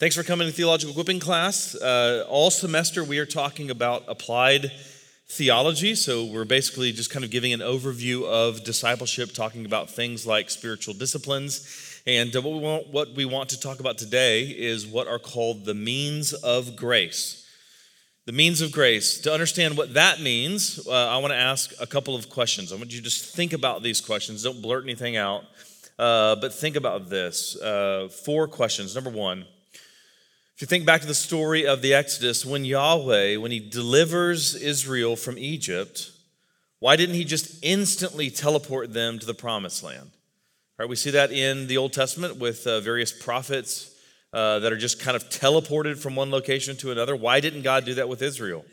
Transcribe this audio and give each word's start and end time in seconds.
Thanks 0.00 0.14
for 0.14 0.22
coming 0.22 0.46
to 0.46 0.54
Theological 0.54 0.92
Equipping 0.92 1.18
class. 1.18 1.74
Uh, 1.74 2.24
all 2.28 2.52
semester, 2.52 3.02
we 3.02 3.18
are 3.18 3.26
talking 3.26 3.68
about 3.68 4.04
applied 4.06 4.70
theology. 5.26 5.96
So, 5.96 6.24
we're 6.24 6.44
basically 6.44 6.92
just 6.92 7.10
kind 7.10 7.24
of 7.24 7.32
giving 7.32 7.52
an 7.52 7.58
overview 7.58 8.24
of 8.24 8.62
discipleship, 8.62 9.32
talking 9.32 9.66
about 9.66 9.90
things 9.90 10.24
like 10.24 10.50
spiritual 10.50 10.94
disciplines. 10.94 12.00
And 12.06 12.34
uh, 12.36 12.42
what, 12.42 12.52
we 12.52 12.60
want, 12.60 12.86
what 12.92 13.14
we 13.16 13.24
want 13.24 13.48
to 13.48 13.58
talk 13.58 13.80
about 13.80 13.98
today 13.98 14.44
is 14.44 14.86
what 14.86 15.08
are 15.08 15.18
called 15.18 15.64
the 15.64 15.74
means 15.74 16.32
of 16.32 16.76
grace. 16.76 17.44
The 18.26 18.30
means 18.30 18.60
of 18.60 18.70
grace. 18.70 19.20
To 19.22 19.32
understand 19.32 19.76
what 19.76 19.94
that 19.94 20.20
means, 20.20 20.86
uh, 20.86 20.92
I 20.92 21.16
want 21.18 21.32
to 21.32 21.38
ask 21.38 21.72
a 21.80 21.88
couple 21.88 22.14
of 22.14 22.30
questions. 22.30 22.72
I 22.72 22.76
want 22.76 22.92
you 22.92 22.98
to 22.98 23.04
just 23.04 23.34
think 23.34 23.52
about 23.52 23.82
these 23.82 24.00
questions. 24.00 24.44
Don't 24.44 24.62
blurt 24.62 24.84
anything 24.84 25.16
out, 25.16 25.42
uh, 25.98 26.36
but 26.36 26.54
think 26.54 26.76
about 26.76 27.10
this. 27.10 27.60
Uh, 27.60 28.08
four 28.08 28.46
questions. 28.46 28.94
Number 28.94 29.10
one, 29.10 29.44
if 30.58 30.62
you 30.62 30.66
think 30.66 30.84
back 30.84 31.02
to 31.02 31.06
the 31.06 31.14
story 31.14 31.68
of 31.68 31.82
the 31.82 31.94
Exodus, 31.94 32.44
when 32.44 32.64
Yahweh, 32.64 33.36
when 33.36 33.52
he 33.52 33.60
delivers 33.60 34.56
Israel 34.56 35.14
from 35.14 35.38
Egypt, 35.38 36.10
why 36.80 36.96
didn't 36.96 37.14
he 37.14 37.22
just 37.22 37.62
instantly 37.62 38.28
teleport 38.28 38.92
them 38.92 39.20
to 39.20 39.24
the 39.24 39.34
promised 39.34 39.84
land? 39.84 40.10
Right, 40.76 40.88
we 40.88 40.96
see 40.96 41.10
that 41.10 41.30
in 41.30 41.68
the 41.68 41.76
Old 41.76 41.92
Testament 41.92 42.38
with 42.38 42.66
uh, 42.66 42.80
various 42.80 43.12
prophets 43.12 43.94
uh, 44.32 44.58
that 44.58 44.72
are 44.72 44.76
just 44.76 44.98
kind 44.98 45.14
of 45.14 45.28
teleported 45.28 45.96
from 45.96 46.16
one 46.16 46.32
location 46.32 46.76
to 46.78 46.90
another. 46.90 47.14
Why 47.14 47.38
didn't 47.38 47.62
God 47.62 47.84
do 47.84 47.94
that 47.94 48.08
with 48.08 48.20
Israel? 48.20 48.64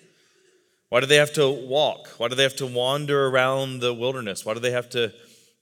Why 0.90 1.02
do 1.02 1.06
they 1.06 1.18
have 1.18 1.34
to 1.34 1.52
walk? 1.52 2.08
Why 2.18 2.30
do 2.30 2.34
they 2.34 2.42
have 2.42 2.56
to 2.56 2.66
wander 2.66 3.28
around 3.28 3.82
the 3.82 3.94
wilderness? 3.94 4.44
Why 4.44 4.56
do 4.56 4.60
they 4.60 4.72
have 4.72 4.90
to 4.90 5.14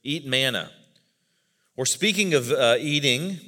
eat 0.03 0.26
manna? 0.26 0.72
Or 1.76 1.86
speaking 1.86 2.34
of 2.34 2.50
uh, 2.50 2.78
eating, 2.80 3.42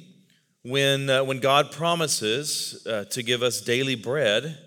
when, 0.66 1.08
uh, 1.08 1.22
when 1.22 1.38
God 1.38 1.70
promises 1.70 2.84
uh, 2.88 3.04
to 3.10 3.22
give 3.22 3.40
us 3.40 3.60
daily 3.60 3.94
bread, 3.94 4.58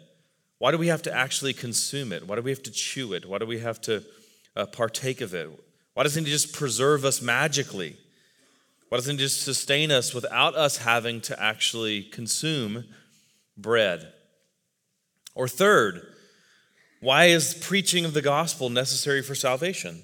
why 0.57 0.71
do 0.71 0.77
we 0.77 0.87
have 0.87 1.01
to 1.01 1.13
actually 1.13 1.51
consume 1.51 2.13
it? 2.13 2.25
Why 2.25 2.37
do 2.37 2.41
we 2.41 2.51
have 2.51 2.63
to 2.63 2.71
chew 2.71 3.11
it? 3.11 3.27
Why 3.27 3.37
do 3.37 3.45
we 3.45 3.59
have 3.59 3.81
to 3.81 4.03
uh, 4.55 4.65
partake 4.67 5.19
of 5.19 5.33
it? 5.33 5.49
Why 5.95 6.03
doesn't 6.03 6.23
He 6.23 6.31
just 6.31 6.53
preserve 6.53 7.03
us 7.03 7.21
magically? 7.21 7.97
Why 8.87 8.97
doesn't 8.97 9.17
He 9.17 9.21
just 9.21 9.41
sustain 9.41 9.91
us 9.91 10.13
without 10.13 10.55
us 10.55 10.77
having 10.77 11.19
to 11.21 11.41
actually 11.41 12.03
consume 12.03 12.85
bread? 13.57 14.13
Or 15.35 15.49
third, 15.49 16.01
why 17.01 17.25
is 17.25 17.53
preaching 17.55 18.05
of 18.05 18.13
the 18.13 18.21
gospel 18.21 18.69
necessary 18.69 19.21
for 19.21 19.35
salvation? 19.35 20.03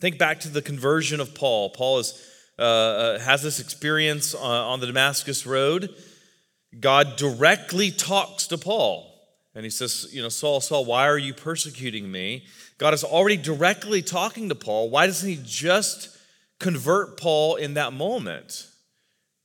Think 0.00 0.16
back 0.16 0.40
to 0.40 0.48
the 0.48 0.62
conversion 0.62 1.20
of 1.20 1.34
Paul. 1.34 1.68
Paul 1.68 1.98
is 1.98 2.18
uh, 2.58 2.62
uh, 2.62 3.18
has 3.18 3.42
this 3.42 3.60
experience 3.60 4.34
on, 4.34 4.72
on 4.72 4.80
the 4.80 4.86
Damascus 4.86 5.46
Road. 5.46 5.94
God 6.78 7.16
directly 7.16 7.90
talks 7.90 8.46
to 8.48 8.58
Paul. 8.58 9.10
And 9.54 9.64
he 9.64 9.70
says, 9.70 10.08
You 10.12 10.22
know, 10.22 10.28
Saul, 10.28 10.60
Saul, 10.60 10.84
why 10.84 11.08
are 11.08 11.18
you 11.18 11.34
persecuting 11.34 12.10
me? 12.10 12.44
God 12.78 12.94
is 12.94 13.04
already 13.04 13.36
directly 13.36 14.02
talking 14.02 14.48
to 14.48 14.54
Paul. 14.54 14.90
Why 14.90 15.06
doesn't 15.06 15.28
he 15.28 15.38
just 15.44 16.16
convert 16.58 17.18
Paul 17.20 17.56
in 17.56 17.74
that 17.74 17.92
moment? 17.92 18.68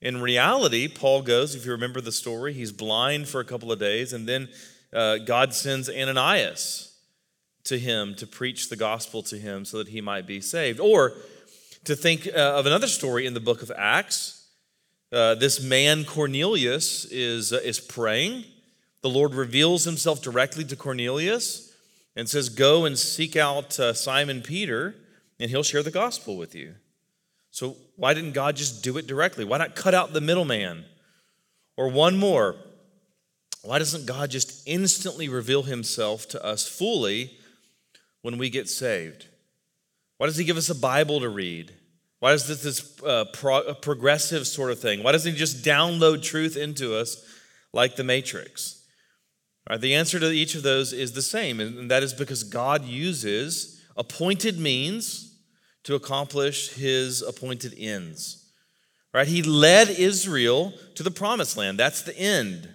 In 0.01 0.21
reality, 0.21 0.87
Paul 0.87 1.21
goes, 1.21 1.55
if 1.55 1.65
you 1.65 1.71
remember 1.71 2.01
the 2.01 2.11
story, 2.11 2.53
he's 2.53 2.71
blind 2.71 3.27
for 3.27 3.41
a 3.41 3.45
couple 3.45 3.71
of 3.71 3.79
days, 3.79 4.13
and 4.13 4.27
then 4.27 4.49
uh, 4.93 5.17
God 5.17 5.53
sends 5.53 5.89
Ananias 5.89 6.95
to 7.65 7.77
him 7.77 8.15
to 8.15 8.25
preach 8.25 8.69
the 8.69 8.75
gospel 8.75 9.21
to 9.23 9.37
him 9.37 9.65
so 9.65 9.77
that 9.77 9.89
he 9.89 9.99
might 9.99 10.25
be 10.25 10.41
saved. 10.41 10.79
Or 10.79 11.13
to 11.85 11.95
think 11.95 12.27
uh, 12.27 12.39
of 12.39 12.65
another 12.65 12.87
story 12.87 13.25
in 13.25 13.33
the 13.33 13.39
book 13.39 13.61
of 13.61 13.71
Acts. 13.75 14.47
Uh, 15.11 15.35
this 15.35 15.61
man, 15.61 16.05
Cornelius, 16.05 17.05
is, 17.05 17.51
uh, 17.51 17.59
is 17.63 17.79
praying. 17.79 18.45
The 19.01 19.09
Lord 19.09 19.33
reveals 19.33 19.85
himself 19.85 20.21
directly 20.21 20.63
to 20.65 20.75
Cornelius 20.75 21.73
and 22.15 22.29
says, 22.29 22.49
Go 22.49 22.85
and 22.85 22.97
seek 22.97 23.35
out 23.35 23.79
uh, 23.79 23.93
Simon 23.93 24.41
Peter, 24.41 24.95
and 25.39 25.49
he'll 25.49 25.63
share 25.63 25.83
the 25.83 25.91
gospel 25.91 26.37
with 26.37 26.53
you. 26.53 26.75
So, 27.51 27.77
why 27.95 28.13
didn't 28.13 28.33
God 28.33 28.55
just 28.55 28.83
do 28.83 28.97
it 28.97 29.07
directly? 29.07 29.45
Why 29.45 29.57
not 29.57 29.75
cut 29.75 29.93
out 29.93 30.13
the 30.13 30.21
middleman? 30.21 30.85
Or 31.75 31.87
one 31.87 32.17
more, 32.17 32.55
why 33.63 33.79
doesn't 33.79 34.05
God 34.05 34.29
just 34.29 34.67
instantly 34.67 35.27
reveal 35.29 35.63
himself 35.63 36.27
to 36.29 36.45
us 36.45 36.67
fully 36.67 37.37
when 38.21 38.37
we 38.37 38.49
get 38.49 38.69
saved? 38.69 39.27
Why 40.19 40.27
does 40.27 40.35
he 40.35 40.43
give 40.43 40.57
us 40.57 40.69
a 40.69 40.75
Bible 40.75 41.21
to 41.21 41.29
read? 41.29 41.73
Why 42.19 42.33
is 42.33 42.45
this 42.45 42.61
this 42.61 43.01
uh, 43.03 43.23
pro- 43.31 43.73
progressive 43.75 44.45
sort 44.45 44.69
of 44.69 44.79
thing? 44.79 45.01
Why 45.01 45.13
doesn't 45.13 45.31
he 45.31 45.37
just 45.37 45.63
download 45.63 46.21
truth 46.21 46.57
into 46.57 46.93
us 46.93 47.23
like 47.71 47.95
the 47.95 48.03
Matrix? 48.03 48.85
Right, 49.69 49.79
the 49.79 49.95
answer 49.95 50.19
to 50.19 50.29
each 50.29 50.55
of 50.55 50.63
those 50.63 50.91
is 50.91 51.13
the 51.13 51.21
same, 51.21 51.61
and 51.61 51.89
that 51.89 52.03
is 52.03 52.13
because 52.13 52.43
God 52.43 52.83
uses 52.83 53.81
appointed 53.95 54.59
means 54.59 55.37
to 55.83 55.95
accomplish 55.95 56.73
his 56.73 57.21
appointed 57.21 57.73
ends. 57.77 58.51
Right? 59.13 59.27
He 59.27 59.41
led 59.41 59.89
Israel 59.89 60.73
to 60.95 61.03
the 61.03 61.11
promised 61.11 61.55
land. 61.55 61.79
That's 61.79 62.01
the 62.01 62.17
end. 62.17 62.67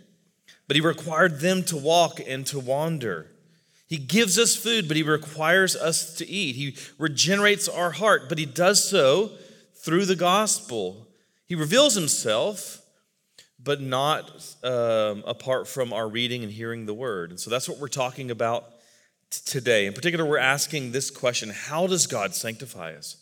But 0.67 0.77
he 0.77 0.81
required 0.81 1.41
them 1.41 1.63
to 1.65 1.77
walk 1.77 2.21
and 2.27 2.47
to 2.47 2.59
wander. 2.59 3.31
He 3.95 4.01
gives 4.01 4.41
us 4.41 4.57
food, 4.57 4.89
but 4.89 4.97
He 4.97 5.05
requires 5.05 5.77
us 5.77 6.17
to 6.17 6.29
eat. 6.29 6.57
He 6.57 6.77
regenerates 6.99 7.69
our 7.69 7.93
heart, 7.93 8.29
but 8.29 8.39
He 8.39 8.45
does 8.45 8.83
so 8.83 9.31
through 9.73 10.07
the 10.07 10.17
gospel. 10.17 11.07
He 11.47 11.55
reveals 11.55 11.95
Himself, 11.95 12.83
but 13.63 13.81
not 13.81 14.33
um, 14.65 15.23
apart 15.29 15.69
from 15.69 15.93
our 15.93 16.09
reading 16.09 16.43
and 16.43 16.51
hearing 16.51 16.87
the 16.87 16.93
word. 16.93 17.31
And 17.31 17.39
so 17.39 17.51
that's 17.51 17.69
what 17.69 17.79
we're 17.79 17.87
talking 17.87 18.33
about 18.33 18.65
t- 19.31 19.43
today. 19.47 19.87
In 19.87 19.93
particular, 19.93 20.25
we're 20.25 20.39
asking 20.39 20.91
this 20.91 21.09
question 21.09 21.51
How 21.51 21.87
does 21.87 22.09
God 22.09 22.35
sanctify 22.35 22.97
us? 22.97 23.19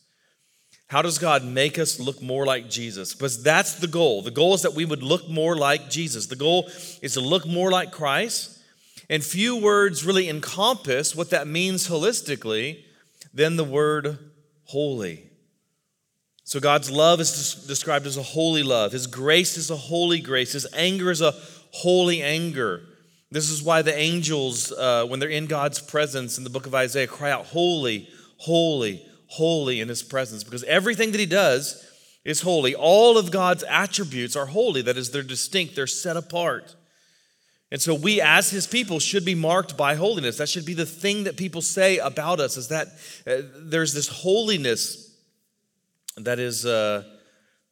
How 0.87 1.03
does 1.03 1.19
God 1.19 1.45
make 1.45 1.79
us 1.79 2.01
look 2.01 2.23
more 2.23 2.47
like 2.47 2.71
Jesus? 2.71 3.13
Because 3.13 3.43
that's 3.43 3.75
the 3.75 3.89
goal. 3.89 4.23
The 4.23 4.31
goal 4.31 4.55
is 4.55 4.63
that 4.63 4.73
we 4.73 4.87
would 4.87 5.03
look 5.03 5.29
more 5.29 5.55
like 5.55 5.91
Jesus. 5.91 6.29
The 6.29 6.37
goal 6.37 6.71
is 7.03 7.13
to 7.13 7.21
look 7.21 7.47
more 7.47 7.71
like 7.71 7.93
Christ 7.93 8.61
and 9.09 9.23
few 9.23 9.57
words 9.57 10.05
really 10.05 10.29
encompass 10.29 11.15
what 11.15 11.31
that 11.31 11.47
means 11.47 11.89
holistically 11.89 12.85
than 13.35 13.57
the 13.57 13.65
word 13.65 14.19
holy. 14.65 15.31
So 16.45 16.61
God's 16.61 16.91
love 16.91 17.21
is 17.21 17.55
described 17.67 18.07
as 18.07 18.17
a 18.17 18.23
holy 18.23 18.63
love. 18.63 18.93
His 18.93 19.07
grace 19.07 19.57
is 19.57 19.71
a 19.71 19.77
holy 19.77 20.21
grace. 20.21 20.53
His 20.53 20.67
anger 20.75 21.11
is 21.11 21.21
a 21.21 21.35
holy 21.71 22.23
anger. 22.23 22.83
This 23.31 23.49
is 23.49 23.63
why 23.63 23.81
the 23.81 23.97
angels, 23.97 24.73
uh, 24.73 25.07
when 25.07 25.19
they're 25.19 25.29
in 25.31 25.47
God's 25.47 25.81
presence 25.81 26.37
in 26.37 26.45
the 26.45 26.51
book 26.51 26.67
of 26.67 26.75
Isaiah, 26.75 27.07
cry 27.07 27.31
out, 27.31 27.47
Holy, 27.47 28.09
holy, 28.37 29.07
holy 29.29 29.81
in 29.81 29.89
his 29.89 30.03
presence, 30.03 30.45
because 30.45 30.65
everything 30.65 31.13
that 31.13 31.21
he 31.21 31.27
does 31.27 31.89
is 32.25 32.43
holy. 32.43 32.75
All 32.75 33.17
of 33.17 33.31
God's 33.31 33.65
attributes 33.65 34.37
are 34.37 34.47
holy. 34.47 34.83
That 34.83 34.99
is, 34.99 35.11
they're 35.11 35.23
distinct, 35.23 35.75
they're 35.75 35.87
set 35.87 36.17
apart. 36.17 36.77
And 37.73 37.81
so 37.81 37.95
we 37.95 38.21
as 38.21 38.51
his 38.51 38.67
people 38.67 39.01
should 39.01 39.25
be 39.25 39.35
marked 39.35 39.79
by 39.79 39.95
holiness. 39.95 40.37
That 40.37 40.51
should 40.51 40.67
be 40.67 40.75
the 40.75 40.85
thing 40.85 41.25
that 41.25 41.39
people 41.39 41.63
say 41.63 41.97
about 41.97 42.39
us 42.39 42.59
is 42.59 42.69
that 42.69 42.89
uh, 43.27 43.49
there's 43.57 43.95
this 43.95 44.09
holiness 44.09 45.17
that 46.19 46.39
is 46.39 46.67
uh, 46.67 47.03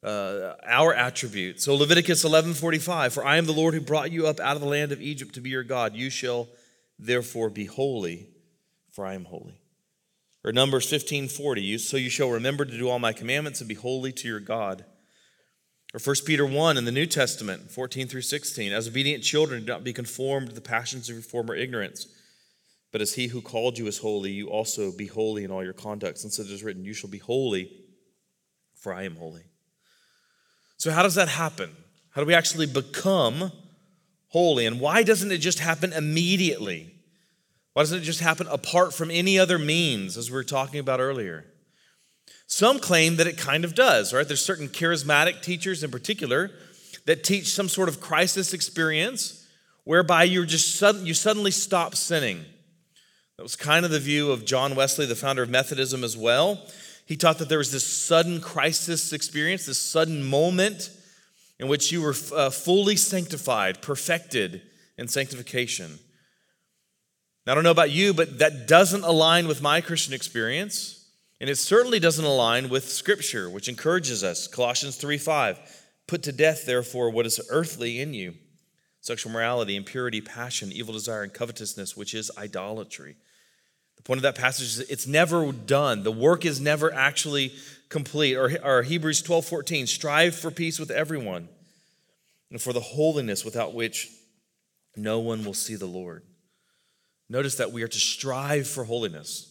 uh, 0.02 0.54
our 0.66 0.94
attribute. 0.94 1.60
So 1.60 1.74
Leviticus 1.74 2.24
11:45, 2.24 3.12
for 3.12 3.26
I 3.26 3.36
am 3.36 3.44
the 3.44 3.52
Lord 3.52 3.74
who 3.74 3.82
brought 3.82 4.10
you 4.10 4.26
up 4.26 4.40
out 4.40 4.56
of 4.56 4.62
the 4.62 4.68
land 4.68 4.90
of 4.90 5.02
Egypt 5.02 5.34
to 5.34 5.42
be 5.42 5.50
your 5.50 5.64
God. 5.64 5.94
You 5.94 6.08
shall 6.08 6.48
therefore 6.98 7.50
be 7.50 7.66
holy, 7.66 8.26
for 8.90 9.04
I 9.04 9.12
am 9.12 9.26
holy. 9.26 9.60
Or 10.42 10.50
Numbers 10.50 10.90
15:40, 10.90 11.76
so 11.78 11.98
you 11.98 12.08
shall 12.08 12.30
remember 12.30 12.64
to 12.64 12.78
do 12.78 12.88
all 12.88 12.98
my 12.98 13.12
commandments 13.12 13.60
and 13.60 13.68
be 13.68 13.74
holy 13.74 14.12
to 14.12 14.26
your 14.26 14.40
God. 14.40 14.86
Or 15.92 15.98
1 15.98 16.16
Peter 16.24 16.46
1 16.46 16.76
in 16.76 16.84
the 16.84 16.92
New 16.92 17.06
Testament, 17.06 17.70
14 17.70 18.06
through 18.06 18.22
16. 18.22 18.72
As 18.72 18.86
obedient 18.86 19.24
children, 19.24 19.64
do 19.64 19.72
not 19.72 19.82
be 19.82 19.92
conformed 19.92 20.48
to 20.48 20.54
the 20.54 20.60
passions 20.60 21.08
of 21.08 21.16
your 21.16 21.22
former 21.22 21.54
ignorance. 21.54 22.06
But 22.92 23.00
as 23.00 23.14
he 23.14 23.28
who 23.28 23.40
called 23.40 23.76
you 23.76 23.86
is 23.88 23.98
holy, 23.98 24.30
you 24.30 24.48
also 24.48 24.92
be 24.92 25.06
holy 25.06 25.42
in 25.42 25.50
all 25.50 25.64
your 25.64 25.72
conduct. 25.72 26.18
Since 26.18 26.38
it 26.38 26.48
is 26.48 26.62
written, 26.62 26.84
You 26.84 26.94
shall 26.94 27.10
be 27.10 27.18
holy, 27.18 27.72
for 28.74 28.92
I 28.92 29.02
am 29.02 29.16
holy. 29.16 29.44
So, 30.76 30.90
how 30.92 31.02
does 31.02 31.14
that 31.16 31.28
happen? 31.28 31.70
How 32.10 32.20
do 32.20 32.26
we 32.26 32.34
actually 32.34 32.66
become 32.66 33.52
holy? 34.28 34.66
And 34.66 34.80
why 34.80 35.02
doesn't 35.02 35.30
it 35.30 35.38
just 35.38 35.58
happen 35.58 35.92
immediately? 35.92 36.94
Why 37.72 37.82
doesn't 37.82 37.98
it 37.98 38.04
just 38.04 38.20
happen 38.20 38.46
apart 38.48 38.94
from 38.94 39.10
any 39.10 39.38
other 39.38 39.58
means, 39.58 40.16
as 40.16 40.30
we 40.30 40.34
were 40.34 40.44
talking 40.44 40.80
about 40.80 41.00
earlier? 41.00 41.46
Some 42.50 42.80
claim 42.80 43.14
that 43.16 43.28
it 43.28 43.38
kind 43.38 43.64
of 43.64 43.76
does, 43.76 44.12
right? 44.12 44.26
There's 44.26 44.44
certain 44.44 44.66
charismatic 44.66 45.40
teachers 45.40 45.84
in 45.84 45.92
particular 45.92 46.50
that 47.06 47.22
teach 47.22 47.46
some 47.46 47.68
sort 47.68 47.88
of 47.88 48.00
crisis 48.00 48.52
experience 48.52 49.46
whereby 49.84 50.24
you're 50.24 50.44
just 50.44 50.74
sudden, 50.74 51.06
you 51.06 51.14
suddenly 51.14 51.52
stop 51.52 51.94
sinning. 51.94 52.44
That 53.36 53.44
was 53.44 53.54
kind 53.54 53.84
of 53.84 53.92
the 53.92 54.00
view 54.00 54.32
of 54.32 54.44
John 54.44 54.74
Wesley, 54.74 55.06
the 55.06 55.14
founder 55.14 55.44
of 55.44 55.48
Methodism, 55.48 56.02
as 56.02 56.16
well. 56.16 56.66
He 57.06 57.16
taught 57.16 57.38
that 57.38 57.48
there 57.48 57.58
was 57.58 57.70
this 57.70 57.86
sudden 57.86 58.40
crisis 58.40 59.12
experience, 59.12 59.66
this 59.66 59.80
sudden 59.80 60.24
moment 60.24 60.90
in 61.60 61.68
which 61.68 61.92
you 61.92 62.02
were 62.02 62.16
uh, 62.34 62.50
fully 62.50 62.96
sanctified, 62.96 63.80
perfected 63.80 64.60
in 64.98 65.06
sanctification. 65.06 66.00
Now, 67.46 67.52
I 67.52 67.54
don't 67.54 67.64
know 67.64 67.70
about 67.70 67.92
you, 67.92 68.12
but 68.12 68.40
that 68.40 68.66
doesn't 68.66 69.04
align 69.04 69.46
with 69.46 69.62
my 69.62 69.80
Christian 69.80 70.14
experience, 70.14 70.99
and 71.40 71.48
it 71.48 71.56
certainly 71.56 71.98
doesn't 71.98 72.24
align 72.24 72.68
with 72.68 72.88
Scripture, 72.88 73.48
which 73.48 73.68
encourages 73.68 74.22
us. 74.22 74.46
Colossians 74.46 74.96
3 74.96 75.16
5. 75.16 75.58
Put 76.06 76.22
to 76.24 76.32
death, 76.32 76.66
therefore, 76.66 77.10
what 77.10 77.26
is 77.26 77.40
earthly 77.50 78.00
in 78.00 78.14
you 78.14 78.34
sexual 79.00 79.32
morality, 79.32 79.76
impurity, 79.76 80.20
passion, 80.20 80.70
evil 80.70 80.92
desire, 80.92 81.22
and 81.22 81.32
covetousness, 81.32 81.96
which 81.96 82.12
is 82.12 82.30
idolatry. 82.36 83.16
The 83.96 84.02
point 84.02 84.18
of 84.18 84.22
that 84.22 84.34
passage 84.34 84.66
is 84.66 84.80
it's 84.80 85.06
never 85.06 85.50
done. 85.52 86.02
The 86.02 86.12
work 86.12 86.44
is 86.44 86.60
never 86.60 86.92
actually 86.92 87.54
complete. 87.88 88.36
Or, 88.36 88.50
or 88.62 88.82
Hebrews 88.82 89.22
12 89.22 89.46
14, 89.46 89.86
strive 89.86 90.34
for 90.34 90.50
peace 90.50 90.78
with 90.78 90.90
everyone 90.90 91.48
and 92.50 92.60
for 92.60 92.72
the 92.72 92.80
holiness 92.80 93.44
without 93.44 93.74
which 93.74 94.08
no 94.96 95.20
one 95.20 95.44
will 95.44 95.54
see 95.54 95.76
the 95.76 95.86
Lord. 95.86 96.22
Notice 97.28 97.54
that 97.56 97.72
we 97.72 97.82
are 97.82 97.88
to 97.88 97.98
strive 97.98 98.66
for 98.66 98.84
holiness. 98.84 99.49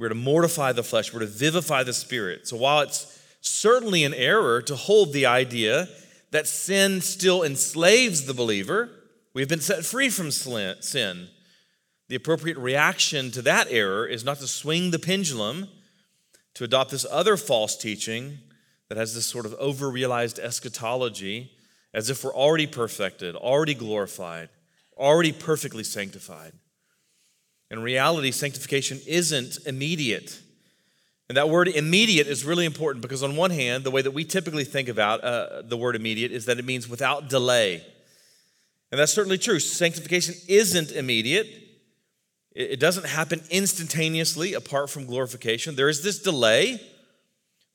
We're 0.00 0.08
to 0.08 0.14
mortify 0.14 0.72
the 0.72 0.82
flesh, 0.82 1.12
we're 1.12 1.20
to 1.20 1.26
vivify 1.26 1.82
the 1.82 1.92
spirit. 1.92 2.48
So 2.48 2.56
while 2.56 2.80
it's 2.80 3.20
certainly 3.42 4.02
an 4.02 4.14
error 4.14 4.62
to 4.62 4.74
hold 4.74 5.12
the 5.12 5.26
idea 5.26 5.88
that 6.30 6.46
sin 6.46 7.02
still 7.02 7.42
enslaves 7.42 8.24
the 8.24 8.32
believer, 8.32 8.88
we've 9.34 9.48
been 9.48 9.60
set 9.60 9.84
free 9.84 10.08
from 10.08 10.30
sin. 10.30 11.28
The 12.08 12.14
appropriate 12.14 12.56
reaction 12.56 13.30
to 13.32 13.42
that 13.42 13.66
error 13.68 14.06
is 14.06 14.24
not 14.24 14.38
to 14.38 14.46
swing 14.46 14.90
the 14.90 14.98
pendulum 14.98 15.68
to 16.54 16.64
adopt 16.64 16.92
this 16.92 17.04
other 17.10 17.36
false 17.36 17.76
teaching 17.76 18.38
that 18.88 18.96
has 18.96 19.14
this 19.14 19.26
sort 19.26 19.44
of 19.44 19.54
over-realized 19.58 20.38
eschatology 20.38 21.52
as 21.92 22.08
if 22.08 22.24
we're 22.24 22.34
already 22.34 22.66
perfected, 22.66 23.36
already 23.36 23.74
glorified, 23.74 24.48
already 24.96 25.30
perfectly 25.30 25.84
sanctified. 25.84 26.52
In 27.70 27.82
reality, 27.82 28.30
sanctification 28.32 29.00
isn't 29.06 29.58
immediate. 29.66 30.40
And 31.28 31.36
that 31.36 31.48
word 31.48 31.68
immediate 31.68 32.26
is 32.26 32.44
really 32.44 32.64
important 32.64 33.02
because, 33.02 33.22
on 33.22 33.36
one 33.36 33.52
hand, 33.52 33.84
the 33.84 33.90
way 33.92 34.02
that 34.02 34.10
we 34.10 34.24
typically 34.24 34.64
think 34.64 34.88
about 34.88 35.22
uh, 35.22 35.62
the 35.62 35.76
word 35.76 35.94
immediate 35.94 36.32
is 36.32 36.46
that 36.46 36.58
it 36.58 36.64
means 36.64 36.88
without 36.88 37.28
delay. 37.28 37.84
And 38.90 38.98
that's 38.98 39.12
certainly 39.12 39.38
true. 39.38 39.60
Sanctification 39.60 40.34
isn't 40.48 40.90
immediate, 40.90 41.46
it 42.52 42.80
doesn't 42.80 43.06
happen 43.06 43.40
instantaneously 43.48 44.54
apart 44.54 44.90
from 44.90 45.06
glorification. 45.06 45.76
There 45.76 45.88
is 45.88 46.02
this 46.02 46.18
delay 46.18 46.80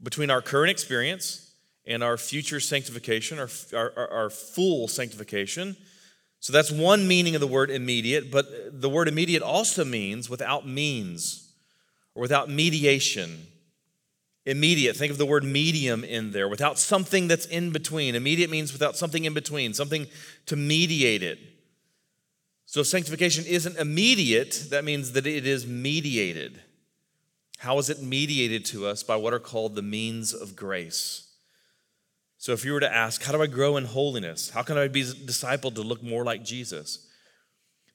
between 0.03 0.29
our 0.29 0.41
current 0.41 0.69
experience 0.69 1.53
and 1.87 2.03
our 2.03 2.17
future 2.17 2.59
sanctification, 2.59 3.39
our, 3.39 3.49
our, 3.73 4.11
our 4.11 4.29
full 4.29 4.89
sanctification. 4.89 5.77
So 6.39 6.53
that's 6.53 6.71
one 6.71 7.07
meaning 7.07 7.33
of 7.35 7.41
the 7.41 7.47
word 7.47 7.71
immediate, 7.71 8.31
but 8.31 8.79
the 8.79 8.89
word 8.89 9.07
immediate 9.07 9.41
also 9.41 9.83
means 9.83 10.29
without 10.29 10.67
means 10.67 11.51
or 12.13 12.21
without 12.21 12.49
mediation. 12.49 13.47
Immediate, 14.45 14.95
think 14.95 15.11
of 15.11 15.17
the 15.17 15.25
word 15.25 15.43
medium 15.43 16.03
in 16.03 16.31
there, 16.31 16.47
without 16.47 16.77
something 16.77 17.27
that's 17.27 17.47
in 17.47 17.71
between. 17.71 18.13
Immediate 18.13 18.51
means 18.51 18.71
without 18.71 18.95
something 18.95 19.25
in 19.25 19.33
between, 19.33 19.73
something 19.73 20.05
to 20.45 20.55
mediate 20.55 21.23
it. 21.23 21.39
So 22.67 22.81
if 22.81 22.87
sanctification 22.87 23.45
isn't 23.45 23.77
immediate, 23.77 24.67
that 24.69 24.83
means 24.83 25.13
that 25.13 25.25
it 25.25 25.47
is 25.47 25.65
mediated. 25.65 26.61
How 27.57 27.79
is 27.79 27.89
it 27.89 28.03
mediated 28.03 28.65
to 28.65 28.85
us? 28.85 29.01
By 29.01 29.15
what 29.15 29.33
are 29.33 29.39
called 29.39 29.75
the 29.75 29.81
means 29.81 30.33
of 30.33 30.55
grace. 30.55 31.24
So, 32.45 32.53
if 32.53 32.63
you 32.63 32.73
were 32.73 32.79
to 32.79 32.95
ask, 32.95 33.23
how 33.23 33.31
do 33.31 33.41
I 33.41 33.47
grow 33.47 33.75
in 33.75 33.85
holiness? 33.85 34.51
How 34.51 34.61
can 34.61 34.77
I 34.77 34.87
be 34.87 35.01
discipled 35.01 35.73
to 35.73 35.81
look 35.81 36.03
more 36.03 36.23
like 36.23 36.43
Jesus? 36.43 37.07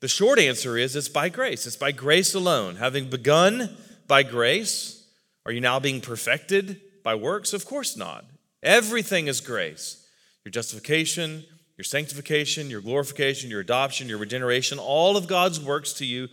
The 0.01 0.09
short 0.09 0.41
answer 0.41 0.77
is 0.77 0.97
it's 0.97 1.09
by 1.09 1.29
grace. 1.29 1.69
It's 1.69 1.77
by 1.77 1.93
grace 1.93 2.35
alone. 2.35 2.75
Having 2.75 3.11
begun 3.11 3.77
by 4.09 4.25
grace, 4.25 5.07
are 5.47 5.53
you 5.53 5.61
now 5.61 5.79
being 5.79 6.01
perfected 6.01 6.81
by 7.05 7.15
works? 7.15 7.53
Of 7.53 7.65
course 7.65 7.97
not. 7.97 8.25
Everything 8.61 9.29
is 9.29 9.41
grace. 9.41 10.05
Your 10.45 10.51
justification, 10.51 11.45
your 11.79 11.85
sanctification, 11.85 12.71
your 12.71 12.81
glorification, 12.81 13.51
your 13.51 13.61
adoption, 13.61 14.09
your 14.09 14.19
regeneration, 14.19 14.81
all 14.81 15.17
of 15.17 15.29
God's 15.29 15.61
works 15.61 15.93
to 15.93 16.05
you 16.05 16.27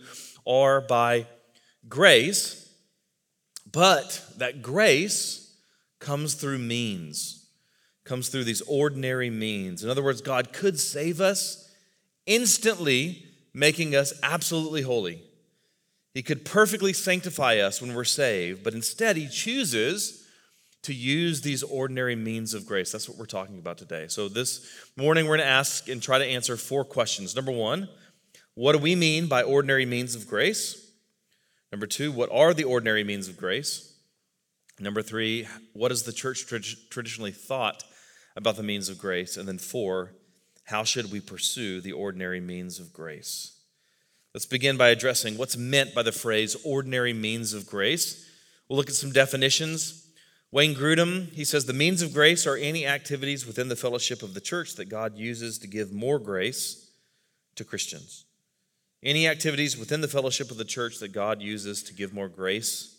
are 0.44 0.80
by 0.80 1.28
grace. 1.88 2.68
But 3.70 4.24
that 4.38 4.60
grace 4.60 5.56
comes 6.00 6.34
through 6.34 6.58
means 6.58 7.37
comes 8.08 8.28
through 8.28 8.44
these 8.44 8.62
ordinary 8.62 9.30
means. 9.30 9.84
In 9.84 9.90
other 9.90 10.02
words, 10.02 10.20
God 10.20 10.52
could 10.52 10.80
save 10.80 11.20
us 11.20 11.70
instantly, 12.26 13.26
making 13.54 13.94
us 13.94 14.12
absolutely 14.22 14.82
holy. 14.82 15.22
He 16.14 16.22
could 16.22 16.44
perfectly 16.44 16.92
sanctify 16.92 17.58
us 17.58 17.80
when 17.80 17.94
we're 17.94 18.04
saved, 18.04 18.64
but 18.64 18.74
instead, 18.74 19.16
He 19.16 19.28
chooses 19.28 20.26
to 20.82 20.94
use 20.94 21.42
these 21.42 21.62
ordinary 21.62 22.16
means 22.16 22.54
of 22.54 22.66
grace. 22.66 22.90
That's 22.90 23.08
what 23.08 23.18
we're 23.18 23.26
talking 23.26 23.58
about 23.58 23.78
today. 23.78 24.06
So, 24.08 24.28
this 24.28 24.66
morning, 24.96 25.26
we're 25.26 25.36
going 25.36 25.46
to 25.46 25.52
ask 25.52 25.88
and 25.88 26.02
try 26.02 26.18
to 26.18 26.24
answer 26.24 26.56
four 26.56 26.84
questions. 26.84 27.36
Number 27.36 27.52
one, 27.52 27.88
what 28.54 28.72
do 28.72 28.78
we 28.78 28.96
mean 28.96 29.28
by 29.28 29.42
ordinary 29.42 29.86
means 29.86 30.14
of 30.14 30.26
grace? 30.26 30.90
Number 31.70 31.86
two, 31.86 32.10
what 32.10 32.30
are 32.32 32.54
the 32.54 32.64
ordinary 32.64 33.04
means 33.04 33.28
of 33.28 33.36
grace? 33.36 33.94
Number 34.80 35.02
three, 35.02 35.46
what 35.72 35.90
has 35.90 36.04
the 36.04 36.12
church 36.12 36.46
traditionally 36.90 37.32
thought 37.32 37.84
about 38.38 38.56
the 38.56 38.62
means 38.62 38.88
of 38.88 38.98
grace. 38.98 39.36
And 39.36 39.46
then 39.46 39.58
four, 39.58 40.12
how 40.64 40.84
should 40.84 41.12
we 41.12 41.20
pursue 41.20 41.80
the 41.80 41.92
ordinary 41.92 42.40
means 42.40 42.78
of 42.78 42.92
grace? 42.92 43.56
Let's 44.32 44.46
begin 44.46 44.76
by 44.76 44.88
addressing 44.88 45.36
what's 45.36 45.56
meant 45.56 45.94
by 45.94 46.04
the 46.04 46.12
phrase 46.12 46.56
ordinary 46.64 47.12
means 47.12 47.52
of 47.52 47.66
grace. 47.66 48.30
We'll 48.68 48.76
look 48.76 48.88
at 48.88 48.94
some 48.94 49.10
definitions. 49.10 50.06
Wayne 50.52 50.74
Grudem, 50.74 51.32
he 51.32 51.44
says 51.44 51.66
the 51.66 51.72
means 51.72 52.00
of 52.00 52.14
grace 52.14 52.46
are 52.46 52.56
any 52.56 52.86
activities 52.86 53.44
within 53.44 53.68
the 53.68 53.76
fellowship 53.76 54.22
of 54.22 54.34
the 54.34 54.40
church 54.40 54.76
that 54.76 54.88
God 54.88 55.18
uses 55.18 55.58
to 55.58 55.66
give 55.66 55.92
more 55.92 56.18
grace 56.18 56.90
to 57.56 57.64
Christians. 57.64 58.24
Any 59.02 59.26
activities 59.26 59.76
within 59.76 60.00
the 60.00 60.08
fellowship 60.08 60.50
of 60.50 60.58
the 60.58 60.64
church 60.64 60.98
that 61.00 61.12
God 61.12 61.42
uses 61.42 61.82
to 61.84 61.94
give 61.94 62.14
more 62.14 62.28
grace 62.28 62.96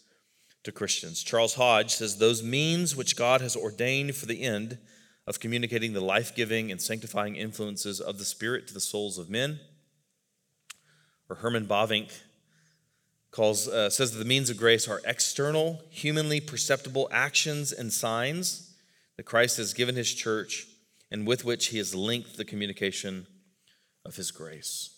to 0.63 0.71
Christians. 0.71 1.23
Charles 1.23 1.55
Hodge 1.55 1.91
says 1.91 2.17
those 2.17 2.43
means 2.43 2.95
which 2.95 3.15
God 3.15 3.39
has 3.41 3.55
ordained 3.55 4.15
for 4.15 4.25
the 4.25 4.43
end 4.43 4.77
of 5.29 5.39
communicating 5.39 5.93
the 5.93 6.01
life 6.01 6.33
giving 6.35 6.71
and 6.71 6.81
sanctifying 6.81 7.35
influences 7.35 8.01
of 8.01 8.17
the 8.17 8.25
Spirit 8.25 8.67
to 8.67 8.73
the 8.73 8.79
souls 8.79 9.19
of 9.19 9.29
men. 9.29 9.59
Or 11.29 11.35
Herman 11.35 11.67
Bavinck 11.67 12.11
calls, 13.29 13.67
uh, 13.67 13.91
says 13.91 14.11
that 14.11 14.17
the 14.17 14.25
means 14.25 14.49
of 14.49 14.57
grace 14.57 14.87
are 14.87 15.01
external, 15.05 15.83
humanly 15.91 16.39
perceptible 16.41 17.07
actions 17.11 17.71
and 17.71 17.93
signs 17.93 18.73
that 19.17 19.23
Christ 19.23 19.57
has 19.57 19.75
given 19.75 19.95
his 19.95 20.11
church 20.11 20.65
and 21.11 21.27
with 21.27 21.45
which 21.45 21.67
he 21.67 21.77
has 21.77 21.93
linked 21.93 22.35
the 22.35 22.45
communication 22.45 23.27
of 24.03 24.15
his 24.15 24.31
grace. 24.31 24.95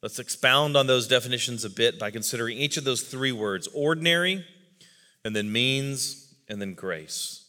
Let's 0.00 0.20
expound 0.20 0.76
on 0.76 0.86
those 0.86 1.08
definitions 1.08 1.64
a 1.64 1.70
bit 1.70 1.98
by 1.98 2.12
considering 2.12 2.56
each 2.56 2.76
of 2.76 2.84
those 2.84 3.02
three 3.02 3.32
words 3.32 3.68
ordinary, 3.74 4.46
and 5.24 5.34
then 5.34 5.50
means, 5.50 6.36
and 6.48 6.60
then 6.60 6.74
grace. 6.74 7.39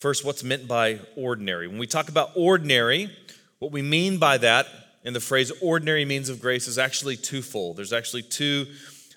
First, 0.00 0.24
what's 0.24 0.42
meant 0.42 0.66
by 0.66 0.98
ordinary? 1.14 1.68
When 1.68 1.76
we 1.76 1.86
talk 1.86 2.08
about 2.08 2.30
ordinary, 2.34 3.14
what 3.58 3.70
we 3.70 3.82
mean 3.82 4.16
by 4.16 4.38
that 4.38 4.66
in 5.04 5.12
the 5.12 5.20
phrase 5.20 5.52
ordinary 5.60 6.06
means 6.06 6.30
of 6.30 6.40
grace 6.40 6.66
is 6.66 6.78
actually 6.78 7.18
twofold. 7.18 7.76
There's 7.76 7.92
actually 7.92 8.22
two 8.22 8.66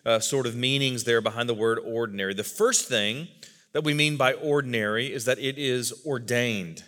uh, 0.06 0.20
sort 0.20 0.46
of 0.46 0.58
meanings 0.58 1.06
there 1.06 1.22
behind 1.22 1.48
the 1.48 1.54
word 1.54 1.80
ordinary. 1.80 2.34
The 2.34 2.44
first 2.44 2.90
thing 2.90 3.30
that 3.72 3.86
we 3.86 3.94
mean 3.94 4.18
by 4.18 4.34
ordinary 4.34 5.13
is 5.13 5.24
that 5.24 5.40
it 5.40 5.58
is 5.58 5.94
ordained. 6.06 6.84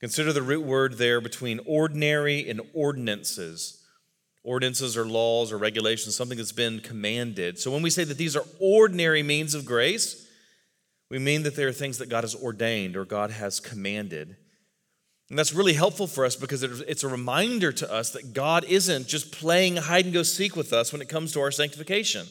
Consider 0.00 0.32
the 0.32 0.42
root 0.42 0.64
word 0.64 0.94
there 0.94 1.20
between 1.20 1.60
ordinary 1.64 2.50
and 2.50 2.60
ordinances. 2.74 3.84
Ordinances 4.42 4.96
are 4.96 5.06
laws 5.06 5.52
or 5.52 5.58
regulations, 5.58 6.16
something 6.16 6.38
that's 6.38 6.50
been 6.50 6.80
commanded. 6.80 7.60
So 7.60 7.70
when 7.70 7.82
we 7.82 7.90
say 7.90 8.02
that 8.02 8.18
these 8.18 8.34
are 8.34 8.44
ordinary 8.60 9.22
means 9.22 9.54
of 9.54 9.64
grace, 9.64 10.25
we 11.10 11.18
mean 11.18 11.42
that 11.44 11.56
there 11.56 11.68
are 11.68 11.72
things 11.72 11.98
that 11.98 12.08
God 12.08 12.24
has 12.24 12.34
ordained 12.34 12.96
or 12.96 13.04
God 13.04 13.30
has 13.30 13.60
commanded. 13.60 14.36
And 15.28 15.38
that's 15.38 15.52
really 15.52 15.72
helpful 15.72 16.06
for 16.06 16.24
us 16.24 16.36
because 16.36 16.62
it's 16.62 17.02
a 17.02 17.08
reminder 17.08 17.72
to 17.72 17.92
us 17.92 18.10
that 18.10 18.32
God 18.32 18.64
isn't 18.64 19.08
just 19.08 19.32
playing 19.32 19.76
hide 19.76 20.04
and 20.04 20.14
go 20.14 20.22
seek 20.22 20.54
with 20.54 20.72
us 20.72 20.92
when 20.92 21.02
it 21.02 21.08
comes 21.08 21.32
to 21.32 21.40
our 21.40 21.50
sanctification. 21.50 22.26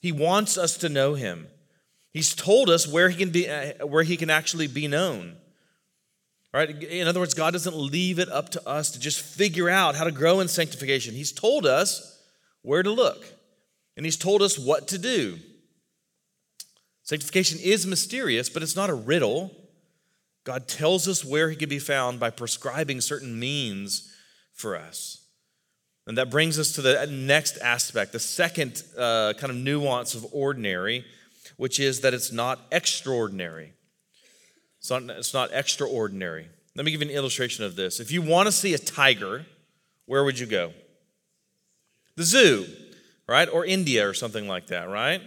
He 0.00 0.12
wants 0.12 0.56
us 0.56 0.76
to 0.78 0.88
know 0.88 1.14
Him. 1.14 1.48
He's 2.12 2.34
told 2.34 2.70
us 2.70 2.86
where 2.86 3.10
He 3.10 3.16
can 3.16 3.30
be, 3.30 3.48
uh, 3.48 3.86
where 3.86 4.02
He 4.02 4.16
can 4.16 4.30
actually 4.30 4.66
be 4.66 4.88
known. 4.88 5.36
Right? 6.54 6.82
In 6.82 7.06
other 7.06 7.20
words, 7.20 7.34
God 7.34 7.52
doesn't 7.52 7.76
leave 7.76 8.18
it 8.18 8.28
up 8.28 8.50
to 8.50 8.68
us 8.68 8.90
to 8.90 9.00
just 9.00 9.22
figure 9.22 9.70
out 9.70 9.94
how 9.94 10.04
to 10.04 10.12
grow 10.12 10.40
in 10.40 10.48
sanctification. 10.48 11.14
He's 11.14 11.32
told 11.32 11.66
us 11.66 12.20
where 12.62 12.82
to 12.82 12.90
look, 12.90 13.24
and 13.96 14.06
He's 14.06 14.16
told 14.18 14.42
us 14.42 14.58
what 14.58 14.88
to 14.88 14.98
do. 14.98 15.38
Sanctification 17.02 17.58
is 17.60 17.86
mysterious, 17.86 18.48
but 18.48 18.62
it's 18.62 18.76
not 18.76 18.90
a 18.90 18.94
riddle. 18.94 19.50
God 20.44 20.68
tells 20.68 21.08
us 21.08 21.24
where 21.24 21.50
he 21.50 21.56
can 21.56 21.68
be 21.68 21.78
found 21.78 22.20
by 22.20 22.30
prescribing 22.30 23.00
certain 23.00 23.38
means 23.38 24.12
for 24.52 24.76
us. 24.76 25.26
And 26.06 26.18
that 26.18 26.30
brings 26.30 26.58
us 26.58 26.72
to 26.72 26.82
the 26.82 27.06
next 27.06 27.58
aspect, 27.58 28.12
the 28.12 28.18
second 28.18 28.82
uh, 28.98 29.34
kind 29.38 29.50
of 29.50 29.56
nuance 29.56 30.14
of 30.14 30.26
ordinary, 30.32 31.04
which 31.56 31.78
is 31.78 32.00
that 32.00 32.12
it's 32.12 32.32
not 32.32 32.60
extraordinary. 32.72 33.72
It's 34.78 34.90
not, 34.90 35.02
it's 35.10 35.32
not 35.32 35.50
extraordinary. 35.52 36.48
Let 36.74 36.84
me 36.84 36.90
give 36.90 37.02
you 37.02 37.08
an 37.08 37.14
illustration 37.14 37.64
of 37.64 37.76
this. 37.76 38.00
If 38.00 38.10
you 38.10 38.20
want 38.20 38.46
to 38.46 38.52
see 38.52 38.74
a 38.74 38.78
tiger, 38.78 39.46
where 40.06 40.24
would 40.24 40.38
you 40.38 40.46
go? 40.46 40.72
The 42.16 42.24
zoo, 42.24 42.66
right? 43.28 43.48
Or 43.48 43.64
India 43.64 44.08
or 44.08 44.14
something 44.14 44.48
like 44.48 44.68
that, 44.68 44.88
right? 44.88 45.22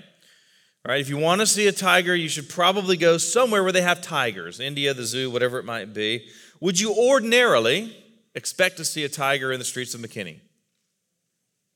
Right? 0.87 1.01
If 1.01 1.09
you 1.09 1.17
want 1.17 1.41
to 1.41 1.47
see 1.47 1.65
a 1.65 1.71
tiger, 1.71 2.15
you 2.15 2.29
should 2.29 2.47
probably 2.47 2.95
go 2.95 3.17
somewhere 3.17 3.63
where 3.63 3.71
they 3.71 3.81
have 3.81 4.01
tigers, 4.01 4.59
India, 4.59 4.93
the 4.93 5.03
zoo, 5.03 5.31
whatever 5.31 5.57
it 5.57 5.65
might 5.65 5.93
be. 5.95 6.27
Would 6.59 6.79
you 6.79 6.93
ordinarily 6.93 7.97
expect 8.35 8.77
to 8.77 8.85
see 8.85 9.03
a 9.03 9.09
tiger 9.09 9.51
in 9.51 9.57
the 9.57 9.65
streets 9.65 9.95
of 9.95 10.01
McKinney? 10.01 10.41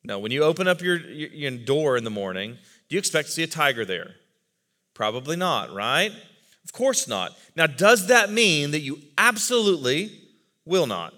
No, 0.03 0.19
when 0.19 0.31
you 0.31 0.43
open 0.43 0.67
up 0.67 0.81
your, 0.81 0.97
your 0.97 1.51
door 1.51 1.97
in 1.97 2.03
the 2.03 2.11
morning, 2.11 2.57
do 2.87 2.95
you 2.95 2.99
expect 2.99 3.29
to 3.29 3.33
see 3.33 3.43
a 3.43 3.47
tiger 3.47 3.83
there? 3.83 4.11
Probably 4.93 5.35
not, 5.35 5.73
right? 5.73 6.11
Of 6.63 6.71
course 6.71 7.07
not. 7.07 7.35
Now, 7.55 7.65
does 7.65 8.07
that 8.07 8.31
mean 8.31 8.71
that 8.71 8.81
you 8.81 8.99
absolutely 9.17 10.11
will 10.65 10.85
not? 10.85 11.15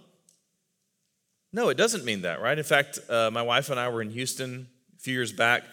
No, 1.51 1.67
it 1.67 1.75
doesn't 1.77 2.05
mean 2.05 2.21
that, 2.21 2.41
right? 2.41 2.57
In 2.57 2.63
fact, 2.63 3.00
uh, 3.10 3.29
my 3.31 3.41
wife 3.41 3.69
and 3.69 3.77
I 3.77 3.89
were 3.89 4.01
in 4.01 4.12
Houston 4.12 4.67
a 4.95 5.00
few 5.00 5.13
years 5.13 5.33
back. 5.33 5.63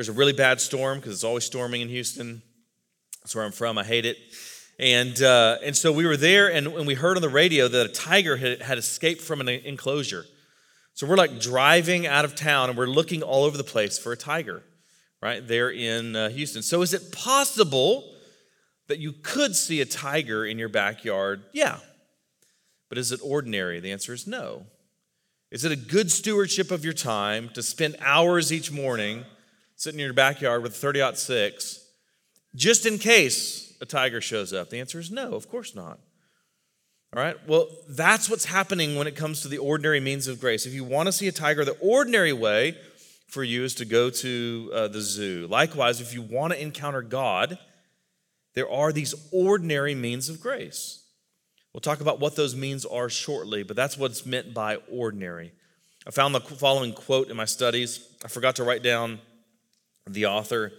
There's 0.00 0.08
a 0.08 0.12
really 0.12 0.32
bad 0.32 0.62
storm 0.62 0.98
because 0.98 1.12
it's 1.12 1.24
always 1.24 1.44
storming 1.44 1.82
in 1.82 1.90
Houston. 1.90 2.40
That's 3.20 3.34
where 3.34 3.44
I'm 3.44 3.52
from. 3.52 3.76
I 3.76 3.84
hate 3.84 4.06
it. 4.06 4.16
And, 4.78 5.20
uh, 5.20 5.58
and 5.62 5.76
so 5.76 5.92
we 5.92 6.06
were 6.06 6.16
there, 6.16 6.50
and, 6.50 6.68
and 6.68 6.86
we 6.86 6.94
heard 6.94 7.18
on 7.18 7.20
the 7.20 7.28
radio 7.28 7.68
that 7.68 7.84
a 7.84 7.92
tiger 7.92 8.38
had, 8.38 8.62
had 8.62 8.78
escaped 8.78 9.20
from 9.20 9.42
an 9.42 9.50
enclosure. 9.50 10.24
So 10.94 11.06
we're 11.06 11.18
like 11.18 11.38
driving 11.38 12.06
out 12.06 12.24
of 12.24 12.34
town, 12.34 12.70
and 12.70 12.78
we're 12.78 12.86
looking 12.86 13.22
all 13.22 13.44
over 13.44 13.58
the 13.58 13.62
place 13.62 13.98
for 13.98 14.10
a 14.10 14.16
tiger, 14.16 14.62
right 15.20 15.46
there 15.46 15.68
in 15.68 16.16
uh, 16.16 16.30
Houston. 16.30 16.62
So 16.62 16.80
is 16.80 16.94
it 16.94 17.12
possible 17.12 18.10
that 18.88 19.00
you 19.00 19.12
could 19.12 19.54
see 19.54 19.82
a 19.82 19.84
tiger 19.84 20.46
in 20.46 20.58
your 20.58 20.70
backyard? 20.70 21.42
Yeah. 21.52 21.76
But 22.88 22.96
is 22.96 23.12
it 23.12 23.20
ordinary? 23.22 23.80
The 23.80 23.92
answer 23.92 24.14
is 24.14 24.26
no. 24.26 24.64
Is 25.50 25.66
it 25.66 25.72
a 25.72 25.76
good 25.76 26.10
stewardship 26.10 26.70
of 26.70 26.86
your 26.86 26.94
time 26.94 27.50
to 27.50 27.62
spend 27.62 27.96
hours 28.00 28.50
each 28.50 28.72
morning 28.72 29.26
sitting 29.80 29.98
in 29.98 30.04
your 30.04 30.12
backyard 30.12 30.62
with 30.62 30.72
a 30.72 30.74
30 30.74 31.14
6 31.14 31.86
just 32.54 32.84
in 32.84 32.98
case 32.98 33.72
a 33.80 33.86
tiger 33.86 34.20
shows 34.20 34.52
up? 34.52 34.68
The 34.68 34.78
answer 34.78 35.00
is 35.00 35.10
no, 35.10 35.32
of 35.32 35.48
course 35.48 35.74
not. 35.74 35.98
All 37.16 37.22
right, 37.22 37.36
well, 37.48 37.66
that's 37.88 38.28
what's 38.28 38.44
happening 38.44 38.94
when 38.94 39.06
it 39.06 39.16
comes 39.16 39.40
to 39.40 39.48
the 39.48 39.58
ordinary 39.58 39.98
means 39.98 40.28
of 40.28 40.38
grace. 40.38 40.66
If 40.66 40.74
you 40.74 40.84
want 40.84 41.06
to 41.06 41.12
see 41.12 41.28
a 41.28 41.32
tiger, 41.32 41.64
the 41.64 41.78
ordinary 41.80 42.32
way 42.32 42.76
for 43.26 43.42
you 43.42 43.64
is 43.64 43.74
to 43.76 43.84
go 43.84 44.10
to 44.10 44.70
uh, 44.72 44.88
the 44.88 45.00
zoo. 45.00 45.46
Likewise, 45.48 46.00
if 46.00 46.12
you 46.12 46.22
want 46.22 46.52
to 46.52 46.62
encounter 46.62 47.02
God, 47.02 47.58
there 48.54 48.70
are 48.70 48.92
these 48.92 49.14
ordinary 49.32 49.94
means 49.94 50.28
of 50.28 50.40
grace. 50.40 51.04
We'll 51.72 51.80
talk 51.80 52.00
about 52.00 52.20
what 52.20 52.36
those 52.36 52.54
means 52.54 52.84
are 52.84 53.08
shortly, 53.08 53.62
but 53.62 53.76
that's 53.76 53.96
what's 53.96 54.26
meant 54.26 54.52
by 54.52 54.76
ordinary. 54.90 55.52
I 56.06 56.10
found 56.10 56.34
the 56.34 56.40
following 56.40 56.92
quote 56.92 57.30
in 57.30 57.36
my 57.36 57.44
studies. 57.44 58.06
I 58.24 58.28
forgot 58.28 58.56
to 58.56 58.64
write 58.64 58.82
down 58.82 59.20
the 60.06 60.26
author, 60.26 60.72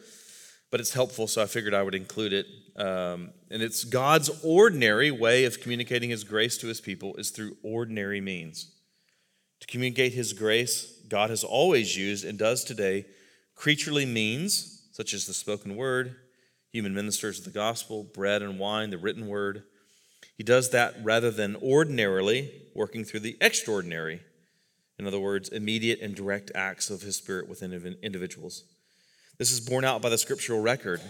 but 0.70 0.80
it's 0.80 0.94
helpful, 0.94 1.28
so 1.28 1.42
I 1.42 1.46
figured 1.46 1.74
I 1.74 1.84
would 1.84 1.96
include 1.96 2.34
it. 2.34 2.46
Um, 2.78 3.32
and 3.50 3.62
it's 3.62 3.84
God's 3.84 4.30
ordinary 4.44 5.12
way 5.12 5.46
of 5.46 5.60
communicating 5.62 6.10
His 6.10 6.24
grace 6.24 6.58
to 6.60 6.68
His 6.68 6.82
people 6.82 7.16
is 7.16 7.30
through 7.30 7.58
ordinary 7.64 8.22
means. 8.22 8.72
To 9.60 9.68
communicate 9.68 10.14
His 10.14 10.34
grace, 10.34 11.02
God 11.08 11.30
has 11.30 11.44
always 11.44 11.98
used 11.98 12.26
and 12.26 12.38
does 12.38 12.64
today 12.64 13.06
creaturely 13.56 14.06
means, 14.06 14.88
such 14.92 15.14
as 15.14 15.26
the 15.28 15.34
spoken 15.34 15.76
word, 15.76 16.16
human 16.72 16.94
ministers 16.94 17.40
of 17.40 17.46
the 17.46 17.52
gospel, 17.52 18.04
bread 18.04 18.42
and 18.42 18.58
wine, 18.58 18.90
the 18.90 18.98
written 18.98 19.28
word 19.28 19.64
he 20.42 20.44
does 20.44 20.72
that 20.72 20.96
rather 21.04 21.30
than 21.30 21.56
ordinarily 21.58 22.52
working 22.74 23.04
through 23.04 23.20
the 23.20 23.38
extraordinary. 23.40 24.22
In 24.98 25.06
other 25.06 25.20
words, 25.20 25.50
immediate 25.50 26.00
and 26.02 26.16
direct 26.16 26.52
acts 26.56 26.90
of 26.90 27.04
his 27.04 27.16
spirit 27.16 27.48
within 27.48 27.98
individuals. 28.02 28.64
This 29.38 29.52
is 29.52 29.60
borne 29.60 29.86
out 29.86 30.02
by 30.02 30.10
the 30.10 30.18
scriptural 30.18 30.62
record. 30.62 31.02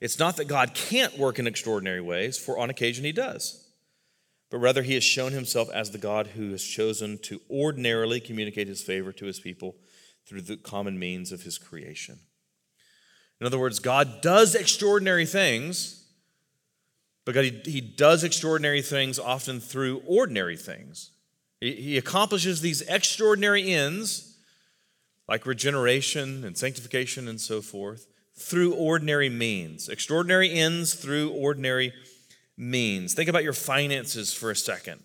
It's 0.00 0.18
not 0.18 0.36
that 0.36 0.48
God 0.48 0.74
can't 0.74 1.18
work 1.18 1.38
in 1.38 1.46
extraordinary 1.46 2.00
ways, 2.00 2.38
for 2.38 2.58
on 2.58 2.70
occasion 2.70 3.04
he 3.04 3.12
does, 3.12 3.68
but 4.50 4.58
rather 4.58 4.82
he 4.82 4.94
has 4.94 5.04
shown 5.04 5.32
himself 5.32 5.68
as 5.70 5.90
the 5.90 5.98
God 5.98 6.28
who 6.28 6.50
has 6.50 6.62
chosen 6.62 7.18
to 7.22 7.40
ordinarily 7.50 8.20
communicate 8.20 8.68
his 8.68 8.82
favor 8.82 9.12
to 9.12 9.26
his 9.26 9.40
people 9.40 9.76
through 10.26 10.42
the 10.42 10.56
common 10.56 10.98
means 10.98 11.32
of 11.32 11.42
his 11.42 11.58
creation. 11.58 12.18
In 13.40 13.46
other 13.46 13.58
words, 13.58 13.78
God 13.78 14.20
does 14.22 14.54
extraordinary 14.54 15.26
things 15.26 16.04
because 17.24 17.46
he, 17.46 17.70
he 17.70 17.80
does 17.80 18.24
extraordinary 18.24 18.82
things 18.82 19.18
often 19.18 19.60
through 19.60 20.02
ordinary 20.06 20.56
things. 20.56 21.10
He, 21.60 21.72
he 21.72 21.98
accomplishes 21.98 22.60
these 22.60 22.82
extraordinary 22.82 23.72
ends, 23.72 24.33
like 25.28 25.46
regeneration 25.46 26.44
and 26.44 26.56
sanctification 26.56 27.28
and 27.28 27.40
so 27.40 27.60
forth, 27.60 28.06
through 28.36 28.74
ordinary 28.74 29.28
means. 29.28 29.88
Extraordinary 29.88 30.52
ends 30.52 30.94
through 30.94 31.30
ordinary 31.30 31.92
means. 32.56 33.14
Think 33.14 33.28
about 33.28 33.44
your 33.44 33.52
finances 33.52 34.32
for 34.32 34.50
a 34.50 34.56
second. 34.56 35.02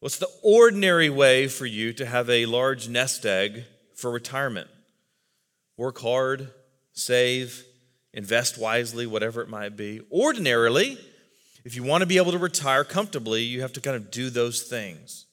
What's 0.00 0.18
the 0.18 0.30
ordinary 0.42 1.10
way 1.10 1.48
for 1.48 1.66
you 1.66 1.92
to 1.94 2.06
have 2.06 2.30
a 2.30 2.46
large 2.46 2.88
nest 2.88 3.26
egg 3.26 3.64
for 3.96 4.10
retirement? 4.10 4.68
Work 5.76 5.98
hard, 5.98 6.52
save, 6.92 7.64
invest 8.14 8.58
wisely, 8.58 9.06
whatever 9.06 9.42
it 9.42 9.48
might 9.48 9.76
be. 9.76 10.00
Ordinarily, 10.12 10.98
if 11.64 11.74
you 11.74 11.82
want 11.82 12.02
to 12.02 12.06
be 12.06 12.16
able 12.16 12.32
to 12.32 12.38
retire 12.38 12.84
comfortably, 12.84 13.42
you 13.42 13.60
have 13.62 13.72
to 13.72 13.80
kind 13.80 13.96
of 13.96 14.10
do 14.10 14.30
those 14.30 14.62
things. 14.62 15.26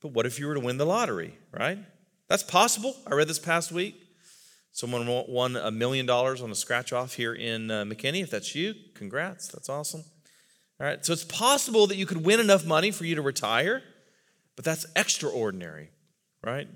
But 0.00 0.12
what 0.12 0.26
if 0.26 0.38
you 0.38 0.46
were 0.46 0.54
to 0.54 0.60
win 0.60 0.78
the 0.78 0.86
lottery, 0.86 1.34
right? 1.52 1.78
That's 2.28 2.42
possible. 2.42 2.94
I 3.06 3.14
read 3.14 3.28
this 3.28 3.38
past 3.38 3.72
week. 3.72 3.94
Someone 4.72 5.06
won 5.28 5.56
a 5.56 5.70
million 5.70 6.06
dollars 6.06 6.42
on 6.42 6.50
a 6.50 6.54
scratch 6.54 6.92
off 6.92 7.14
here 7.14 7.34
in 7.34 7.70
uh, 7.70 7.84
McKinney. 7.84 8.22
If 8.22 8.30
that's 8.30 8.54
you, 8.54 8.74
congrats. 8.94 9.48
That's 9.48 9.68
awesome. 9.68 10.04
All 10.80 10.86
right, 10.86 11.04
so 11.04 11.12
it's 11.12 11.24
possible 11.24 11.88
that 11.88 11.96
you 11.96 12.06
could 12.06 12.24
win 12.24 12.38
enough 12.38 12.64
money 12.64 12.92
for 12.92 13.04
you 13.04 13.16
to 13.16 13.22
retire, 13.22 13.82
but 14.54 14.64
that's 14.64 14.86
extraordinary, 14.94 15.90
right? 16.44 16.68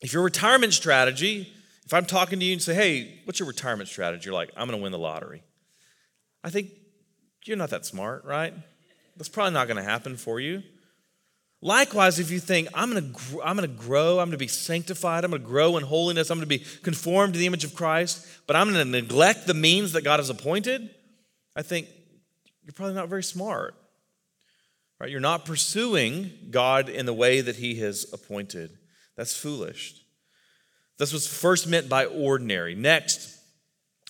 If 0.00 0.14
your 0.14 0.22
retirement 0.22 0.72
strategy 0.72 1.52
if 1.86 1.92
I'm 1.92 2.06
talking 2.06 2.40
to 2.40 2.44
you 2.44 2.54
and 2.54 2.62
say, 2.62 2.74
hey, 2.74 3.20
what's 3.24 3.38
your 3.38 3.48
retirement 3.48 3.88
strategy? 3.88 4.24
You're 4.24 4.34
like, 4.34 4.50
I'm 4.56 4.66
going 4.68 4.78
to 4.78 4.82
win 4.82 4.92
the 4.92 4.98
lottery. 4.98 5.42
I 6.42 6.50
think 6.50 6.70
you're 7.44 7.56
not 7.56 7.70
that 7.70 7.84
smart, 7.84 8.24
right? 8.24 8.54
That's 9.16 9.28
probably 9.28 9.52
not 9.52 9.68
going 9.68 9.76
to 9.76 9.82
happen 9.82 10.16
for 10.16 10.40
you. 10.40 10.62
Likewise, 11.64 12.18
if 12.18 12.30
you 12.30 12.40
think, 12.40 12.68
I'm 12.74 12.92
going 12.92 13.10
going 13.32 13.56
to 13.60 13.66
grow, 13.68 14.18
I'm 14.18 14.26
going 14.26 14.32
to 14.32 14.36
be 14.36 14.48
sanctified, 14.48 15.24
I'm 15.24 15.30
going 15.30 15.40
to 15.40 15.48
grow 15.48 15.78
in 15.78 15.82
holiness, 15.82 16.28
I'm 16.28 16.36
going 16.36 16.46
to 16.46 16.58
be 16.58 16.62
conformed 16.82 17.32
to 17.32 17.38
the 17.38 17.46
image 17.46 17.64
of 17.64 17.74
Christ, 17.74 18.26
but 18.46 18.54
I'm 18.54 18.70
going 18.70 18.84
to 18.84 18.90
neglect 19.00 19.46
the 19.46 19.54
means 19.54 19.92
that 19.92 20.04
God 20.04 20.20
has 20.20 20.28
appointed, 20.28 20.90
I 21.56 21.62
think 21.62 21.88
you're 22.64 22.74
probably 22.74 22.94
not 22.94 23.08
very 23.08 23.22
smart. 23.22 23.74
Right? 25.00 25.08
You're 25.08 25.20
not 25.20 25.46
pursuing 25.46 26.32
God 26.50 26.90
in 26.90 27.06
the 27.06 27.14
way 27.14 27.40
that 27.40 27.56
He 27.56 27.76
has 27.76 28.12
appointed. 28.12 28.76
That's 29.16 29.34
foolish. 29.34 29.94
This 30.98 31.14
was 31.14 31.26
first 31.26 31.66
meant 31.66 31.88
by 31.88 32.04
ordinary. 32.04 32.74
Next, 32.74 33.38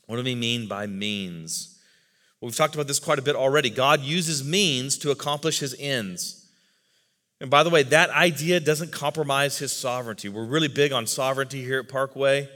what 0.06 0.16
do 0.16 0.24
we 0.24 0.34
mean 0.34 0.66
by 0.66 0.88
means? 0.88 1.78
Well, 2.40 2.48
we've 2.48 2.56
talked 2.56 2.74
about 2.74 2.88
this 2.88 2.98
quite 2.98 3.20
a 3.20 3.22
bit 3.22 3.36
already. 3.36 3.70
God 3.70 4.00
uses 4.00 4.42
means 4.42 4.98
to 4.98 5.12
accomplish 5.12 5.60
his 5.60 5.76
ends. 5.78 6.43
And 7.44 7.50
by 7.50 7.62
the 7.62 7.68
way, 7.68 7.82
that 7.82 8.08
idea 8.08 8.58
doesn't 8.58 8.90
compromise 8.90 9.58
his 9.58 9.70
sovereignty. 9.70 10.30
We're 10.30 10.46
really 10.46 10.66
big 10.66 10.92
on 10.92 11.06
sovereignty 11.06 11.62
here 11.62 11.78
at 11.78 11.90
Parkway. 11.90 12.48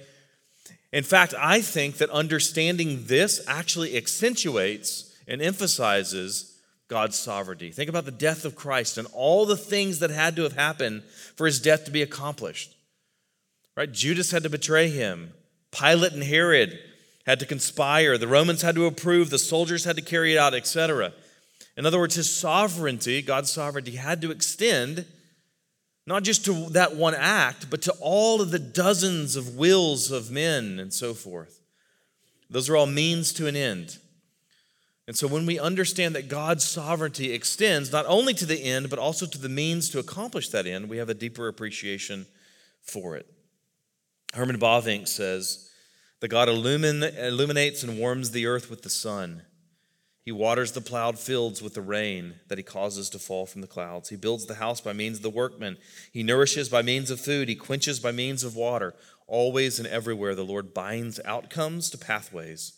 In 0.95 1.05
fact, 1.05 1.35
I 1.39 1.61
think 1.61 1.99
that 1.99 2.09
understanding 2.09 3.05
this 3.05 3.45
actually 3.47 3.99
accentuates 3.99 5.15
and 5.27 5.43
emphasizes 5.43 6.59
God's 6.89 7.19
sovereignty. 7.19 7.71
Think 7.71 7.91
about 7.91 8.07
the 8.07 8.11
death 8.11 8.47
of 8.47 8.57
Christ 8.57 8.97
and 8.97 9.07
all 9.13 9.45
the 9.45 9.59
things 9.59 9.99
that 9.99 10.09
had 10.09 10.37
to 10.37 10.43
have 10.45 10.55
happened 10.55 11.03
for 11.37 11.45
his 11.45 11.61
death 11.61 11.85
to 11.85 11.91
be 11.91 12.01
accomplished. 12.01 12.75
Right? 13.77 13.93
Judas 13.93 14.31
had 14.31 14.45
to 14.45 14.49
betray 14.49 14.89
him. 14.89 15.35
Pilate 15.71 16.15
and 16.15 16.25
Herod 16.25 16.79
had 17.27 17.41
to 17.41 17.45
conspire. 17.45 18.17
The 18.17 18.27
Romans 18.27 18.63
had 18.63 18.75
to 18.77 18.87
approve. 18.87 19.29
The 19.29 19.39
soldiers 19.39 19.85
had 19.85 19.97
to 19.97 20.03
carry 20.03 20.33
it 20.33 20.39
out, 20.39 20.55
etc. 20.55 21.13
In 21.79 21.87
other 21.87 22.01
words, 22.01 22.17
his 22.17 22.35
sovereignty, 22.35 23.23
God's 23.23 23.53
sovereignty, 23.53 23.93
had 23.93 24.21
to 24.23 24.33
extend 24.33 25.07
not 26.09 26.25
just 26.25 26.45
to 26.47 26.69
that 26.71 26.97
one 26.97 27.15
act, 27.15 27.71
but 27.71 27.83
to 27.83 27.95
all 28.01 28.43
of 28.43 28.51
the 28.51 28.59
dozens 28.59 29.37
of 29.37 29.55
wills 29.55 30.11
of 30.11 30.29
men 30.29 30.81
and 30.81 30.93
so 30.93 31.15
forth. 31.15 31.61
Those 32.51 32.69
are 32.69 32.77
all 32.77 32.87
means 32.87 33.33
to 33.35 33.47
an 33.47 33.55
end. 33.55 33.99
And 35.07 35.17
so 35.17 35.29
when 35.29 35.47
we 35.47 35.61
understand 35.61 36.17
that 36.17 36.29
God's 36.29 36.65
sovereignty 36.65 37.33
extends 37.33 37.93
not 37.93 38.07
only 38.07 38.35
to 38.35 38.47
the 38.47 38.61
end, 38.61 38.91
but 38.91 38.99
also 38.99 39.25
to 39.25 39.39
the 39.39 39.49
means 39.49 39.89
to 39.91 40.01
accomplish 40.01 40.49
that 40.49 40.67
end, 40.67 40.89
we 40.89 40.97
have 40.97 41.09
a 41.09 41.15
deeper 41.15 41.47
appreciation 41.47 42.27
for 42.83 43.17
it. 43.17 43.27
Herman 44.35 44.59
Bavinck 44.59 45.07
says 45.07 45.71
that 46.19 46.29
God 46.29 46.49
illumin- 46.49 47.17
illuminates 47.17 47.85
and 47.85 48.01
warms 48.01 48.33
the 48.33 48.47
earth 48.47 48.69
with 48.69 48.83
the 48.83 48.91
sun. 48.91 49.43
He 50.23 50.33
waters 50.33 50.73
the 50.73 50.81
plowed 50.81 51.19
fields 51.19 51.63
with 51.63 51.75
the 51.75 51.81
rain 51.81 52.35
that 52.49 52.59
he 52.59 52.65
causes 52.65 53.09
to 53.11 53.19
fall 53.19 53.47
from 53.47 53.63
the 53.63 53.67
clouds. 53.67 54.11
He 54.11 54.17
builds 54.17 54.47
the 54.47 54.57
house 54.57 54.81
by 54.81 54.93
means 54.93 55.19
of 55.19 55.23
the 55.23 55.31
workmen. 55.31 55.79
He 56.13 56.23
nourishes 56.23 56.69
by 56.69 56.83
means 56.83 57.11
of 57.11 57.21
food. 57.21 57.49
He 57.49 57.55
quenches 57.55 57.99
by 57.99 58.13
means 58.13 58.45
of 58.45 58.55
water. 58.55 58.95
Always 59.27 59.79
and 59.79 59.89
everywhere, 59.89 60.35
the 60.35 60.45
Lord 60.45 60.75
binds 60.75 61.19
outcomes 61.25 61.89
to 61.91 61.99
pathways 61.99 62.75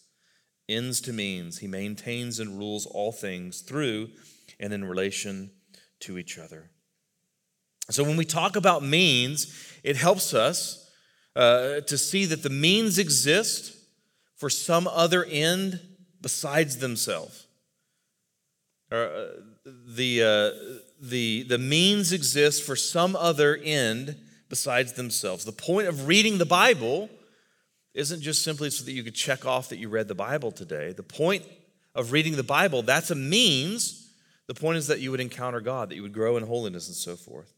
ends 0.71 1.01
to 1.03 1.13
means. 1.13 1.59
He 1.59 1.67
maintains 1.67 2.39
and 2.39 2.59
rules 2.59 2.87
all 2.87 3.13
things 3.13 3.61
through 3.61 4.11
and 4.59 4.73
in 4.73 4.85
relation 4.85 5.51
to 6.01 6.19
each 6.19 6.39
other. 6.39 6.71
So 7.91 8.05
when 8.05 8.17
we 8.17 8.25
talk 8.25 8.57
about 8.57 8.85
means, 8.85 9.79
it 9.83 9.97
helps 9.97 10.33
us 10.33 10.89
uh, 11.35 11.81
to 11.81 11.99
see 11.99 12.25
that 12.27 12.43
the 12.43 12.51
means 12.51 12.99
exist 12.99 13.77
for 14.37 14.49
some 14.49 14.87
other 14.87 15.25
end 15.25 15.81
besides 16.21 16.79
themselves. 16.79 17.47
Uh, 18.91 19.09
the, 19.65 20.23
uh, 20.23 20.81
the, 21.01 21.45
the 21.45 21.59
means 21.59 22.13
exist 22.13 22.65
for 22.65 22.75
some 22.75 23.15
other 23.15 23.57
end 23.57 24.17
besides 24.49 24.95
themselves. 24.95 25.45
The 25.45 25.53
point 25.53 25.87
of 25.87 26.09
reading 26.09 26.39
the 26.39 26.47
Bible 26.47 27.09
isn't 27.95 28.21
just 28.21 28.43
simply 28.43 28.71
so 28.71 28.85
that 28.85 28.93
you 28.93 29.03
could 29.03 29.15
check 29.15 29.47
off 29.47 29.69
that 29.69 29.79
you 29.79 29.89
read 29.89 30.09
the 30.09 30.15
Bible 30.15 30.51
today. 30.51 30.93
The 30.93 31.03
point 31.03 31.45
of 31.95 32.13
reading 32.13 32.37
the 32.37 32.43
Bible, 32.43 32.83
that's 32.83 33.11
a 33.11 33.15
means. 33.15 34.13
The 34.49 34.55
point 34.55 34.79
is 34.79 34.89
that 34.89 35.01
you 35.01 35.13
would 35.13 35.21
encounter 35.21 35.61
God, 35.61 35.89
that 35.89 35.95
you 35.95 36.03
would 36.03 36.13
grow 36.13 36.37
in 36.37 36.45
holiness 36.45 36.89
and 36.89 36.97
so 36.97 37.15
forth. 37.17 37.53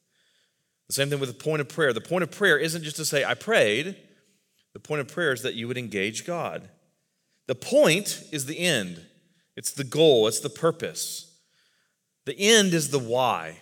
The 0.88 0.94
same 0.94 1.08
thing 1.08 1.20
with 1.20 1.30
the 1.30 1.42
point 1.42 1.62
of 1.62 1.68
prayer. 1.68 1.94
The 1.94 2.02
point 2.02 2.22
of 2.22 2.30
prayer 2.30 2.58
isn't 2.58 2.82
just 2.82 2.96
to 2.96 3.04
say, 3.06 3.24
I 3.24 3.34
prayed. 3.34 3.96
The 4.74 4.80
point 4.80 5.00
of 5.00 5.08
prayer 5.08 5.32
is 5.32 5.42
that 5.42 5.54
you 5.54 5.68
would 5.68 5.78
engage 5.78 6.26
God. 6.26 6.68
The 7.46 7.54
point 7.54 8.22
is 8.32 8.46
the 8.46 8.58
end, 8.58 9.04
it's 9.56 9.72
the 9.72 9.84
goal, 9.84 10.26
it's 10.26 10.40
the 10.40 10.48
purpose. 10.48 11.28
The 12.24 12.38
end 12.38 12.72
is 12.72 12.90
the 12.90 12.98
why. 12.98 13.60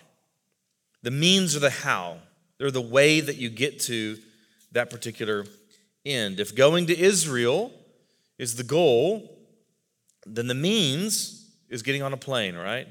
The 1.03 1.11
means 1.11 1.55
are 1.55 1.59
the 1.59 1.69
how. 1.69 2.17
They're 2.59 2.71
the 2.71 2.79
way 2.79 3.19
that 3.19 3.37
you 3.37 3.49
get 3.49 3.79
to 3.81 4.17
that 4.71 4.89
particular 4.89 5.45
end. 6.05 6.39
If 6.39 6.55
going 6.55 6.87
to 6.87 6.97
Israel 6.97 7.71
is 8.37 8.55
the 8.55 8.63
goal, 8.63 9.39
then 10.25 10.47
the 10.47 10.53
means 10.53 11.51
is 11.69 11.81
getting 11.81 12.03
on 12.03 12.13
a 12.13 12.17
plane, 12.17 12.55
right? 12.55 12.87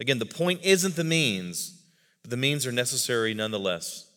Again, 0.00 0.18
the 0.18 0.26
point 0.26 0.60
isn't 0.64 0.96
the 0.96 1.04
means, 1.04 1.80
but 2.22 2.30
the 2.30 2.36
means 2.36 2.66
are 2.66 2.72
necessary 2.72 3.34
nonetheless. 3.34 4.10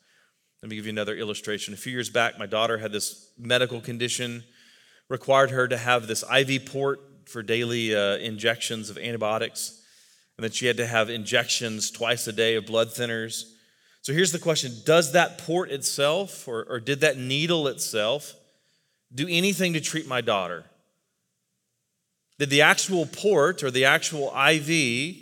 Let 0.63 0.69
me 0.69 0.75
give 0.75 0.85
you 0.85 0.91
another 0.91 1.15
illustration. 1.15 1.73
A 1.73 1.77
few 1.77 1.91
years 1.91 2.09
back, 2.09 2.39
my 2.39 2.47
daughter 2.47 2.79
had 2.79 2.91
this 2.91 3.31
medical 3.37 3.79
condition, 3.79 4.43
required 5.09 5.51
her 5.51 5.67
to 5.67 5.77
have 5.77 6.07
this 6.07 6.23
IV 6.23 6.65
port 6.65 6.99
for 7.25 7.43
daily 7.43 7.95
uh, 7.95 8.17
injections 8.17 8.89
of 8.89 8.97
antibiotics, 8.97 9.81
and 10.37 10.43
then 10.43 10.51
she 10.51 10.67
had 10.67 10.77
to 10.77 10.87
have 10.87 11.09
injections 11.09 11.91
twice 11.91 12.27
a 12.27 12.33
day 12.33 12.55
of 12.55 12.65
blood 12.65 12.89
thinners. 12.89 13.43
So 14.01 14.13
here's 14.13 14.31
the 14.31 14.39
question 14.39 14.73
Does 14.85 15.11
that 15.13 15.37
port 15.37 15.71
itself, 15.71 16.47
or, 16.47 16.65
or 16.69 16.79
did 16.79 17.01
that 17.01 17.17
needle 17.17 17.67
itself, 17.67 18.35
do 19.13 19.27
anything 19.29 19.73
to 19.73 19.81
treat 19.81 20.07
my 20.07 20.21
daughter? 20.21 20.65
Did 22.39 22.49
the 22.49 22.61
actual 22.61 23.05
port 23.05 23.63
or 23.63 23.71
the 23.71 23.85
actual 23.85 24.31
IV 24.35 25.15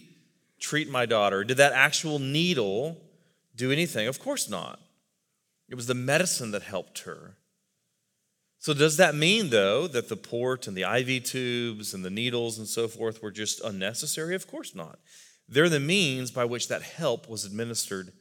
treat 0.60 0.90
my 0.90 1.06
daughter? 1.06 1.44
Did 1.44 1.58
that 1.58 1.74
actual 1.74 2.20
needle 2.20 2.98
do 3.56 3.72
anything? 3.72 4.08
Of 4.08 4.20
course 4.20 4.50
not. 4.50 4.80
It 5.70 5.76
was 5.76 5.88
the 5.88 5.94
medicine 5.94 6.52
that 6.52 6.64
helped 6.64 7.00
her. 7.00 7.38
So, 8.66 8.74
does 8.74 8.98
that 8.98 9.14
mean, 9.14 9.52
though, 9.52 9.86
that 9.86 10.10
the 10.10 10.16
port 10.16 10.66
and 10.66 10.76
the 10.76 10.92
IV 10.92 11.26
tubes 11.26 11.94
and 11.94 12.04
the 12.04 12.10
needles 12.10 12.58
and 12.58 12.68
so 12.68 12.88
forth 12.88 13.22
were 13.22 13.30
just 13.30 13.62
unnecessary? 13.64 14.34
Of 14.34 14.48
course 14.48 14.74
not. 14.74 14.98
They're 15.48 15.70
the 15.70 15.80
means 15.80 16.32
by 16.32 16.46
which 16.46 16.68
that 16.70 16.82
help 16.82 17.30
was 17.30 17.46
administered 17.46 18.12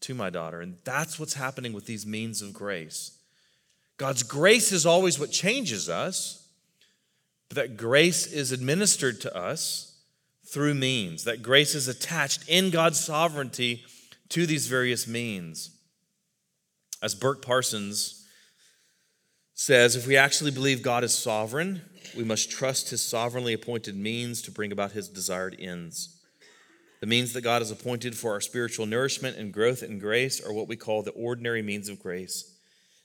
to 0.00 0.12
my 0.12 0.30
daughter. 0.30 0.60
And 0.60 0.78
that's 0.82 1.20
what's 1.20 1.34
happening 1.34 1.72
with 1.72 1.86
these 1.86 2.04
means 2.04 2.42
of 2.42 2.52
grace. 2.52 3.16
God's 3.96 4.24
grace 4.24 4.72
is 4.72 4.84
always 4.84 5.20
what 5.20 5.30
changes 5.30 5.88
us, 5.88 6.48
but 7.48 7.54
that 7.54 7.76
grace 7.76 8.26
is 8.26 8.50
administered 8.50 9.20
to 9.20 9.36
us 9.36 9.96
through 10.44 10.74
means. 10.74 11.22
That 11.22 11.40
grace 11.40 11.76
is 11.76 11.86
attached 11.86 12.48
in 12.48 12.70
God's 12.70 12.98
sovereignty 12.98 13.84
to 14.30 14.44
these 14.44 14.66
various 14.66 15.06
means. 15.06 15.70
As 17.00 17.14
Burk 17.14 17.42
Parsons 17.42 18.22
says, 19.54 19.94
if 19.96 20.06
we 20.06 20.16
actually 20.16 20.50
believe 20.50 20.82
God 20.82 21.04
is 21.04 21.16
sovereign, 21.16 21.82
we 22.16 22.24
must 22.24 22.50
trust 22.50 22.90
his 22.90 23.02
sovereignly 23.02 23.52
appointed 23.52 23.96
means 23.96 24.42
to 24.42 24.50
bring 24.50 24.72
about 24.72 24.92
his 24.92 25.08
desired 25.08 25.56
ends. 25.58 26.20
The 27.00 27.06
means 27.06 27.32
that 27.32 27.42
God 27.42 27.62
has 27.62 27.70
appointed 27.70 28.16
for 28.16 28.32
our 28.32 28.40
spiritual 28.40 28.86
nourishment 28.86 29.36
and 29.36 29.52
growth 29.52 29.82
in 29.82 29.98
grace 29.98 30.44
are 30.44 30.52
what 30.52 30.68
we 30.68 30.76
call 30.76 31.02
the 31.02 31.10
ordinary 31.12 31.62
means 31.62 31.88
of 31.88 32.02
grace, 32.02 32.56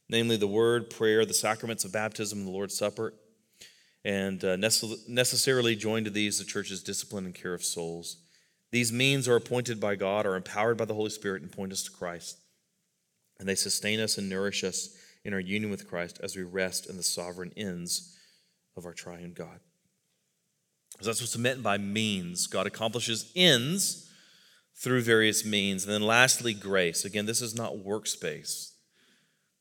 namely 0.09 0.37
the 0.37 0.47
word, 0.47 0.89
prayer, 0.89 1.25
the 1.25 1.33
sacraments 1.33 1.85
of 1.85 1.91
baptism, 1.91 2.39
and 2.39 2.47
the 2.47 2.51
Lord's 2.51 2.77
Supper. 2.77 3.13
And 4.05 4.43
uh, 4.43 4.55
necessarily 4.55 5.75
joined 5.75 6.05
to 6.05 6.11
these, 6.11 6.39
the 6.39 6.45
church's 6.45 6.81
discipline 6.81 7.25
and 7.25 7.35
care 7.35 7.53
of 7.53 7.63
souls. 7.63 8.17
These 8.71 8.93
means 8.93 9.27
are 9.27 9.35
appointed 9.35 9.79
by 9.79 9.95
God, 9.95 10.25
are 10.25 10.35
empowered 10.35 10.77
by 10.77 10.85
the 10.85 10.93
Holy 10.93 11.09
Spirit, 11.09 11.41
and 11.41 11.51
point 11.51 11.73
us 11.73 11.83
to 11.83 11.91
Christ. 11.91 12.37
And 13.39 13.47
they 13.47 13.55
sustain 13.55 13.99
us 13.99 14.17
and 14.17 14.29
nourish 14.29 14.63
us 14.63 14.95
in 15.23 15.33
our 15.33 15.39
union 15.39 15.69
with 15.69 15.87
Christ 15.87 16.19
as 16.23 16.35
we 16.35 16.43
rest 16.43 16.89
in 16.89 16.97
the 16.97 17.03
sovereign 17.03 17.51
ends 17.57 18.17
of 18.77 18.85
our 18.85 18.93
triune 18.93 19.33
God. 19.33 19.59
So 20.99 21.05
that's 21.05 21.21
what's 21.21 21.37
meant 21.37 21.63
by 21.63 21.77
means. 21.77 22.47
God 22.47 22.67
accomplishes 22.67 23.31
ends 23.35 24.09
through 24.75 25.01
various 25.01 25.45
means. 25.45 25.83
And 25.83 25.93
then 25.93 26.01
lastly, 26.01 26.53
grace. 26.53 27.05
Again, 27.05 27.25
this 27.25 27.41
is 27.41 27.55
not 27.55 27.79
works-based. 27.79 28.73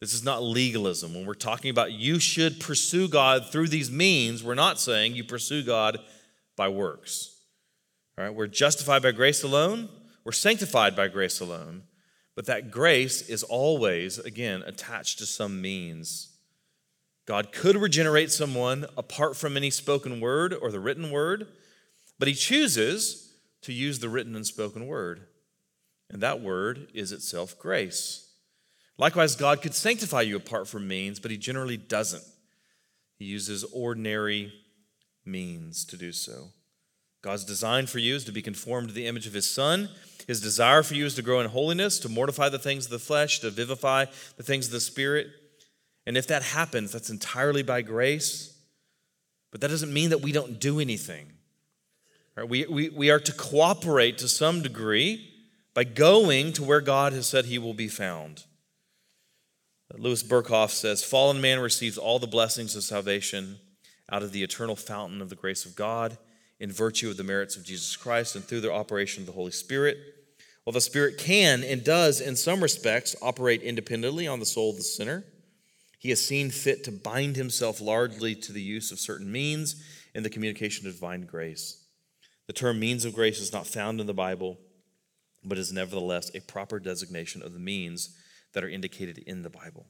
This 0.01 0.15
is 0.15 0.25
not 0.25 0.43
legalism. 0.43 1.13
When 1.13 1.27
we're 1.27 1.35
talking 1.35 1.71
about 1.71 1.93
you 1.93 2.21
should 2.21 2.61
pursue 2.61 3.09
God 3.09 3.51
through 3.51 3.69
these 3.69 3.91
means, 3.91 4.45
we're 4.45 4.55
not 4.55 4.79
saying 4.79 5.15
you 5.15 5.25
pursue 5.25 5.65
God 5.65 5.99
by 6.57 6.69
works. 6.69 7.35
All 8.17 8.25
right, 8.25 8.35
we're 8.35 8.47
justified 8.47 9.03
by 9.03 9.13
grace 9.13 9.43
alone, 9.43 9.89
we're 10.25 10.33
sanctified 10.33 10.95
by 10.95 11.09
grace 11.09 11.41
alone, 11.41 11.85
but 12.39 12.47
that 12.47 12.71
grace 12.71 13.23
is 13.23 13.43
always, 13.43 14.21
again, 14.21 14.63
attached 14.65 15.19
to 15.19 15.27
some 15.27 15.61
means. 15.61 16.29
God 17.27 17.51
could 17.51 17.75
regenerate 17.75 18.31
someone 18.31 18.87
apart 18.97 19.37
from 19.37 19.57
any 19.57 19.71
spoken 19.71 20.21
word 20.21 20.55
or 20.55 20.71
the 20.71 20.79
written 20.79 21.11
word, 21.11 21.49
but 22.17 22.29
he 22.29 22.35
chooses 22.35 23.33
to 23.63 23.73
use 23.73 23.99
the 23.99 24.09
written 24.09 24.37
and 24.37 24.47
spoken 24.47 24.87
word. 24.87 25.23
And 26.09 26.23
that 26.23 26.41
word 26.41 26.87
is 26.95 27.11
itself 27.11 27.59
grace. 27.59 28.31
Likewise, 28.99 29.35
God 29.35 29.61
could 29.61 29.75
sanctify 29.75 30.21
you 30.21 30.37
apart 30.37 30.69
from 30.69 30.87
means, 30.87 31.19
but 31.19 31.33
he 31.33 31.39
generally 31.39 31.77
doesn't. 31.77 32.23
He 33.17 33.25
uses 33.25 33.65
ordinary 33.65 34.53
means 35.25 35.85
to 35.87 35.97
do 35.97 36.13
so. 36.13 36.51
God's 37.21 37.45
design 37.45 37.89
for 37.89 37.99
you 37.99 38.15
is 38.15 38.25
to 38.27 38.33
be 38.33 38.43
conformed 38.43 38.91
to 38.91 38.95
the 38.95 39.09
image 39.09 39.27
of 39.27 39.33
his 39.33 39.51
Son. 39.51 39.89
His 40.29 40.43
desire 40.43 40.83
for 40.83 40.95
you 40.95 41.07
is 41.07 41.15
to 41.15 41.23
grow 41.23 41.41
in 41.41 41.49
holiness, 41.49 41.99
to 42.01 42.09
mortify 42.11 42.51
the 42.51 42.59
things 42.59 42.85
of 42.85 42.91
the 42.91 42.99
flesh, 42.99 43.41
to 43.41 43.51
vivify 43.51 44.05
the 44.37 44.43
things 44.43 44.67
of 44.67 44.73
the 44.73 44.79
Spirit. 44.79 45.29
And 46.07 46.19
if 46.19 46.27
that 46.27 46.43
happens, 46.43 46.93
that's 46.93 47.09
entirely 47.09 47.63
by 47.63 47.81
grace. 47.81 48.55
But 49.51 49.63
that 49.63 49.69
doesn't 49.69 49.93
mean 49.93 50.11
that 50.11 50.21
we 50.21 50.31
don't 50.31 50.61
do 50.61 50.81
anything. 50.81 51.33
Right? 52.37 52.47
We, 52.47 52.67
we, 52.67 52.91
we 52.91 53.11
are 53.11 53.19
to 53.19 53.33
cooperate 53.33 54.19
to 54.19 54.29
some 54.29 54.61
degree 54.61 55.33
by 55.73 55.85
going 55.85 56.53
to 56.53 56.63
where 56.63 56.83
God 56.83 57.15
has 57.15 57.27
said 57.27 57.47
he 57.47 57.59
will 57.59 57.73
be 57.73 57.89
found. 57.89 58.45
Louis 59.97 60.23
Berkhof 60.23 60.69
says 60.69 61.03
Fallen 61.03 61.41
man 61.41 61.59
receives 61.59 61.97
all 61.97 62.19
the 62.19 62.27
blessings 62.27 62.77
of 62.77 62.83
salvation 62.85 63.59
out 64.13 64.23
of 64.23 64.33
the 64.33 64.43
eternal 64.43 64.77
fountain 64.77 65.23
of 65.23 65.31
the 65.31 65.35
grace 65.35 65.65
of 65.65 65.75
God 65.75 66.19
in 66.61 66.71
virtue 66.71 67.09
of 67.09 67.17
the 67.17 67.25
merits 67.25 67.57
of 67.57 67.65
Jesus 67.65 67.97
Christ 67.97 68.37
and 68.37 68.45
through 68.45 68.61
the 68.61 68.71
operation 68.71 69.23
of 69.23 69.27
the 69.27 69.33
Holy 69.33 69.53
Spirit. 69.53 69.97
While 70.69 70.75
the 70.75 70.83
Spirit 70.83 71.17
can 71.17 71.65
and 71.65 71.83
does, 71.83 72.21
in 72.21 72.37
some 72.37 72.63
respects, 72.63 73.17
operate 73.23 73.63
independently 73.63 74.27
on 74.27 74.39
the 74.39 74.45
soul 74.45 74.69
of 74.69 74.77
the 74.77 74.83
sinner, 74.83 75.25
he 75.99 76.11
has 76.11 76.23
seen 76.23 76.51
fit 76.51 76.85
to 76.85 76.93
bind 76.93 77.37
himself 77.37 77.81
largely 77.81 78.35
to 78.35 78.53
the 78.53 78.61
use 78.61 78.93
of 78.93 78.99
certain 78.99 79.33
means 79.33 79.83
in 80.15 80.25
the 80.25 80.29
communication 80.29 80.87
of 80.87 80.93
divine 80.93 81.23
grace. 81.23 81.87
The 82.49 82.53
term 82.53 82.79
means 82.79 83.07
of 83.07 83.15
grace 83.15 83.41
is 83.41 83.51
not 83.51 83.67
found 83.67 83.99
in 83.99 84.07
the 84.07 84.13
Bible, 84.13 84.59
but 85.43 85.57
is 85.57 85.73
nevertheless 85.73 86.31
a 86.35 86.41
proper 86.41 86.79
designation 86.79 87.41
of 87.41 87.55
the 87.55 87.59
means 87.59 88.15
that 88.53 88.63
are 88.63 88.69
indicated 88.69 89.17
in 89.27 89.41
the 89.41 89.49
Bible. 89.49 89.87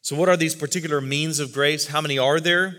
So, 0.00 0.14
what 0.14 0.28
are 0.28 0.36
these 0.36 0.54
particular 0.54 1.00
means 1.00 1.40
of 1.40 1.52
grace? 1.52 1.88
How 1.88 2.00
many 2.00 2.20
are 2.20 2.38
there? 2.38 2.76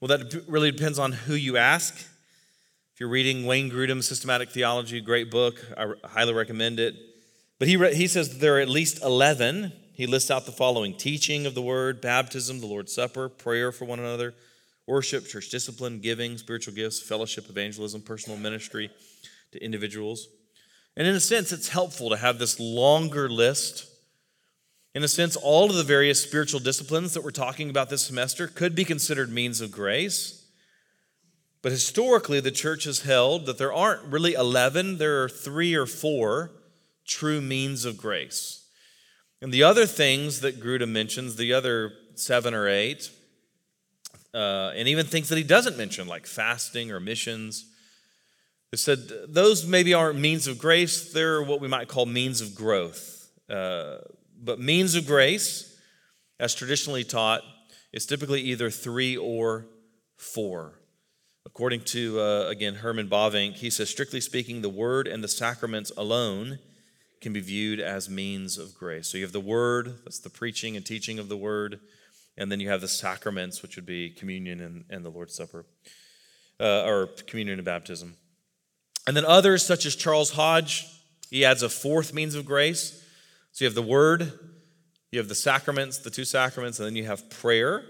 Well, 0.00 0.08
that 0.08 0.44
really 0.46 0.70
depends 0.70 0.98
on 0.98 1.12
who 1.12 1.32
you 1.32 1.56
ask. 1.56 2.11
You're 3.02 3.10
reading 3.10 3.44
Wayne 3.46 3.68
Grudem's 3.68 4.06
Systematic 4.06 4.50
Theology, 4.50 5.00
great 5.00 5.28
book, 5.28 5.60
I 5.76 5.92
highly 6.04 6.34
recommend 6.34 6.78
it. 6.78 6.94
But 7.58 7.66
he, 7.66 7.76
he 7.92 8.06
says 8.06 8.38
there 8.38 8.58
are 8.58 8.60
at 8.60 8.68
least 8.68 9.02
11. 9.02 9.72
He 9.92 10.06
lists 10.06 10.30
out 10.30 10.46
the 10.46 10.52
following 10.52 10.94
teaching 10.94 11.44
of 11.44 11.56
the 11.56 11.62
word, 11.62 12.00
baptism, 12.00 12.60
the 12.60 12.68
Lord's 12.68 12.94
Supper, 12.94 13.28
prayer 13.28 13.72
for 13.72 13.86
one 13.86 13.98
another, 13.98 14.34
worship, 14.86 15.26
church 15.26 15.50
discipline, 15.50 15.98
giving, 15.98 16.38
spiritual 16.38 16.74
gifts, 16.74 17.02
fellowship, 17.02 17.50
evangelism, 17.50 18.02
personal 18.02 18.38
ministry 18.38 18.88
to 19.50 19.60
individuals. 19.60 20.28
And 20.96 21.04
in 21.04 21.16
a 21.16 21.20
sense, 21.20 21.50
it's 21.50 21.70
helpful 21.70 22.08
to 22.10 22.16
have 22.16 22.38
this 22.38 22.60
longer 22.60 23.28
list. 23.28 23.90
In 24.94 25.02
a 25.02 25.08
sense, 25.08 25.34
all 25.34 25.68
of 25.68 25.74
the 25.74 25.82
various 25.82 26.22
spiritual 26.22 26.60
disciplines 26.60 27.14
that 27.14 27.24
we're 27.24 27.32
talking 27.32 27.68
about 27.68 27.90
this 27.90 28.06
semester 28.06 28.46
could 28.46 28.76
be 28.76 28.84
considered 28.84 29.28
means 29.28 29.60
of 29.60 29.72
grace. 29.72 30.41
But 31.62 31.70
historically, 31.72 32.40
the 32.40 32.50
church 32.50 32.84
has 32.84 33.02
held 33.02 33.46
that 33.46 33.56
there 33.56 33.72
aren't 33.72 34.02
really 34.04 34.34
11, 34.34 34.98
there 34.98 35.22
are 35.22 35.28
three 35.28 35.74
or 35.74 35.86
four 35.86 36.50
true 37.06 37.40
means 37.40 37.84
of 37.84 37.96
grace. 37.96 38.66
And 39.40 39.52
the 39.52 39.62
other 39.62 39.86
things 39.86 40.40
that 40.40 40.60
Grudem 40.60 40.90
mentions, 40.90 41.36
the 41.36 41.52
other 41.52 41.92
seven 42.14 42.52
or 42.52 42.68
eight, 42.68 43.10
uh, 44.34 44.72
and 44.74 44.88
even 44.88 45.06
things 45.06 45.28
that 45.28 45.38
he 45.38 45.44
doesn't 45.44 45.76
mention, 45.76 46.08
like 46.08 46.26
fasting 46.26 46.90
or 46.90 47.00
missions, 47.00 47.66
it 48.72 48.78
said 48.78 48.98
those 49.28 49.66
maybe 49.66 49.94
aren't 49.94 50.18
means 50.18 50.46
of 50.46 50.58
grace, 50.58 51.12
they're 51.12 51.42
what 51.42 51.60
we 51.60 51.68
might 51.68 51.88
call 51.88 52.06
means 52.06 52.40
of 52.40 52.54
growth. 52.54 53.30
Uh, 53.48 53.98
but 54.42 54.58
means 54.58 54.94
of 54.94 55.06
grace, 55.06 55.76
as 56.40 56.54
traditionally 56.54 57.04
taught, 57.04 57.42
is 57.92 58.06
typically 58.06 58.40
either 58.40 58.70
three 58.70 59.16
or 59.16 59.66
four. 60.16 60.81
According 61.44 61.80
to, 61.86 62.20
uh, 62.20 62.46
again, 62.48 62.76
Herman 62.76 63.08
Bavinck, 63.08 63.54
he 63.54 63.68
says, 63.68 63.90
strictly 63.90 64.20
speaking, 64.20 64.62
the 64.62 64.68
word 64.68 65.08
and 65.08 65.24
the 65.24 65.28
sacraments 65.28 65.90
alone 65.96 66.60
can 67.20 67.32
be 67.32 67.40
viewed 67.40 67.80
as 67.80 68.08
means 68.08 68.58
of 68.58 68.74
grace. 68.74 69.08
So 69.08 69.18
you 69.18 69.24
have 69.24 69.32
the 69.32 69.40
word, 69.40 69.98
that's 70.04 70.20
the 70.20 70.30
preaching 70.30 70.76
and 70.76 70.86
teaching 70.86 71.18
of 71.18 71.28
the 71.28 71.36
word, 71.36 71.80
and 72.36 72.50
then 72.50 72.60
you 72.60 72.68
have 72.68 72.80
the 72.80 72.88
sacraments, 72.88 73.60
which 73.60 73.76
would 73.76 73.86
be 73.86 74.10
communion 74.10 74.60
and, 74.60 74.84
and 74.88 75.04
the 75.04 75.10
Lord's 75.10 75.34
Supper, 75.34 75.66
uh, 76.60 76.84
or 76.84 77.08
communion 77.26 77.58
and 77.58 77.64
baptism. 77.64 78.14
And 79.06 79.16
then 79.16 79.24
others, 79.24 79.66
such 79.66 79.84
as 79.84 79.96
Charles 79.96 80.32
Hodge, 80.32 80.86
he 81.28 81.44
adds 81.44 81.62
a 81.62 81.68
fourth 81.68 82.14
means 82.14 82.34
of 82.34 82.46
grace. 82.46 83.04
So 83.50 83.64
you 83.64 83.66
have 83.66 83.74
the 83.74 83.82
word, 83.82 84.32
you 85.10 85.18
have 85.18 85.28
the 85.28 85.34
sacraments, 85.34 85.98
the 85.98 86.10
two 86.10 86.24
sacraments, 86.24 86.78
and 86.78 86.86
then 86.86 86.96
you 86.96 87.04
have 87.04 87.28
prayer. 87.30 87.84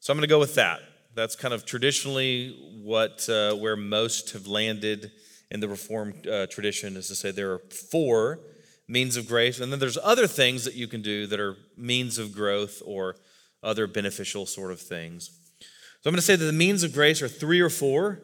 So 0.00 0.12
I'm 0.12 0.18
going 0.18 0.28
to 0.28 0.32
go 0.32 0.38
with 0.38 0.54
that. 0.54 0.80
That's 1.14 1.36
kind 1.36 1.52
of 1.52 1.64
traditionally 1.64 2.56
what 2.82 3.28
uh, 3.28 3.54
where 3.54 3.76
most 3.76 4.32
have 4.32 4.46
landed 4.46 5.10
in 5.50 5.60
the 5.60 5.68
Reformed 5.68 6.26
uh, 6.26 6.46
tradition 6.46 6.96
is 6.96 7.08
to 7.08 7.14
say 7.14 7.30
there 7.30 7.52
are 7.52 7.62
four 7.90 8.38
means 8.86 9.16
of 9.16 9.26
grace, 9.26 9.60
and 9.60 9.72
then 9.72 9.78
there's 9.78 9.98
other 10.02 10.26
things 10.26 10.64
that 10.64 10.74
you 10.74 10.88
can 10.88 11.02
do 11.02 11.26
that 11.26 11.40
are 11.40 11.56
means 11.76 12.18
of 12.18 12.32
growth 12.32 12.82
or 12.84 13.16
other 13.62 13.86
beneficial 13.86 14.46
sort 14.46 14.72
of 14.72 14.80
things. 14.80 15.30
So 16.00 16.08
I'm 16.08 16.12
going 16.12 16.16
to 16.16 16.22
say 16.22 16.36
that 16.36 16.44
the 16.44 16.52
means 16.52 16.82
of 16.82 16.92
grace 16.92 17.20
are 17.20 17.28
three 17.28 17.60
or 17.60 17.70
four 17.70 18.22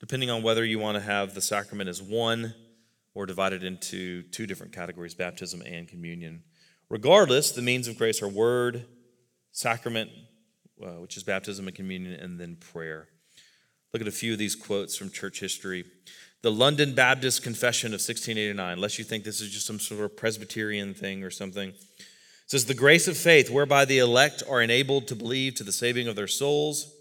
depending 0.00 0.28
on 0.28 0.42
whether 0.42 0.64
you 0.66 0.78
want 0.78 0.96
to 0.96 1.02
have 1.02 1.34
the 1.34 1.40
sacrament 1.40 1.88
as 1.88 2.02
one 2.02 2.54
or 3.14 3.24
divided 3.24 3.64
into 3.64 4.22
two 4.24 4.46
different 4.46 4.70
categories 4.70 5.14
baptism 5.14 5.62
and 5.62 5.88
communion. 5.88 6.42
Regardless, 6.90 7.52
the 7.52 7.62
means 7.62 7.88
of 7.88 7.96
grace 7.96 8.20
are 8.20 8.28
word, 8.28 8.84
sacrament, 9.52 10.10
uh, 10.82 11.00
which 11.00 11.16
is 11.16 11.22
baptism 11.22 11.66
and 11.66 11.76
communion, 11.76 12.14
and 12.14 12.38
then 12.38 12.56
prayer. 12.56 13.08
Look 13.92 14.02
at 14.02 14.08
a 14.08 14.12
few 14.12 14.32
of 14.32 14.38
these 14.38 14.56
quotes 14.56 14.96
from 14.96 15.10
church 15.10 15.40
history. 15.40 15.84
The 16.42 16.50
London 16.50 16.94
Baptist 16.94 17.42
Confession 17.42 17.88
of 17.88 18.00
1689, 18.00 18.72
unless 18.72 18.98
you 18.98 19.04
think 19.04 19.24
this 19.24 19.40
is 19.40 19.50
just 19.50 19.66
some 19.66 19.78
sort 19.78 20.00
of 20.00 20.16
Presbyterian 20.16 20.92
thing 20.92 21.22
or 21.22 21.30
something, 21.30 21.72
says, 22.46 22.66
The 22.66 22.74
grace 22.74 23.08
of 23.08 23.16
faith 23.16 23.50
whereby 23.50 23.84
the 23.84 23.98
elect 23.98 24.42
are 24.48 24.60
enabled 24.60 25.06
to 25.08 25.16
believe 25.16 25.54
to 25.54 25.64
the 25.64 25.72
saving 25.72 26.08
of 26.08 26.16
their 26.16 26.26
souls 26.26 26.92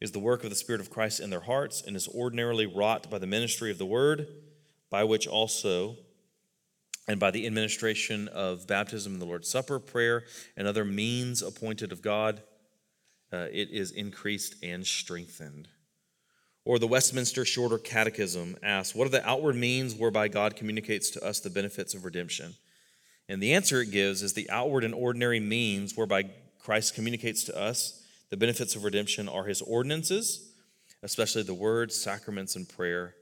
is 0.00 0.12
the 0.12 0.18
work 0.18 0.44
of 0.44 0.50
the 0.50 0.56
Spirit 0.56 0.80
of 0.80 0.90
Christ 0.90 1.20
in 1.20 1.30
their 1.30 1.40
hearts 1.40 1.82
and 1.86 1.94
is 1.94 2.08
ordinarily 2.08 2.66
wrought 2.66 3.10
by 3.10 3.18
the 3.18 3.26
ministry 3.26 3.70
of 3.70 3.78
the 3.78 3.86
word, 3.86 4.26
by 4.90 5.04
which 5.04 5.26
also, 5.26 5.96
and 7.06 7.20
by 7.20 7.30
the 7.30 7.46
administration 7.46 8.28
of 8.28 8.66
baptism 8.66 9.12
and 9.12 9.20
the 9.20 9.26
Lord's 9.26 9.48
Supper, 9.48 9.78
prayer, 9.78 10.24
and 10.56 10.66
other 10.66 10.84
means 10.84 11.42
appointed 11.42 11.92
of 11.92 12.02
God, 12.02 12.42
uh, 13.32 13.46
it 13.52 13.70
is 13.70 13.90
increased 13.90 14.56
and 14.62 14.86
strengthened. 14.86 15.68
Or 16.64 16.78
the 16.78 16.86
Westminster 16.86 17.44
Shorter 17.44 17.78
Catechism 17.78 18.56
asks, 18.62 18.94
What 18.94 19.06
are 19.06 19.10
the 19.10 19.26
outward 19.28 19.56
means 19.56 19.94
whereby 19.94 20.28
God 20.28 20.56
communicates 20.56 21.10
to 21.10 21.24
us 21.24 21.40
the 21.40 21.50
benefits 21.50 21.94
of 21.94 22.04
redemption? 22.04 22.54
And 23.28 23.42
the 23.42 23.54
answer 23.54 23.80
it 23.80 23.90
gives 23.90 24.22
is 24.22 24.34
the 24.34 24.50
outward 24.50 24.84
and 24.84 24.94
ordinary 24.94 25.40
means 25.40 25.96
whereby 25.96 26.30
Christ 26.58 26.94
communicates 26.94 27.44
to 27.44 27.56
us 27.56 28.04
the 28.28 28.36
benefits 28.36 28.76
of 28.76 28.84
redemption 28.84 29.28
are 29.28 29.44
his 29.44 29.62
ordinances, 29.62 30.52
especially 31.02 31.42
the 31.42 31.54
word, 31.54 31.92
sacraments, 31.92 32.56
and 32.56 32.68
prayer, 32.68 33.14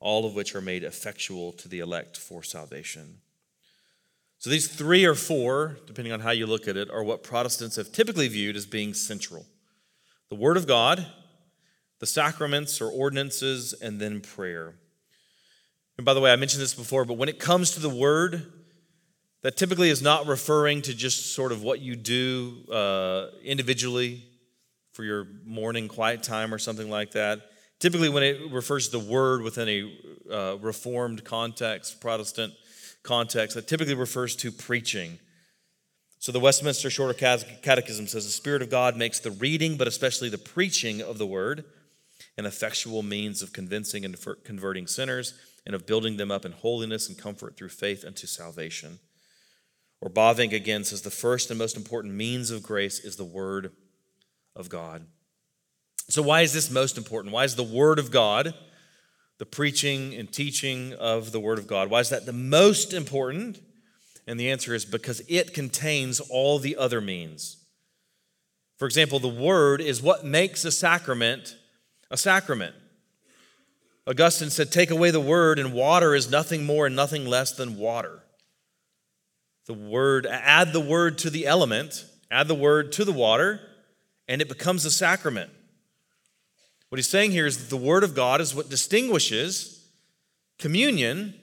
all 0.00 0.24
of 0.24 0.34
which 0.34 0.54
are 0.54 0.60
made 0.60 0.84
effectual 0.84 1.52
to 1.52 1.68
the 1.68 1.80
elect 1.80 2.16
for 2.16 2.42
salvation. 2.42 3.20
So 4.38 4.50
these 4.50 4.68
three 4.68 5.04
or 5.04 5.14
four, 5.14 5.78
depending 5.86 6.12
on 6.12 6.20
how 6.20 6.30
you 6.30 6.46
look 6.46 6.68
at 6.68 6.76
it, 6.76 6.90
are 6.90 7.02
what 7.02 7.22
Protestants 7.24 7.76
have 7.76 7.90
typically 7.90 8.28
viewed 8.28 8.56
as 8.56 8.66
being 8.66 8.94
central 8.94 9.46
the 10.30 10.36
Word 10.36 10.58
of 10.58 10.66
God, 10.66 11.06
the 12.00 12.06
sacraments 12.06 12.80
or 12.80 12.90
ordinances, 12.90 13.72
and 13.72 13.98
then 13.98 14.20
prayer. 14.20 14.74
And 15.96 16.04
by 16.04 16.12
the 16.12 16.20
way, 16.20 16.30
I 16.30 16.36
mentioned 16.36 16.62
this 16.62 16.74
before, 16.74 17.04
but 17.04 17.14
when 17.14 17.30
it 17.30 17.38
comes 17.38 17.70
to 17.72 17.80
the 17.80 17.88
Word, 17.88 18.52
that 19.42 19.56
typically 19.56 19.88
is 19.88 20.02
not 20.02 20.26
referring 20.26 20.82
to 20.82 20.94
just 20.94 21.34
sort 21.34 21.50
of 21.50 21.62
what 21.62 21.80
you 21.80 21.96
do 21.96 22.64
uh, 22.70 23.28
individually 23.42 24.24
for 24.92 25.04
your 25.04 25.26
morning 25.44 25.88
quiet 25.88 26.22
time 26.22 26.52
or 26.52 26.58
something 26.58 26.90
like 26.90 27.12
that. 27.12 27.40
Typically, 27.78 28.08
when 28.08 28.24
it 28.24 28.50
refers 28.50 28.88
to 28.88 28.98
the 28.98 29.04
word 29.04 29.42
within 29.42 29.68
a 29.68 30.32
uh, 30.32 30.56
reformed 30.56 31.22
context, 31.24 32.00
Protestant 32.00 32.52
context, 33.08 33.56
that 33.56 33.66
typically 33.66 33.94
refers 33.94 34.36
to 34.36 34.52
preaching. 34.52 35.18
So 36.18 36.30
the 36.30 36.40
Westminster 36.40 36.90
Shorter 36.90 37.14
Catechism 37.14 38.06
says 38.06 38.26
the 38.26 38.32
Spirit 38.32 38.62
of 38.62 38.70
God 38.70 38.96
makes 38.96 39.18
the 39.20 39.30
reading, 39.30 39.76
but 39.76 39.88
especially 39.88 40.28
the 40.28 40.38
preaching 40.38 41.00
of 41.00 41.18
the 41.18 41.26
word, 41.26 41.64
an 42.36 42.46
effectual 42.46 43.02
means 43.02 43.42
of 43.42 43.52
convincing 43.52 44.04
and 44.04 44.16
converting 44.44 44.86
sinners 44.86 45.34
and 45.64 45.74
of 45.74 45.86
building 45.86 46.16
them 46.16 46.30
up 46.30 46.44
in 46.44 46.52
holiness 46.52 47.08
and 47.08 47.18
comfort 47.18 47.56
through 47.56 47.68
faith 47.70 48.04
unto 48.04 48.26
salvation. 48.26 48.98
Or 50.00 50.10
Bavinck 50.10 50.52
again 50.52 50.84
says 50.84 51.02
the 51.02 51.10
first 51.10 51.50
and 51.50 51.58
most 51.58 51.76
important 51.76 52.14
means 52.14 52.50
of 52.50 52.62
grace 52.62 53.00
is 53.00 53.16
the 53.16 53.24
word 53.24 53.72
of 54.54 54.68
God. 54.68 55.06
So, 56.10 56.22
why 56.22 56.40
is 56.40 56.52
this 56.52 56.70
most 56.70 56.96
important? 56.96 57.34
Why 57.34 57.44
is 57.44 57.54
the 57.54 57.62
Word 57.62 57.98
of 57.98 58.10
God, 58.10 58.54
the 59.38 59.46
preaching 59.46 60.14
and 60.14 60.30
teaching 60.32 60.94
of 60.94 61.32
the 61.32 61.40
Word 61.40 61.58
of 61.58 61.66
God, 61.66 61.90
why 61.90 62.00
is 62.00 62.10
that 62.10 62.26
the 62.26 62.32
most 62.32 62.92
important? 62.92 63.60
And 64.26 64.38
the 64.38 64.50
answer 64.50 64.74
is 64.74 64.84
because 64.84 65.22
it 65.28 65.54
contains 65.54 66.20
all 66.20 66.58
the 66.58 66.76
other 66.76 67.00
means. 67.00 67.56
For 68.76 68.86
example, 68.86 69.18
the 69.18 69.28
Word 69.28 69.80
is 69.80 70.02
what 70.02 70.24
makes 70.24 70.64
a 70.64 70.70
sacrament 70.70 71.56
a 72.10 72.16
sacrament. 72.16 72.74
Augustine 74.06 74.50
said, 74.50 74.72
Take 74.72 74.90
away 74.90 75.10
the 75.10 75.20
Word, 75.20 75.58
and 75.58 75.72
water 75.72 76.14
is 76.14 76.30
nothing 76.30 76.64
more 76.64 76.86
and 76.86 76.96
nothing 76.96 77.26
less 77.26 77.52
than 77.52 77.78
water. 77.78 78.22
The 79.66 79.74
Word, 79.74 80.26
add 80.26 80.72
the 80.72 80.80
Word 80.80 81.18
to 81.18 81.30
the 81.30 81.46
element, 81.46 82.06
add 82.30 82.48
the 82.48 82.54
Word 82.54 82.92
to 82.92 83.04
the 83.04 83.12
water, 83.12 83.60
and 84.26 84.40
it 84.40 84.48
becomes 84.48 84.84
a 84.84 84.90
sacrament. 84.90 85.50
What 86.88 86.96
he's 86.98 87.08
saying 87.08 87.32
here 87.32 87.46
is 87.46 87.58
that 87.58 87.70
the 87.70 87.82
Word 87.82 88.02
of 88.02 88.14
God 88.14 88.40
is 88.40 88.54
what 88.54 88.70
distinguishes 88.70 89.86
communion 90.58 91.34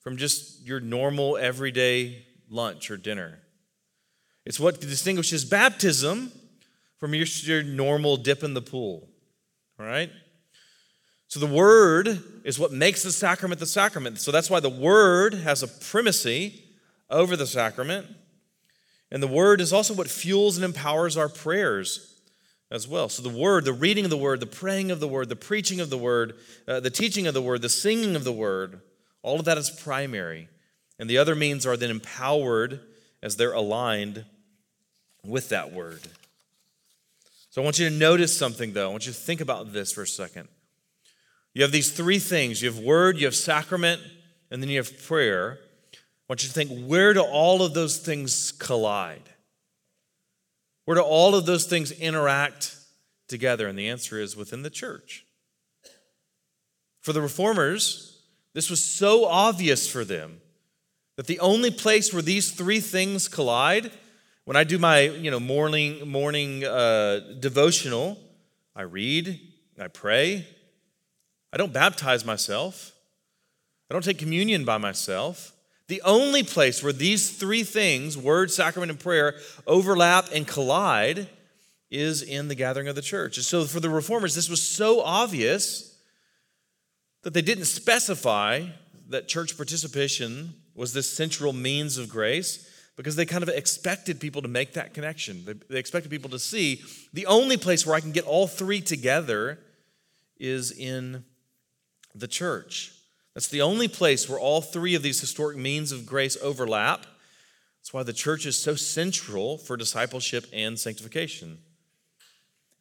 from 0.00 0.16
just 0.16 0.66
your 0.66 0.80
normal 0.80 1.36
everyday 1.36 2.26
lunch 2.50 2.90
or 2.90 2.96
dinner. 2.96 3.38
It's 4.44 4.60
what 4.60 4.80
distinguishes 4.80 5.44
baptism 5.44 6.32
from 6.98 7.14
your, 7.14 7.26
your 7.26 7.62
normal 7.62 8.16
dip 8.16 8.42
in 8.42 8.52
the 8.52 8.62
pool. 8.62 9.08
All 9.78 9.86
right? 9.86 10.10
So 11.28 11.40
the 11.40 11.46
Word 11.46 12.22
is 12.44 12.58
what 12.58 12.72
makes 12.72 13.02
the 13.02 13.12
sacrament 13.12 13.60
the 13.60 13.66
sacrament. 13.66 14.18
So 14.18 14.30
that's 14.30 14.50
why 14.50 14.60
the 14.60 14.68
Word 14.68 15.32
has 15.32 15.62
a 15.62 15.68
primacy 15.68 16.62
over 17.08 17.36
the 17.36 17.46
sacrament. 17.46 18.06
And 19.10 19.22
the 19.22 19.28
Word 19.28 19.60
is 19.60 19.72
also 19.72 19.94
what 19.94 20.10
fuels 20.10 20.56
and 20.56 20.64
empowers 20.64 21.16
our 21.16 21.28
prayers 21.28 22.09
as 22.70 22.86
well. 22.86 23.08
So, 23.08 23.22
the 23.22 23.28
word, 23.28 23.64
the 23.64 23.72
reading 23.72 24.04
of 24.04 24.10
the 24.10 24.16
word, 24.16 24.40
the 24.40 24.46
praying 24.46 24.90
of 24.90 25.00
the 25.00 25.08
word, 25.08 25.28
the 25.28 25.36
preaching 25.36 25.80
of 25.80 25.90
the 25.90 25.98
word, 25.98 26.34
uh, 26.68 26.80
the 26.80 26.90
teaching 26.90 27.26
of 27.26 27.34
the 27.34 27.42
word, 27.42 27.62
the 27.62 27.68
singing 27.68 28.14
of 28.16 28.24
the 28.24 28.32
word, 28.32 28.80
all 29.22 29.38
of 29.38 29.44
that 29.46 29.58
is 29.58 29.70
primary. 29.70 30.48
And 30.98 31.08
the 31.08 31.18
other 31.18 31.34
means 31.34 31.66
are 31.66 31.76
then 31.76 31.90
empowered 31.90 32.80
as 33.22 33.36
they're 33.36 33.52
aligned 33.52 34.24
with 35.24 35.48
that 35.48 35.72
word. 35.72 36.00
So 37.50 37.60
I 37.60 37.64
want 37.64 37.78
you 37.78 37.88
to 37.88 37.94
notice 37.94 38.36
something, 38.36 38.72
though. 38.72 38.88
I 38.88 38.90
want 38.90 39.06
you 39.06 39.12
to 39.12 39.18
think 39.18 39.40
about 39.40 39.72
this 39.72 39.92
for 39.92 40.02
a 40.02 40.06
second. 40.06 40.48
You 41.52 41.62
have 41.62 41.72
these 41.72 41.90
three 41.90 42.18
things 42.18 42.62
you 42.62 42.70
have 42.70 42.78
word, 42.78 43.18
you 43.18 43.26
have 43.26 43.34
sacrament, 43.34 44.00
and 44.50 44.62
then 44.62 44.70
you 44.70 44.76
have 44.76 45.02
prayer. 45.04 45.58
I 45.92 45.96
want 46.28 46.44
you 46.44 46.48
to 46.48 46.54
think 46.54 46.86
where 46.86 47.12
do 47.12 47.22
all 47.22 47.62
of 47.62 47.74
those 47.74 47.98
things 47.98 48.52
collide? 48.52 49.29
Where 50.90 50.96
do 50.96 51.02
all 51.02 51.36
of 51.36 51.46
those 51.46 51.66
things 51.66 51.92
interact 51.92 52.74
together? 53.28 53.68
And 53.68 53.78
the 53.78 53.88
answer 53.88 54.18
is 54.18 54.34
within 54.36 54.64
the 54.64 54.70
church. 54.70 55.24
For 57.00 57.12
the 57.12 57.22
reformers, 57.22 58.20
this 58.54 58.68
was 58.68 58.82
so 58.82 59.24
obvious 59.24 59.88
for 59.88 60.04
them 60.04 60.40
that 61.16 61.28
the 61.28 61.38
only 61.38 61.70
place 61.70 62.12
where 62.12 62.22
these 62.22 62.50
three 62.50 62.80
things 62.80 63.28
collide, 63.28 63.92
when 64.46 64.56
I 64.56 64.64
do 64.64 64.80
my 64.80 65.02
you 65.02 65.30
know 65.30 65.38
morning 65.38 66.08
morning 66.08 66.64
uh, 66.64 67.20
devotional, 67.38 68.18
I 68.74 68.82
read, 68.82 69.38
I 69.78 69.86
pray. 69.86 70.44
I 71.52 71.56
don't 71.56 71.72
baptize 71.72 72.24
myself. 72.24 72.90
I 73.88 73.94
don't 73.94 74.02
take 74.02 74.18
communion 74.18 74.64
by 74.64 74.78
myself. 74.78 75.52
The 75.90 76.02
only 76.02 76.44
place 76.44 76.84
where 76.84 76.92
these 76.92 77.30
three 77.30 77.64
things, 77.64 78.16
word, 78.16 78.52
sacrament, 78.52 78.92
and 78.92 79.00
prayer, 79.00 79.34
overlap 79.66 80.28
and 80.32 80.46
collide 80.46 81.28
is 81.90 82.22
in 82.22 82.46
the 82.46 82.54
gathering 82.54 82.86
of 82.86 82.94
the 82.94 83.02
church. 83.02 83.36
And 83.36 83.44
so 83.44 83.64
for 83.64 83.80
the 83.80 83.90
reformers, 83.90 84.36
this 84.36 84.48
was 84.48 84.62
so 84.62 85.00
obvious 85.00 85.98
that 87.22 87.34
they 87.34 87.42
didn't 87.42 87.64
specify 87.64 88.66
that 89.08 89.26
church 89.26 89.56
participation 89.56 90.54
was 90.76 90.92
this 90.92 91.10
central 91.10 91.52
means 91.52 91.98
of 91.98 92.08
grace 92.08 92.70
because 92.94 93.16
they 93.16 93.26
kind 93.26 93.42
of 93.42 93.48
expected 93.48 94.20
people 94.20 94.42
to 94.42 94.48
make 94.48 94.74
that 94.74 94.94
connection. 94.94 95.44
They 95.68 95.80
expected 95.80 96.08
people 96.08 96.30
to 96.30 96.38
see 96.38 96.82
the 97.12 97.26
only 97.26 97.56
place 97.56 97.84
where 97.84 97.96
I 97.96 98.00
can 98.00 98.12
get 98.12 98.24
all 98.26 98.46
three 98.46 98.80
together 98.80 99.58
is 100.38 100.70
in 100.70 101.24
the 102.14 102.28
church. 102.28 102.92
That's 103.34 103.48
the 103.48 103.62
only 103.62 103.88
place 103.88 104.28
where 104.28 104.40
all 104.40 104.60
three 104.60 104.94
of 104.94 105.02
these 105.02 105.20
historic 105.20 105.56
means 105.56 105.92
of 105.92 106.06
grace 106.06 106.36
overlap. 106.42 107.06
That's 107.80 107.92
why 107.92 108.02
the 108.02 108.12
church 108.12 108.44
is 108.44 108.58
so 108.58 108.74
central 108.74 109.56
for 109.56 109.76
discipleship 109.76 110.46
and 110.52 110.78
sanctification. 110.78 111.58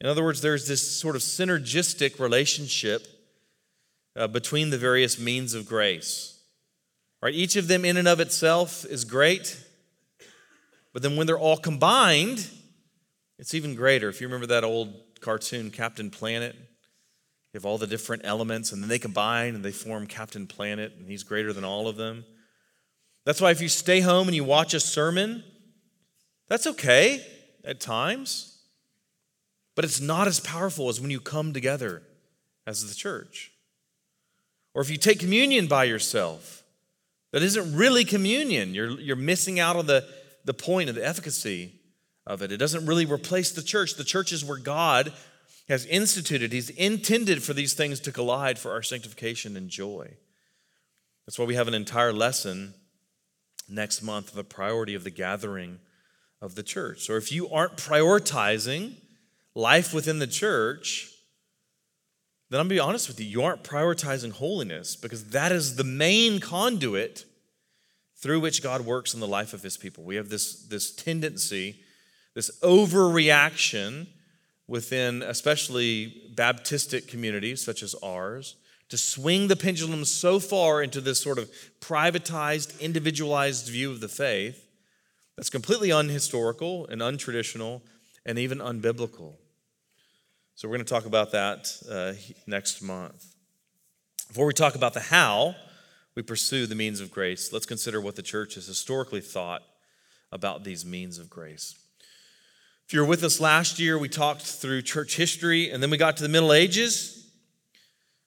In 0.02 0.08
other 0.08 0.24
words, 0.24 0.42
there's 0.42 0.68
this 0.68 0.86
sort 0.90 1.16
of 1.16 1.22
synergistic 1.22 2.20
relationship 2.20 3.08
uh, 4.16 4.28
between 4.28 4.70
the 4.70 4.78
various 4.78 5.20
means 5.20 5.54
of 5.54 5.66
grace. 5.66 6.40
Right? 7.22 7.34
Each 7.34 7.56
of 7.56 7.68
them, 7.68 7.86
in 7.86 7.98
and 7.98 8.08
of 8.08 8.20
itself, 8.20 8.86
is 8.86 9.04
great, 9.04 9.62
but 10.94 11.02
then 11.02 11.16
when 11.16 11.28
they're 11.28 11.38
all 11.38 11.58
combined, 11.58 12.50
it's 13.38 13.54
even 13.54 13.76
greater. 13.76 14.10
If 14.10 14.22
you 14.22 14.28
remember 14.28 14.48
that 14.48 14.64
old 14.64 14.94
cartoon, 15.20 15.70
Captain 15.70 16.10
Planet, 16.10 16.56
you 17.52 17.58
have 17.58 17.66
all 17.66 17.78
the 17.78 17.88
different 17.88 18.24
elements, 18.26 18.72
and 18.72 18.82
then 18.82 18.90
they 18.90 19.00
combine 19.00 19.56
and 19.56 19.66
they 19.66 19.72
form 19.72 20.06
Captain 20.06 20.46
Planet, 20.46 20.94
and 21.00 21.10
he's 21.10 21.24
greater 21.24 21.52
than 21.52 21.64
all 21.64 21.88
of 21.88 21.96
them. 21.96 22.26
That's 23.26 23.42
why 23.42 23.52
if 23.52 23.62
you 23.62 23.70
stay 23.70 24.02
home 24.02 24.28
and 24.28 24.36
you 24.36 24.44
watch 24.44 24.74
a 24.74 24.80
sermon, 24.80 25.44
that's 26.48 26.68
okay 26.68 27.26
at 27.64 27.80
times, 27.80 28.60
but 29.76 29.84
it's 29.84 30.00
not 30.00 30.28
as 30.28 30.40
powerful 30.40 30.90
as 30.90 31.02
when 31.02 31.12
you 31.12 31.20
come 31.20 31.54
together 31.54 32.04
as 32.68 32.88
the 32.88 32.96
church. 32.96 33.52
Or 34.74 34.82
if 34.82 34.90
you 34.90 34.98
take 34.98 35.20
communion 35.20 35.68
by 35.68 35.86
yourself, 35.86 36.64
that 37.32 37.42
isn't 37.42 37.76
really 37.76 38.06
communion. 38.06 38.74
You're, 38.74 39.00
you're 39.00 39.16
missing 39.16 39.60
out 39.60 39.76
on 39.76 39.88
the, 39.88 40.08
the 40.46 40.54
point 40.54 40.90
of 40.90 40.96
the 40.96 41.06
efficacy 41.06 41.74
of 42.26 42.42
it. 42.42 42.52
It 42.52 42.58
doesn't 42.58 42.86
really 42.86 43.06
replace 43.06 43.52
the 43.52 43.62
church. 43.62 43.96
The 43.96 44.04
church 44.04 44.32
is 44.32 44.46
where 44.46 44.58
God 44.58 45.14
has 45.70 45.86
instituted, 45.86 46.52
He's 46.52 46.70
intended 46.72 47.44
for 47.44 47.54
these 47.54 47.74
things 47.74 48.00
to 48.02 48.12
collide 48.12 48.60
for 48.60 48.72
our 48.72 48.84
sanctification 48.84 49.56
and 49.56 49.70
joy. 49.70 50.18
That's 51.26 51.38
why 51.38 51.46
we 51.46 51.56
have 51.56 51.68
an 51.68 51.76
entire 51.76 52.12
lesson 52.12 52.74
next 53.70 54.02
month 54.02 54.30
of 54.30 54.36
the 54.36 54.44
priority 54.44 54.96
of 54.96 55.04
the 55.04 55.12
gathering 55.12 55.80
of 56.42 56.56
the 56.56 56.64
church. 56.64 57.02
So 57.02 57.14
if 57.14 57.32
you 57.32 57.50
aren't 57.50 57.78
prioritizing 57.78 58.96
life 59.54 59.94
within 59.94 60.20
the 60.20 60.28
church, 60.28 61.12
then 62.50 62.60
I'm 62.60 62.66
gonna 62.66 62.76
be 62.76 62.80
honest 62.80 63.08
with 63.08 63.20
you, 63.20 63.28
you 63.28 63.44
aren't 63.44 63.64
prioritizing 63.64 64.32
holiness 64.32 64.96
because 64.96 65.26
that 65.30 65.52
is 65.52 65.76
the 65.76 65.84
main 65.84 66.40
conduit 66.40 67.26
through 68.18 68.40
which 68.40 68.64
God 68.64 68.82
works 68.82 69.14
in 69.14 69.20
the 69.20 69.28
life 69.28 69.54
of 69.54 69.62
his 69.62 69.78
people. 69.78 70.04
We 70.04 70.16
have 70.16 70.30
this, 70.30 70.64
this 70.64 70.94
tendency, 70.94 71.82
this 72.34 72.50
overreaction 72.62 74.08
within 74.70 75.24
especially 75.24 76.32
Baptistic 76.36 77.08
communities 77.08 77.62
such 77.62 77.82
as 77.82 77.96
ours 78.04 78.56
to 78.88 78.98
swing 78.98 79.48
the 79.48 79.56
pendulum 79.56 80.06
so 80.06 80.40
far 80.40 80.82
into 80.82 81.02
this 81.02 81.20
sort 81.20 81.38
of 81.38 81.52
privatized, 81.82 82.80
individualized 82.80 83.68
view 83.68 83.92
of 83.92 84.00
the 84.00 84.08
faith 84.08 84.68
that's 85.36 85.50
completely 85.50 85.90
unhistorical 85.90 86.88
and 86.90 87.02
untraditional 87.02 87.82
and 88.26 88.38
even 88.38 88.60
unbiblical. 88.60 89.34
So, 90.56 90.68
we're 90.68 90.76
going 90.76 90.86
to 90.86 90.94
talk 90.94 91.06
about 91.06 91.32
that 91.32 91.72
uh, 91.90 92.14
next 92.46 92.82
month. 92.82 93.36
Before 94.28 94.46
we 94.46 94.54
talk 94.54 94.76
about 94.76 94.94
the 94.94 95.00
how 95.00 95.56
we 96.16 96.22
pursue 96.22 96.68
the 96.68 96.76
means 96.76 97.00
of 97.00 97.12
grace, 97.12 97.54
let's 97.54 97.66
consider 97.66 98.02
what 98.02 98.16
the 98.16 98.22
church 98.22 98.56
has 98.56 98.68
historically 98.68 99.22
thought 99.22 99.64
about 100.32 100.64
these 100.64 100.86
means 100.86 101.18
of 101.18 101.30
grace. 101.30 101.80
If 102.90 102.94
you 102.96 103.02
were 103.02 103.06
with 103.06 103.24
us 103.24 103.40
last 103.40 103.78
year, 103.78 104.00
we 104.00 104.10
talked 104.10 104.42
through 104.42 104.82
church 104.82 105.16
history 105.16 105.70
and 105.70 105.84
then 105.84 105.92
we 105.92 105.98
got 105.98 106.18
to 106.18 106.24
the 106.24 106.28
Middle 106.28 106.52
Ages. 106.52 107.30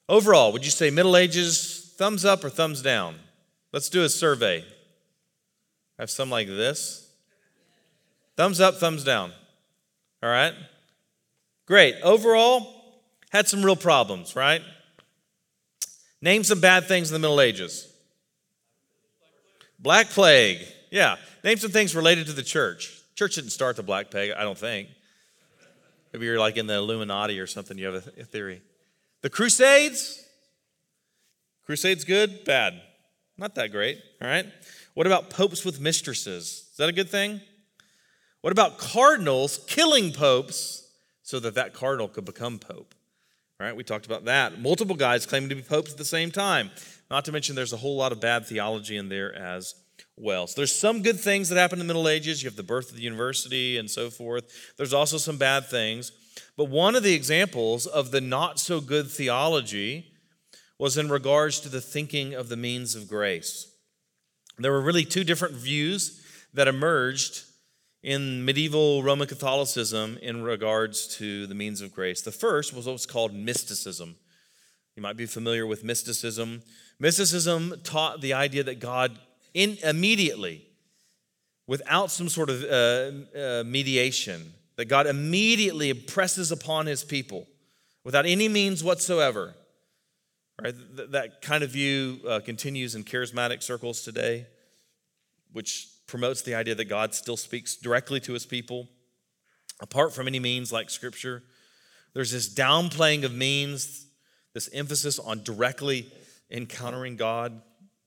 Overall, 0.09 0.53
would 0.53 0.64
you 0.64 0.70
say 0.70 0.88
Middle 0.88 1.16
Ages, 1.16 1.92
thumbs 1.98 2.25
up 2.25 2.44
or 2.44 2.48
thumbs 2.48 2.81
down? 2.81 3.16
Let's 3.72 3.88
do 3.88 4.05
a 4.05 4.09
survey. 4.09 4.59
I 5.98 6.03
have 6.03 6.11
some 6.12 6.31
like 6.31 6.46
this. 6.46 7.11
Thumbs 8.37 8.61
up, 8.61 8.77
thumbs 8.77 9.03
down. 9.03 9.33
All 10.22 10.31
right? 10.31 10.55
Great. 11.66 11.96
Overall, 12.05 12.72
had 13.31 13.48
some 13.48 13.64
real 13.64 13.75
problems, 13.75 14.37
right? 14.37 14.62
Name 16.20 16.44
some 16.44 16.61
bad 16.61 16.87
things 16.87 17.11
in 17.11 17.14
the 17.14 17.18
Middle 17.18 17.40
Ages. 17.40 17.92
Black 19.81 20.11
Plague. 20.11 20.61
Yeah. 20.92 21.16
Name 21.42 21.59
some 21.59 21.72
things 21.72 21.96
related 21.96 22.27
to 22.27 22.33
the 22.33 22.44
church. 22.44 23.02
Church 23.14 23.35
didn't 23.35 23.51
start 23.51 23.77
the 23.77 23.83
Black 23.83 24.11
Plague, 24.11 24.33
I 24.37 24.42
don't 24.42 24.59
think. 24.59 24.88
Maybe 26.12 26.27
you're 26.27 26.38
like 26.38 26.57
in 26.57 26.66
the 26.66 26.75
Illuminati 26.75 27.38
or 27.40 27.46
something, 27.46 27.79
you 27.79 27.87
have 27.87 28.07
a, 28.07 28.25
theory. 28.25 28.62
The 29.22 29.31
Crusades? 29.31 30.25
Crusades 31.64 32.05
good? 32.05 32.44
Bad. 32.44 32.81
Not 33.38 33.55
that 33.55 33.72
great, 33.72 33.98
all 34.20 34.29
right? 34.29 34.46
What 34.94 35.07
about 35.07 35.31
popes 35.31 35.64
with 35.64 35.81
mistresses? 35.81 36.68
Is 36.70 36.77
that 36.77 36.88
a 36.88 36.92
good 36.92 37.09
thing? 37.09 37.40
What 38.42 38.53
about 38.53 38.79
cardinals 38.79 39.64
killing 39.66 40.12
popes 40.12 40.88
so 41.22 41.40
that 41.40 41.55
that 41.55 41.72
cardinal 41.72 42.09
could 42.09 42.25
become 42.25 42.59
pope? 42.59 42.94
All 43.61 43.66
right, 43.66 43.77
we 43.77 43.85
talked 43.85 44.07
about 44.07 44.25
that. 44.25 44.61
Multiple 44.61 44.96
guys 44.96 45.25
claiming 45.25 45.48
to 45.51 45.55
be 45.55 45.62
popes 45.62 45.92
at 45.92 45.98
the 45.98 46.05
same 46.05 46.31
time. 46.31 46.70
Not 47.11 47.25
to 47.27 47.33
mention, 47.33 47.55
there's 47.55 47.72
a 47.72 47.77
whole 47.77 47.96
lot 47.96 48.11
of 48.11 48.20
bad 48.20 48.46
theology 48.46 48.96
in 48.96 49.09
there 49.09 49.35
as 49.35 49.75
well. 50.16 50.46
So 50.46 50.55
there's 50.57 50.74
some 50.74 51.02
good 51.02 51.18
things 51.18 51.48
that 51.48 51.59
happen 51.59 51.81
in 51.81 51.87
the 51.87 51.92
Middle 51.92 52.09
Ages. 52.09 52.42
You 52.42 52.48
have 52.48 52.57
the 52.57 52.62
birth 52.62 52.90
of 52.90 52.96
the 52.96 53.02
university 53.02 53.78
and 53.78 53.90
so 53.90 54.11
forth. 54.11 54.72
There's 54.76 54.94
also 54.94 55.18
some 55.18 55.38
bad 55.38 55.66
things. 55.66 56.12
But 56.57 56.68
one 56.68 56.94
of 56.94 57.02
the 57.02 57.14
examples 57.14 57.87
of 57.87 58.11
the 58.11 58.20
not 58.20 58.59
so 58.59 58.81
good 58.81 59.11
theology 59.11 60.07
was 60.78 60.96
in 60.96 61.09
regards 61.09 61.61
to 61.61 61.68
the 61.68 61.81
thinking 61.81 62.35
of 62.35 62.48
the 62.48 62.57
means 62.57 62.94
of 62.94 63.09
grace. 63.09 63.68
There 64.59 64.72
were 64.72 64.81
really 64.81 65.05
two 65.05 65.24
different 65.24 65.55
views 65.55 66.20
that 66.55 66.68
emerged 66.68 67.44
in 68.02 68.44
medieval 68.44 69.02
Roman 69.02 69.28
Catholicism 69.28 70.18
in 70.20 70.42
regards 70.42 71.07
to 71.16 71.46
the 71.46 71.55
means 71.55 71.81
of 71.81 71.94
grace. 71.94 72.20
The 72.20 72.33
first 72.33 72.74
was 72.74 72.87
what's 72.87 73.07
called 73.07 73.33
mysticism. 73.33 74.16
You 74.96 75.02
might 75.02 75.16
be 75.16 75.26
familiar 75.26 75.66
with 75.66 75.85
mysticism. 75.85 76.62
Mysticism 76.98 77.74
taught 77.85 78.20
the 78.20 78.35
idea 78.35 78.62
that 78.64 78.81
God 78.81 79.18
in, 79.55 79.79
immediately, 79.83 80.67
without 81.67 82.11
some 82.11 82.29
sort 82.29 82.51
of 82.51 82.62
uh, 82.65 83.38
uh, 83.38 83.62
mediation, 83.65 84.53
that 84.77 84.87
God 84.87 85.07
immediately 85.07 85.91
impresses 85.91 86.51
upon 86.51 86.87
his 86.87 87.05
people 87.05 87.47
without 88.05 88.27
any 88.27 88.49
means 88.49 88.83
whatsoever. 88.83 89.55
Right? 90.61 90.75
That 91.12 91.43
kind 91.43 91.65
of 91.65 91.71
view 91.71 92.21
uh, 92.29 92.41
continues 92.41 92.95
in 92.95 93.05
charismatic 93.05 93.62
circles 93.62 94.03
today, 94.03 94.47
which 95.53 95.88
promotes 96.07 96.43
the 96.43 96.55
idea 96.55 96.75
that 96.75 96.85
God 96.87 97.15
still 97.15 97.37
speaks 97.37 97.77
directly 97.77 98.21
to 98.21 98.33
his 98.33 98.47
people, 98.47 98.88
apart 99.81 100.12
from 100.12 100.27
any 100.27 100.41
means 100.41 100.73
like 100.73 100.91
Scripture. 100.91 101.43
There's 102.15 102.33
this 102.33 102.53
downplaying 102.53 103.25
of 103.25 103.35
means, 103.35 104.07
this 104.53 104.69
emphasis 104.73 105.19
on 105.19 105.43
directly 105.43 106.12
encountering 106.51 107.17
God 107.17 107.62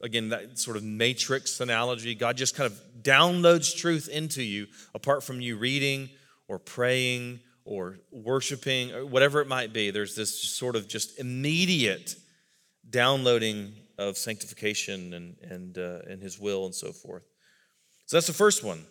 again, 0.05 0.29
that 0.29 0.57
sort 0.57 0.77
of 0.77 0.83
matrix 0.83 1.59
analogy, 1.59 2.15
God 2.15 2.37
just 2.37 2.55
kind 2.55 2.71
of 2.71 2.79
downloads 3.01 3.75
truth 3.75 4.07
into 4.07 4.41
you 4.41 4.67
apart 4.93 5.23
from 5.23 5.41
you 5.41 5.57
reading 5.57 6.09
or 6.47 6.59
praying 6.59 7.41
or 7.65 7.97
worshiping, 8.11 8.93
or 8.93 9.05
whatever 9.05 9.41
it 9.41 9.47
might 9.47 9.73
be. 9.73 9.89
There's 9.89 10.15
this 10.15 10.39
sort 10.39 10.75
of 10.75 10.87
just 10.87 11.19
immediate 11.19 12.15
downloading 12.87 13.73
of 13.97 14.17
sanctification 14.17 15.13
and, 15.13 15.35
and, 15.41 15.77
uh, 15.77 15.99
and 16.07 16.21
his 16.21 16.39
will 16.39 16.65
and 16.65 16.75
so 16.75 16.91
forth. 16.91 17.23
So 18.05 18.17
that's 18.17 18.27
the 18.27 18.33
first 18.33 18.63
one. 18.63 18.85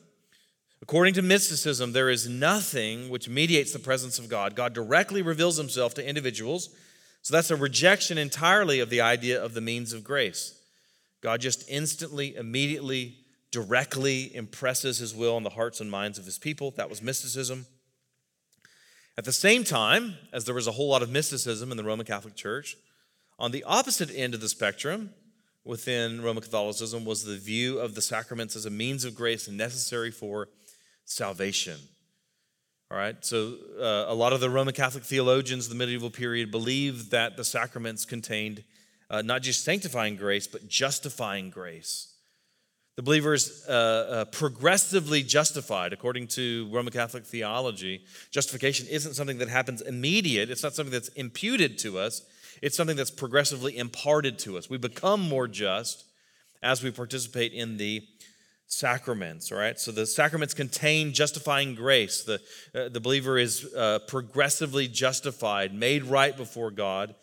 According 0.82 1.14
to 1.14 1.22
mysticism, 1.22 1.92
there 1.92 2.10
is 2.10 2.28
nothing 2.28 3.08
which 3.08 3.28
mediates 3.28 3.72
the 3.72 3.78
presence 3.78 4.18
of 4.18 4.28
God. 4.28 4.56
God 4.56 4.74
directly 4.74 5.22
reveals 5.22 5.56
himself 5.56 5.94
to 5.94 6.06
individuals. 6.06 6.70
So 7.22 7.32
that's 7.32 7.50
a 7.50 7.56
rejection 7.56 8.18
entirely 8.18 8.80
of 8.80 8.90
the 8.90 9.00
idea 9.00 9.42
of 9.42 9.54
the 9.54 9.60
means 9.60 9.92
of 9.92 10.04
grace. 10.04 10.60
God 11.24 11.40
just 11.40 11.64
instantly, 11.70 12.36
immediately, 12.36 13.16
directly 13.50 14.36
impresses 14.36 14.98
his 14.98 15.14
will 15.14 15.36
on 15.36 15.42
the 15.42 15.48
hearts 15.48 15.80
and 15.80 15.90
minds 15.90 16.18
of 16.18 16.26
his 16.26 16.36
people. 16.36 16.72
That 16.72 16.90
was 16.90 17.00
mysticism. 17.00 17.64
At 19.16 19.24
the 19.24 19.32
same 19.32 19.64
time, 19.64 20.18
as 20.34 20.44
there 20.44 20.54
was 20.54 20.66
a 20.66 20.72
whole 20.72 20.90
lot 20.90 21.00
of 21.00 21.08
mysticism 21.08 21.70
in 21.70 21.78
the 21.78 21.82
Roman 21.82 22.04
Catholic 22.04 22.36
Church, 22.36 22.76
on 23.38 23.52
the 23.52 23.64
opposite 23.64 24.10
end 24.14 24.34
of 24.34 24.42
the 24.42 24.50
spectrum 24.50 25.14
within 25.64 26.20
Roman 26.20 26.42
Catholicism 26.42 27.06
was 27.06 27.24
the 27.24 27.38
view 27.38 27.78
of 27.78 27.94
the 27.94 28.02
sacraments 28.02 28.54
as 28.54 28.66
a 28.66 28.70
means 28.70 29.06
of 29.06 29.14
grace 29.14 29.48
and 29.48 29.56
necessary 29.56 30.10
for 30.10 30.50
salvation. 31.06 31.78
All 32.90 32.98
right, 32.98 33.16
so 33.24 33.54
uh, 33.80 34.04
a 34.08 34.14
lot 34.14 34.34
of 34.34 34.40
the 34.40 34.50
Roman 34.50 34.74
Catholic 34.74 35.04
theologians 35.04 35.64
of 35.64 35.70
the 35.70 35.78
medieval 35.78 36.10
period 36.10 36.50
believed 36.50 37.12
that 37.12 37.38
the 37.38 37.44
sacraments 37.44 38.04
contained 38.04 38.62
uh, 39.10 39.22
not 39.22 39.42
just 39.42 39.64
sanctifying 39.64 40.16
grace, 40.16 40.46
but 40.46 40.68
justifying 40.68 41.50
grace. 41.50 42.14
The 42.96 43.02
believer 43.02 43.34
is 43.34 43.64
uh, 43.68 43.72
uh, 43.72 44.24
progressively 44.26 45.24
justified 45.24 45.92
according 45.92 46.28
to 46.28 46.68
Roman 46.70 46.92
Catholic 46.92 47.24
theology. 47.24 48.04
Justification 48.30 48.86
isn't 48.88 49.14
something 49.14 49.38
that 49.38 49.48
happens 49.48 49.80
immediate, 49.80 50.48
it's 50.48 50.62
not 50.62 50.74
something 50.74 50.92
that's 50.92 51.08
imputed 51.08 51.76
to 51.78 51.98
us, 51.98 52.22
it's 52.62 52.76
something 52.76 52.96
that's 52.96 53.10
progressively 53.10 53.76
imparted 53.76 54.38
to 54.40 54.56
us. 54.56 54.70
We 54.70 54.78
become 54.78 55.20
more 55.20 55.48
just 55.48 56.04
as 56.62 56.82
we 56.82 56.92
participate 56.92 57.52
in 57.52 57.78
the 57.78 58.06
sacraments, 58.66 59.52
all 59.52 59.58
right? 59.58 59.78
So 59.78 59.90
the 59.92 60.06
sacraments 60.06 60.54
contain 60.54 61.12
justifying 61.12 61.74
grace. 61.74 62.22
The, 62.22 62.40
uh, 62.74 62.88
the 62.88 63.00
believer 63.00 63.38
is 63.38 63.72
uh, 63.74 64.00
progressively 64.06 64.88
justified, 64.88 65.74
made 65.74 66.04
right 66.04 66.36
before 66.36 66.70
God 66.70 67.14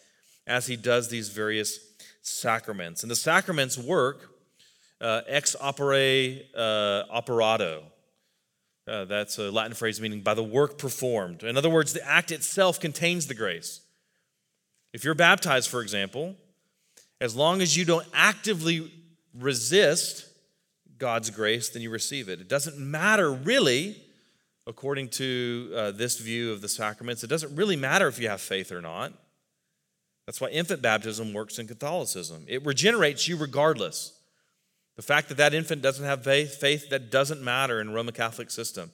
as 0.47 0.67
he 0.67 0.75
does 0.75 1.10
these 1.10 1.30
various 1.30 1.80
sacraments. 2.21 3.04
And 3.04 3.12
the 3.12 3.15
sacraments 3.15 3.77
work 3.77 4.30
uh, 4.99 5.21
ex 5.27 5.56
opere 5.60 6.43
uh, 6.56 7.04
operato. 7.10 7.84
Uh, 8.88 9.06
that's 9.06 9.38
a 9.38 9.51
Latin 9.51 9.73
phrase 9.73 10.01
meaning 10.01 10.21
by 10.21 10.34
the 10.34 10.43
work 10.43 10.77
performed. 10.77 11.43
In 11.43 11.58
other 11.58 11.69
words, 11.69 11.93
the 11.93 12.06
act 12.08 12.32
itself 12.32 12.80
contains 12.80 13.27
the 13.27 13.34
grace. 13.34 13.82
If 14.93 15.04
you're 15.04 15.15
baptized, 15.15 15.69
for 15.69 15.82
example, 15.82 16.36
as 17.19 17.36
long 17.36 17.62
as 17.62 17.77
you 17.77 17.86
don't 17.86 18.08
actively 18.13 18.91
resist 19.34 20.27
God's 20.97 21.30
grace, 21.30 21.69
then 21.69 21.82
you 21.82 21.89
receive 21.89 22.27
it. 22.27 22.41
It 22.41 22.49
doesn't 22.49 22.77
matter 22.77 23.32
really, 23.32 24.01
according 24.67 25.10
to 25.10 25.71
uh, 25.75 25.91
this 25.91 26.19
view 26.19 26.51
of 26.51 26.62
the 26.62 26.69
sacraments, 26.69 27.23
it 27.23 27.27
doesn't 27.27 27.56
really 27.56 27.75
matter 27.75 28.08
if 28.08 28.19
you 28.19 28.27
have 28.30 28.41
faith 28.41 28.71
or 28.71 28.82
not. 28.82 29.13
That's 30.25 30.39
why 30.39 30.49
infant 30.49 30.81
baptism 30.81 31.34
works 31.34 31.60
in 31.60 31.67
Catholicism. 31.67 32.45
It 32.47 32.65
regenerates 32.65 33.27
you 33.27 33.38
regardless. 33.38 34.13
The 34.95 35.01
fact 35.01 35.29
that 35.29 35.38
that 35.38 35.53
infant 35.53 35.81
doesn't 35.81 36.05
have 36.05 36.23
faith, 36.23 36.55
faith 36.55 36.89
that 36.89 37.10
doesn't 37.10 37.41
matter 37.41 37.81
in 37.81 37.93
Roman 37.93 38.13
Catholic 38.13 38.51
system 38.51 38.91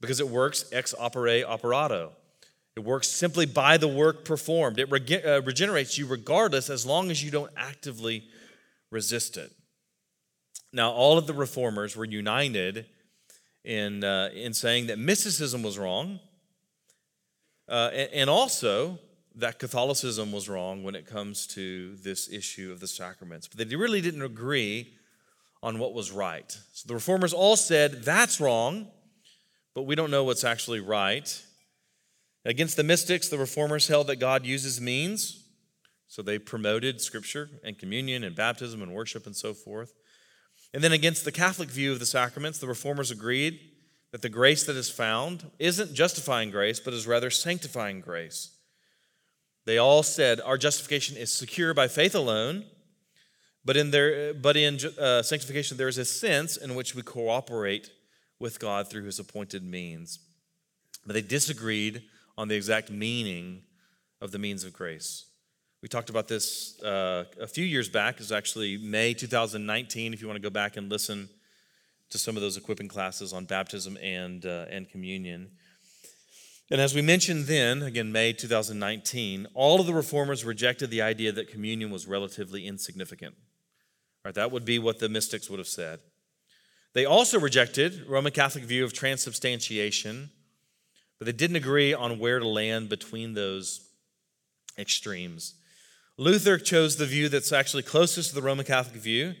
because 0.00 0.20
it 0.20 0.28
works 0.28 0.64
ex 0.72 0.94
opere 0.98 1.44
operato. 1.44 2.12
It 2.76 2.80
works 2.80 3.08
simply 3.08 3.46
by 3.46 3.76
the 3.76 3.88
work 3.88 4.24
performed. 4.24 4.78
It 4.78 4.90
rege- 4.90 5.24
uh, 5.24 5.42
regenerates 5.42 5.96
you 5.96 6.06
regardless 6.06 6.70
as 6.70 6.84
long 6.84 7.10
as 7.10 7.22
you 7.22 7.30
don't 7.30 7.52
actively 7.56 8.24
resist 8.90 9.36
it. 9.36 9.52
Now, 10.72 10.90
all 10.90 11.18
of 11.18 11.26
the 11.26 11.34
reformers 11.34 11.96
were 11.96 12.04
united 12.04 12.86
in, 13.64 14.02
uh, 14.02 14.30
in 14.34 14.54
saying 14.54 14.88
that 14.88 14.98
mysticism 14.98 15.62
was 15.62 15.78
wrong 15.78 16.18
uh, 17.68 17.90
and, 17.92 18.10
and 18.12 18.30
also 18.30 18.98
that 19.36 19.58
Catholicism 19.58 20.30
was 20.30 20.48
wrong 20.48 20.82
when 20.82 20.94
it 20.94 21.06
comes 21.06 21.46
to 21.48 21.96
this 21.96 22.30
issue 22.30 22.70
of 22.70 22.80
the 22.80 22.86
sacraments. 22.86 23.48
But 23.48 23.68
they 23.68 23.76
really 23.76 24.00
didn't 24.00 24.22
agree 24.22 24.94
on 25.62 25.78
what 25.78 25.94
was 25.94 26.12
right. 26.12 26.50
So 26.72 26.86
the 26.86 26.94
reformers 26.94 27.32
all 27.32 27.56
said, 27.56 28.04
that's 28.04 28.40
wrong, 28.40 28.86
but 29.74 29.82
we 29.82 29.94
don't 29.94 30.10
know 30.10 30.24
what's 30.24 30.44
actually 30.44 30.80
right. 30.80 31.42
Against 32.44 32.76
the 32.76 32.84
mystics, 32.84 33.28
the 33.28 33.38
reformers 33.38 33.88
held 33.88 34.06
that 34.08 34.16
God 34.16 34.44
uses 34.44 34.80
means. 34.80 35.42
So 36.06 36.22
they 36.22 36.38
promoted 36.38 37.00
scripture 37.00 37.48
and 37.64 37.78
communion 37.78 38.22
and 38.22 38.36
baptism 38.36 38.82
and 38.82 38.92
worship 38.92 39.26
and 39.26 39.34
so 39.34 39.52
forth. 39.52 39.94
And 40.72 40.84
then 40.84 40.92
against 40.92 41.24
the 41.24 41.32
Catholic 41.32 41.70
view 41.70 41.92
of 41.92 41.98
the 41.98 42.06
sacraments, 42.06 42.58
the 42.58 42.66
reformers 42.66 43.10
agreed 43.10 43.58
that 44.12 44.22
the 44.22 44.28
grace 44.28 44.64
that 44.66 44.76
is 44.76 44.90
found 44.90 45.50
isn't 45.58 45.94
justifying 45.94 46.50
grace, 46.50 46.78
but 46.78 46.94
is 46.94 47.06
rather 47.06 47.30
sanctifying 47.30 48.00
grace. 48.00 48.53
They 49.64 49.78
all 49.78 50.02
said 50.02 50.40
our 50.40 50.58
justification 50.58 51.16
is 51.16 51.32
secure 51.32 51.72
by 51.72 51.88
faith 51.88 52.14
alone, 52.14 52.64
but 53.64 53.76
in, 53.76 53.90
their, 53.90 54.34
but 54.34 54.56
in 54.56 54.78
uh, 54.98 55.22
sanctification 55.22 55.76
there 55.76 55.88
is 55.88 55.98
a 55.98 56.04
sense 56.04 56.56
in 56.56 56.74
which 56.74 56.94
we 56.94 57.02
cooperate 57.02 57.90
with 58.38 58.60
God 58.60 58.90
through 58.90 59.04
his 59.04 59.18
appointed 59.18 59.64
means. 59.64 60.18
But 61.06 61.14
they 61.14 61.22
disagreed 61.22 62.02
on 62.36 62.48
the 62.48 62.56
exact 62.56 62.90
meaning 62.90 63.62
of 64.20 64.32
the 64.32 64.38
means 64.38 64.64
of 64.64 64.72
grace. 64.72 65.26
We 65.82 65.88
talked 65.88 66.08
about 66.08 66.28
this 66.28 66.80
uh, 66.82 67.24
a 67.40 67.46
few 67.46 67.64
years 67.64 67.88
back. 67.88 68.14
It 68.14 68.20
was 68.20 68.32
actually 68.32 68.78
May 68.78 69.12
2019, 69.12 70.14
if 70.14 70.20
you 70.20 70.26
want 70.26 70.36
to 70.36 70.42
go 70.42 70.50
back 70.50 70.76
and 70.76 70.90
listen 70.90 71.28
to 72.10 72.18
some 72.18 72.36
of 72.36 72.42
those 72.42 72.56
equipping 72.56 72.88
classes 72.88 73.32
on 73.32 73.44
baptism 73.44 73.98
and, 73.98 74.46
uh, 74.46 74.66
and 74.70 74.88
communion. 74.88 75.50
And 76.70 76.80
as 76.80 76.94
we 76.94 77.02
mentioned 77.02 77.44
then, 77.44 77.82
again, 77.82 78.10
May 78.10 78.32
2019, 78.32 79.48
all 79.54 79.80
of 79.80 79.86
the 79.86 79.94
reformers 79.94 80.44
rejected 80.44 80.90
the 80.90 81.02
idea 81.02 81.30
that 81.32 81.50
communion 81.50 81.90
was 81.90 82.06
relatively 82.06 82.66
insignificant. 82.66 83.34
Right, 84.24 84.34
that 84.34 84.50
would 84.50 84.64
be 84.64 84.78
what 84.78 84.98
the 84.98 85.08
mystics 85.08 85.50
would 85.50 85.58
have 85.58 85.68
said. 85.68 86.00
They 86.94 87.04
also 87.04 87.38
rejected 87.38 88.06
Roman 88.08 88.32
Catholic 88.32 88.64
view 88.64 88.84
of 88.84 88.92
transubstantiation 88.94 90.30
but 91.18 91.26
they 91.26 91.32
didn't 91.32 91.56
agree 91.56 91.94
on 91.94 92.18
where 92.18 92.38
to 92.38 92.46
land 92.46 92.88
between 92.88 93.34
those 93.34 93.88
extremes. 94.78 95.54
Luther 96.16 96.58
chose 96.58 96.96
the 96.96 97.06
view 97.06 97.28
that's 97.28 97.52
actually 97.52 97.82
closest 97.82 98.30
to 98.30 98.34
the 98.34 98.42
Roman 98.42 98.64
Catholic 98.64 99.00
view. 99.00 99.34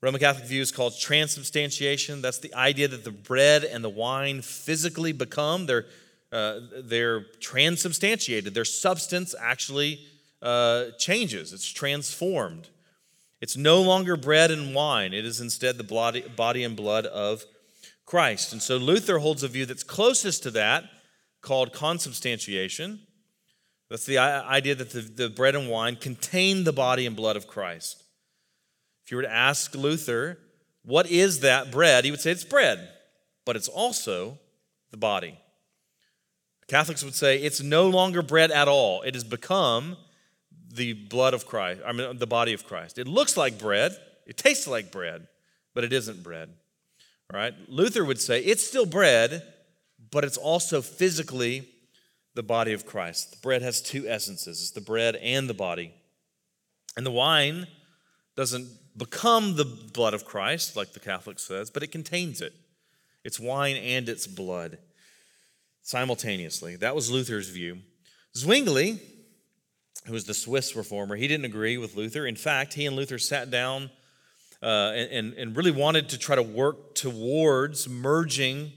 Roman 0.00 0.20
Catholic 0.20 0.46
view 0.46 0.62
is 0.62 0.72
called 0.72 0.98
transubstantiation. 0.98 2.22
That's 2.22 2.38
the 2.38 2.54
idea 2.54 2.88
that 2.88 3.04
the 3.04 3.10
bread 3.10 3.64
and 3.64 3.82
the 3.82 3.88
wine 3.88 4.42
physically 4.42 5.12
become, 5.12 5.66
they're, 5.66 5.86
uh, 6.32 6.60
they're 6.82 7.24
transubstantiated. 7.40 8.54
Their 8.54 8.64
substance 8.64 9.34
actually 9.38 10.00
uh, 10.42 10.86
changes, 10.98 11.52
it's 11.52 11.68
transformed. 11.68 12.68
It's 13.40 13.56
no 13.56 13.80
longer 13.82 14.16
bread 14.16 14.50
and 14.50 14.74
wine, 14.74 15.14
it 15.14 15.24
is 15.24 15.40
instead 15.40 15.78
the 15.78 15.84
body, 15.84 16.22
body 16.22 16.64
and 16.64 16.76
blood 16.76 17.06
of 17.06 17.44
Christ. 18.04 18.52
And 18.52 18.60
so 18.60 18.76
Luther 18.76 19.18
holds 19.18 19.42
a 19.42 19.48
view 19.48 19.66
that's 19.66 19.84
closest 19.84 20.42
to 20.42 20.50
that, 20.52 20.84
called 21.40 21.72
consubstantiation. 21.72 23.00
That's 23.90 24.06
the 24.06 24.18
idea 24.18 24.74
that 24.74 24.90
the, 24.90 25.00
the 25.00 25.28
bread 25.30 25.54
and 25.54 25.68
wine 25.68 25.96
contain 25.96 26.64
the 26.64 26.72
body 26.72 27.06
and 27.06 27.16
blood 27.16 27.36
of 27.36 27.46
Christ. 27.46 28.02
If 29.04 29.10
you 29.10 29.16
were 29.16 29.22
to 29.22 29.32
ask 29.32 29.74
Luther, 29.74 30.38
what 30.84 31.10
is 31.10 31.40
that 31.40 31.70
bread? 31.70 32.04
He 32.04 32.10
would 32.10 32.20
say 32.20 32.30
it's 32.30 32.44
bread, 32.44 32.88
but 33.46 33.56
it's 33.56 33.68
also 33.68 34.38
the 34.90 34.96
body. 34.96 35.38
Catholics 36.68 37.02
would 37.02 37.14
say 37.14 37.38
it's 37.38 37.62
no 37.62 37.88
longer 37.88 38.22
bread 38.22 38.50
at 38.50 38.68
all. 38.68 39.00
It 39.02 39.14
has 39.14 39.24
become 39.24 39.96
the 40.72 40.92
blood 40.92 41.32
of 41.32 41.46
Christ, 41.46 41.80
I 41.84 41.92
mean, 41.92 42.18
the 42.18 42.26
body 42.26 42.52
of 42.52 42.66
Christ. 42.66 42.98
It 42.98 43.08
looks 43.08 43.36
like 43.36 43.58
bread, 43.58 43.96
it 44.26 44.36
tastes 44.36 44.68
like 44.68 44.92
bread, 44.92 45.26
but 45.74 45.82
it 45.82 45.94
isn't 45.94 46.22
bread. 46.22 46.50
All 47.32 47.40
right? 47.40 47.54
Luther 47.68 48.04
would 48.04 48.20
say 48.20 48.40
it's 48.40 48.66
still 48.66 48.86
bread, 48.86 49.42
but 50.10 50.24
it's 50.24 50.36
also 50.36 50.82
physically 50.82 51.66
the 52.34 52.42
body 52.42 52.74
of 52.74 52.84
Christ. 52.84 53.30
The 53.30 53.38
bread 53.38 53.62
has 53.62 53.80
two 53.80 54.06
essences 54.06 54.60
it's 54.60 54.70
the 54.70 54.82
bread 54.82 55.16
and 55.16 55.48
the 55.48 55.54
body. 55.54 55.92
And 56.96 57.06
the 57.06 57.10
wine 57.10 57.66
doesn't 58.36 58.68
become 58.96 59.56
the 59.56 59.64
blood 59.64 60.12
of 60.12 60.24
Christ, 60.24 60.76
like 60.76 60.92
the 60.92 61.00
Catholic 61.00 61.38
says, 61.38 61.70
but 61.70 61.82
it 61.82 61.92
contains 61.92 62.42
it. 62.42 62.52
It's 63.24 63.40
wine 63.40 63.76
and 63.76 64.08
it's 64.08 64.26
blood 64.26 64.78
simultaneously. 65.88 66.76
That 66.76 66.94
was 66.94 67.10
Luther's 67.10 67.48
view. 67.48 67.78
Zwingli, 68.36 69.00
who 70.04 70.12
was 70.12 70.26
the 70.26 70.34
Swiss 70.34 70.76
reformer, 70.76 71.16
he 71.16 71.26
didn't 71.26 71.46
agree 71.46 71.78
with 71.78 71.96
Luther. 71.96 72.26
In 72.26 72.36
fact, 72.36 72.74
he 72.74 72.84
and 72.84 72.94
Luther 72.94 73.16
sat 73.16 73.50
down 73.50 73.90
uh, 74.62 74.92
and, 74.94 75.32
and 75.32 75.56
really 75.56 75.70
wanted 75.70 76.10
to 76.10 76.18
try 76.18 76.36
to 76.36 76.42
work 76.42 76.94
towards 76.94 77.88
merging 77.88 78.72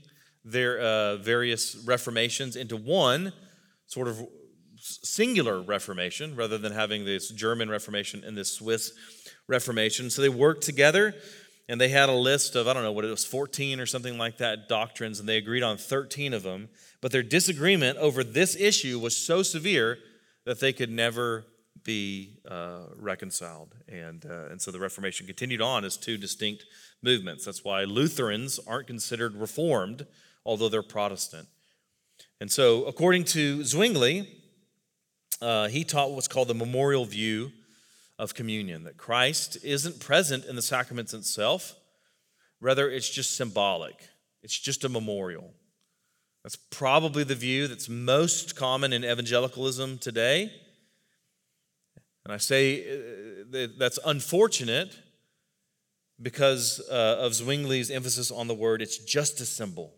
their 0.45 0.79
uh, 0.79 1.17
various 1.17 1.83
reformations 1.85 2.55
into 2.55 2.77
one 2.77 3.33
sort 3.87 4.07
of 4.07 4.25
singular 4.77 5.61
Reformation 5.61 6.37
rather 6.37 6.57
than 6.57 6.71
having 6.71 7.03
this 7.03 7.29
German 7.29 7.69
Reformation 7.69 8.23
and 8.23 8.37
this 8.37 8.53
Swiss 8.53 8.93
Reformation. 9.49 10.09
So 10.09 10.21
they 10.21 10.29
worked 10.29 10.63
together 10.63 11.13
and 11.71 11.79
they 11.79 11.87
had 11.87 12.09
a 12.09 12.13
list 12.13 12.57
of, 12.57 12.67
I 12.67 12.73
don't 12.73 12.83
know 12.83 12.91
what 12.91 13.05
it 13.05 13.09
was, 13.09 13.23
14 13.23 13.79
or 13.79 13.85
something 13.85 14.17
like 14.17 14.39
that 14.39 14.67
doctrines, 14.67 15.21
and 15.21 15.29
they 15.29 15.37
agreed 15.37 15.63
on 15.63 15.77
13 15.77 16.33
of 16.33 16.43
them. 16.43 16.67
But 16.99 17.13
their 17.13 17.23
disagreement 17.23 17.97
over 17.97 18.25
this 18.25 18.57
issue 18.57 18.99
was 18.99 19.15
so 19.15 19.41
severe 19.41 19.97
that 20.43 20.59
they 20.59 20.73
could 20.73 20.91
never 20.91 21.45
be 21.85 22.39
uh, 22.45 22.87
reconciled. 22.97 23.73
And, 23.87 24.25
uh, 24.25 24.47
and 24.49 24.61
so 24.61 24.71
the 24.71 24.81
Reformation 24.81 25.25
continued 25.25 25.61
on 25.61 25.85
as 25.85 25.95
two 25.95 26.17
distinct 26.17 26.65
movements. 27.01 27.45
That's 27.45 27.63
why 27.63 27.85
Lutherans 27.85 28.59
aren't 28.67 28.87
considered 28.87 29.37
Reformed, 29.37 30.05
although 30.45 30.67
they're 30.67 30.83
Protestant. 30.83 31.47
And 32.41 32.51
so, 32.51 32.83
according 32.83 33.23
to 33.25 33.63
Zwingli, 33.63 34.27
uh, 35.41 35.69
he 35.69 35.85
taught 35.85 36.11
what's 36.11 36.27
called 36.27 36.49
the 36.49 36.53
memorial 36.53 37.05
view 37.05 37.53
of 38.21 38.35
communion 38.35 38.83
that 38.83 38.97
Christ 38.97 39.57
isn't 39.63 39.99
present 39.99 40.45
in 40.45 40.55
the 40.55 40.61
sacraments 40.61 41.11
itself, 41.11 41.75
rather, 42.59 42.87
it's 42.87 43.09
just 43.09 43.35
symbolic, 43.35 43.95
it's 44.43 44.57
just 44.57 44.85
a 44.85 44.89
memorial. 44.89 45.55
That's 46.43 46.55
probably 46.55 47.23
the 47.23 47.33
view 47.33 47.67
that's 47.67 47.89
most 47.89 48.55
common 48.55 48.93
in 48.93 49.03
evangelicalism 49.03 49.97
today. 49.97 50.51
And 52.23 52.31
I 52.31 52.37
say 52.37 52.85
uh, 53.53 53.67
that's 53.79 53.97
unfortunate 54.05 54.95
because 56.21 56.79
uh, 56.91 57.17
of 57.19 57.31
Zwingli's 57.31 57.89
emphasis 57.89 58.29
on 58.29 58.47
the 58.47 58.53
word, 58.53 58.83
it's 58.83 58.99
just 58.99 59.41
a 59.41 59.45
symbol, 59.47 59.95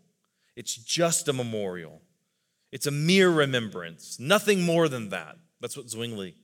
it's 0.56 0.74
just 0.74 1.28
a 1.28 1.34
memorial, 1.34 2.00
it's 2.72 2.86
a 2.86 2.90
mere 2.90 3.28
remembrance, 3.28 4.18
nothing 4.18 4.62
more 4.62 4.88
than 4.88 5.10
that. 5.10 5.36
That's 5.60 5.76
what 5.76 5.90
Zwingli 5.90 6.36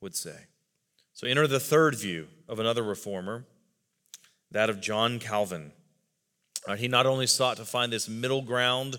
would 0.00 0.16
say. 0.16 0.46
So 1.14 1.26
enter 1.26 1.46
the 1.46 1.60
third 1.60 1.94
view 1.94 2.28
of 2.48 2.58
another 2.58 2.82
reformer, 2.82 3.44
that 4.50 4.70
of 4.70 4.80
John 4.80 5.18
Calvin. 5.18 5.72
He 6.76 6.88
not 6.88 7.06
only 7.06 7.26
sought 7.26 7.56
to 7.56 7.64
find 7.64 7.92
this 7.92 8.08
middle 8.08 8.42
ground 8.42 8.98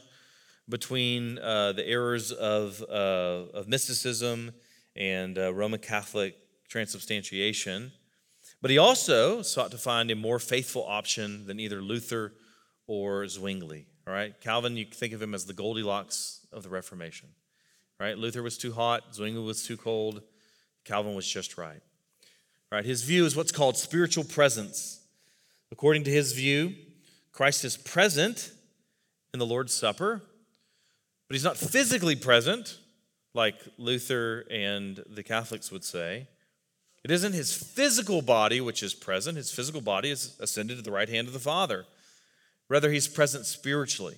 between 0.69 1.39
uh, 1.39 1.73
the 1.73 1.87
errors 1.87 2.31
of, 2.31 2.81
uh, 2.89 3.51
of 3.53 3.67
mysticism 3.67 4.51
and 4.95 5.37
uh, 5.37 5.53
Roman 5.53 5.79
Catholic 5.79 6.35
transubstantiation, 6.69 7.91
but 8.61 8.71
he 8.71 8.77
also 8.77 9.41
sought 9.41 9.71
to 9.71 9.77
find 9.77 10.11
a 10.11 10.15
more 10.15 10.39
faithful 10.39 10.85
option 10.87 11.45
than 11.47 11.59
either 11.59 11.81
Luther 11.81 12.33
or 12.87 13.27
Zwingli. 13.27 13.87
All 14.07 14.13
right, 14.13 14.39
Calvin, 14.41 14.77
you 14.77 14.85
think 14.85 15.13
of 15.13 15.21
him 15.21 15.33
as 15.33 15.45
the 15.45 15.53
Goldilocks 15.53 16.45
of 16.51 16.63
the 16.63 16.69
Reformation. 16.69 17.29
Right, 17.99 18.17
Luther 18.17 18.43
was 18.43 18.57
too 18.57 18.73
hot, 18.73 19.13
Zwingli 19.13 19.43
was 19.43 19.65
too 19.65 19.77
cold, 19.77 20.21
Calvin 20.83 21.15
was 21.15 21.27
just 21.27 21.57
right. 21.57 21.81
Right, 22.73 22.83
his 22.83 23.03
view 23.03 23.27
is 23.27 23.35
what's 23.35 23.51
called 23.51 23.77
spiritual 23.77 24.23
presence. 24.23 24.99
According 25.71 26.05
to 26.05 26.09
his 26.09 26.33
view, 26.33 26.73
Christ 27.31 27.63
is 27.65 27.77
present 27.77 28.51
in 29.31 29.37
the 29.37 29.45
Lord's 29.45 29.75
Supper, 29.75 30.23
but 31.27 31.35
he's 31.35 31.43
not 31.43 31.55
physically 31.55 32.15
present 32.15 32.79
like 33.35 33.53
Luther 33.77 34.45
and 34.49 35.03
the 35.07 35.21
Catholics 35.21 35.71
would 35.71 35.83
say. 35.83 36.25
It 37.03 37.11
isn't 37.11 37.33
his 37.33 37.53
physical 37.53 38.23
body 38.23 38.59
which 38.59 38.81
is 38.81 38.95
present, 38.95 39.37
his 39.37 39.51
physical 39.51 39.81
body 39.81 40.09
is 40.09 40.35
ascended 40.39 40.77
to 40.77 40.83
the 40.83 40.91
right 40.91 41.09
hand 41.09 41.27
of 41.27 41.35
the 41.35 41.39
Father. 41.39 41.85
Rather, 42.69 42.89
he's 42.89 43.07
present 43.07 43.45
spiritually. 43.45 44.17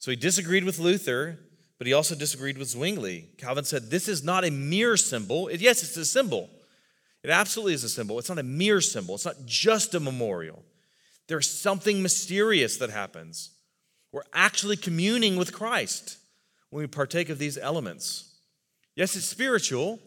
So 0.00 0.10
he 0.10 0.16
disagreed 0.16 0.64
with 0.64 0.80
Luther, 0.80 1.38
but 1.78 1.86
he 1.86 1.92
also 1.92 2.16
disagreed 2.16 2.58
with 2.58 2.70
Zwingli. 2.70 3.28
Calvin 3.38 3.62
said, 3.62 3.90
This 3.90 4.08
is 4.08 4.24
not 4.24 4.44
a 4.44 4.50
mere 4.50 4.96
symbol. 4.96 5.48
Yes, 5.52 5.84
it's 5.84 5.96
a 5.96 6.04
symbol. 6.04 6.50
It 7.24 7.30
absolutely 7.30 7.72
is 7.72 7.82
a 7.82 7.88
symbol. 7.88 8.18
It's 8.18 8.28
not 8.28 8.38
a 8.38 8.42
mere 8.42 8.82
symbol, 8.82 9.14
it's 9.14 9.24
not 9.24 9.46
just 9.46 9.94
a 9.94 10.00
memorial. 10.00 10.62
There's 11.26 11.50
something 11.50 12.02
mysterious 12.02 12.76
that 12.76 12.90
happens. 12.90 13.50
We're 14.12 14.22
actually 14.34 14.76
communing 14.76 15.36
with 15.36 15.52
Christ 15.52 16.18
when 16.68 16.82
we 16.82 16.86
partake 16.86 17.30
of 17.30 17.38
these 17.38 17.56
elements. 17.56 18.34
Yes, 18.94 19.16
it's 19.16 19.24
spiritual, 19.24 19.98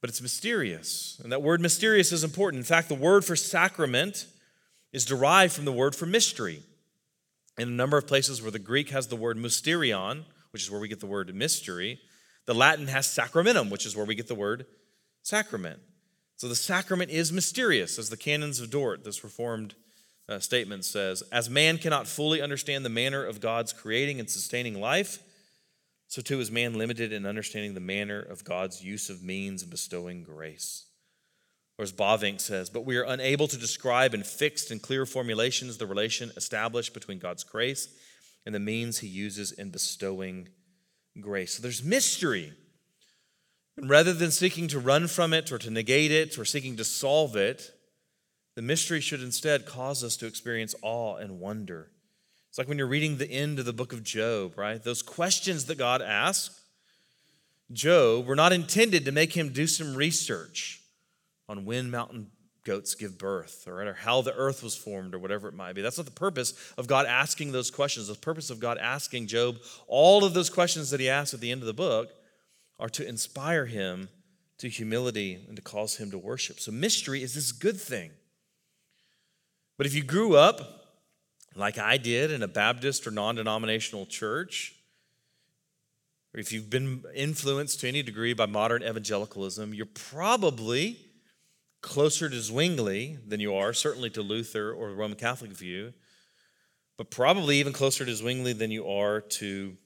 but 0.00 0.10
it's 0.10 0.20
mysterious. 0.20 1.20
And 1.22 1.30
that 1.30 1.42
word 1.42 1.60
mysterious 1.60 2.10
is 2.10 2.24
important. 2.24 2.58
In 2.58 2.64
fact, 2.64 2.88
the 2.88 2.94
word 2.96 3.24
for 3.24 3.36
sacrament 3.36 4.26
is 4.92 5.04
derived 5.04 5.54
from 5.54 5.64
the 5.64 5.72
word 5.72 5.94
for 5.94 6.06
mystery. 6.06 6.60
In 7.56 7.68
a 7.68 7.72
number 7.72 7.96
of 7.96 8.06
places 8.06 8.42
where 8.42 8.50
the 8.50 8.58
Greek 8.58 8.90
has 8.90 9.06
the 9.06 9.16
word 9.16 9.36
mysterion, 9.36 10.24
which 10.50 10.62
is 10.62 10.70
where 10.70 10.80
we 10.80 10.88
get 10.88 11.00
the 11.00 11.06
word 11.06 11.32
mystery, 11.34 12.00
the 12.46 12.54
Latin 12.54 12.88
has 12.88 13.06
sacramentum, 13.06 13.70
which 13.70 13.86
is 13.86 13.96
where 13.96 14.06
we 14.06 14.16
get 14.16 14.26
the 14.26 14.34
word 14.34 14.66
sacrament. 15.22 15.80
So 16.36 16.48
the 16.48 16.54
sacrament 16.54 17.10
is 17.10 17.32
mysterious, 17.32 17.98
as 17.98 18.10
the 18.10 18.16
canons 18.16 18.60
of 18.60 18.70
Dort, 18.70 19.04
this 19.04 19.24
Reformed 19.24 19.74
uh, 20.28 20.38
statement 20.38 20.84
says, 20.84 21.22
as 21.32 21.50
man 21.50 21.78
cannot 21.78 22.06
fully 22.06 22.40
understand 22.40 22.84
the 22.84 22.90
manner 22.90 23.24
of 23.24 23.40
God's 23.40 23.72
creating 23.72 24.20
and 24.20 24.30
sustaining 24.30 24.80
life, 24.80 25.18
so 26.06 26.22
too 26.22 26.40
is 26.40 26.50
man 26.50 26.74
limited 26.74 27.12
in 27.12 27.26
understanding 27.26 27.74
the 27.74 27.80
manner 27.80 28.20
of 28.20 28.44
God's 28.44 28.82
use 28.82 29.10
of 29.10 29.22
means 29.22 29.62
and 29.62 29.70
bestowing 29.70 30.22
grace. 30.22 30.86
Or 31.78 31.82
as 31.82 31.92
Bavinck 31.92 32.40
says, 32.40 32.70
but 32.70 32.84
we 32.84 32.96
are 32.96 33.04
unable 33.04 33.46
to 33.46 33.56
describe 33.56 34.14
in 34.14 34.22
fixed 34.22 34.70
and 34.70 34.82
clear 34.82 35.06
formulations 35.06 35.76
the 35.76 35.86
relation 35.86 36.32
established 36.36 36.94
between 36.94 37.18
God's 37.18 37.44
grace 37.44 37.88
and 38.44 38.54
the 38.54 38.58
means 38.60 38.98
he 38.98 39.06
uses 39.06 39.52
in 39.52 39.70
bestowing 39.70 40.48
grace. 41.20 41.54
So 41.54 41.62
there's 41.62 41.84
mystery. 41.84 42.52
And 43.78 43.88
rather 43.88 44.12
than 44.12 44.32
seeking 44.32 44.66
to 44.68 44.80
run 44.80 45.06
from 45.06 45.32
it 45.32 45.52
or 45.52 45.58
to 45.58 45.70
negate 45.70 46.10
it 46.10 46.36
or 46.36 46.44
seeking 46.44 46.76
to 46.76 46.84
solve 46.84 47.36
it, 47.36 47.70
the 48.56 48.62
mystery 48.62 49.00
should 49.00 49.22
instead 49.22 49.66
cause 49.66 50.02
us 50.02 50.16
to 50.16 50.26
experience 50.26 50.74
awe 50.82 51.16
and 51.16 51.38
wonder. 51.38 51.92
It's 52.48 52.58
like 52.58 52.66
when 52.66 52.76
you're 52.76 52.88
reading 52.88 53.18
the 53.18 53.30
end 53.30 53.60
of 53.60 53.66
the 53.66 53.72
book 53.72 53.92
of 53.92 54.02
Job, 54.02 54.58
right? 54.58 54.82
Those 54.82 55.00
questions 55.00 55.66
that 55.66 55.78
God 55.78 56.02
asks 56.02 56.60
Job 57.70 58.26
were 58.26 58.34
not 58.34 58.52
intended 58.52 59.04
to 59.04 59.12
make 59.12 59.34
him 59.34 59.50
do 59.52 59.66
some 59.66 59.94
research 59.94 60.80
on 61.48 61.64
when 61.64 61.90
mountain 61.90 62.32
goats 62.64 62.96
give 62.96 63.16
birth 63.16 63.68
or, 63.68 63.94
how 63.94 64.22
the 64.22 64.34
earth 64.34 64.62
was 64.62 64.74
formed 64.74 65.14
or 65.14 65.18
whatever 65.18 65.48
it 65.48 65.54
might 65.54 65.74
be. 65.74 65.82
That's 65.82 65.98
not 65.98 66.06
the 66.06 66.12
purpose 66.12 66.72
of 66.76 66.88
God 66.88 67.06
asking 67.06 67.52
those 67.52 67.70
questions. 67.70 68.08
The 68.08 68.14
purpose 68.14 68.50
of 68.50 68.58
God 68.58 68.76
asking 68.78 69.28
Job 69.28 69.58
all 69.86 70.24
of 70.24 70.34
those 70.34 70.50
questions 70.50 70.90
that 70.90 70.98
he 70.98 71.08
asks 71.08 71.32
at 71.32 71.40
the 71.40 71.52
end 71.52 71.60
of 71.60 71.66
the 71.66 71.74
book 71.74 72.10
are 72.78 72.88
to 72.90 73.06
inspire 73.06 73.66
him 73.66 74.08
to 74.58 74.68
humility 74.68 75.44
and 75.46 75.56
to 75.56 75.62
cause 75.62 75.96
him 75.96 76.10
to 76.10 76.18
worship. 76.18 76.60
So 76.60 76.72
mystery 76.72 77.22
is 77.22 77.34
this 77.34 77.52
good 77.52 77.80
thing. 77.80 78.10
But 79.76 79.86
if 79.86 79.94
you 79.94 80.02
grew 80.02 80.36
up 80.36 80.60
like 81.54 81.78
I 81.78 81.96
did 81.96 82.30
in 82.30 82.42
a 82.42 82.48
Baptist 82.48 83.06
or 83.06 83.10
non 83.10 83.36
denominational 83.36 84.06
church, 84.06 84.74
or 86.34 86.40
if 86.40 86.52
you've 86.52 86.70
been 86.70 87.04
influenced 87.14 87.80
to 87.80 87.88
any 87.88 88.02
degree 88.02 88.34
by 88.34 88.46
modern 88.46 88.82
evangelicalism, 88.82 89.72
you're 89.72 89.86
probably 89.86 90.98
closer 91.80 92.28
to 92.28 92.40
Zwingli 92.40 93.18
than 93.26 93.40
you 93.40 93.54
are, 93.54 93.72
certainly 93.72 94.10
to 94.10 94.22
Luther 94.22 94.72
or 94.72 94.90
the 94.90 94.96
Roman 94.96 95.16
Catholic 95.16 95.52
view, 95.52 95.94
but 96.96 97.10
probably 97.10 97.58
even 97.58 97.72
closer 97.72 98.04
to 98.04 98.14
Zwingli 98.14 98.52
than 98.52 98.70
you 98.70 98.88
are 98.88 99.20
to 99.20 99.76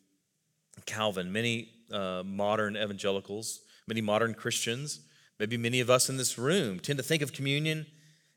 Calvin. 0.87 1.31
Many 1.31 1.69
uh, 1.93 2.23
modern 2.25 2.77
evangelicals, 2.77 3.61
many 3.87 4.01
modern 4.01 4.35
Christians, 4.35 5.01
maybe 5.39 5.57
many 5.57 5.81
of 5.81 5.91
us 5.91 6.09
in 6.09 6.17
this 6.17 6.39
room 6.39 6.81
tend 6.81 6.97
to 6.99 7.03
think 7.03 7.23
of 7.23 7.33
communion 7.33 7.87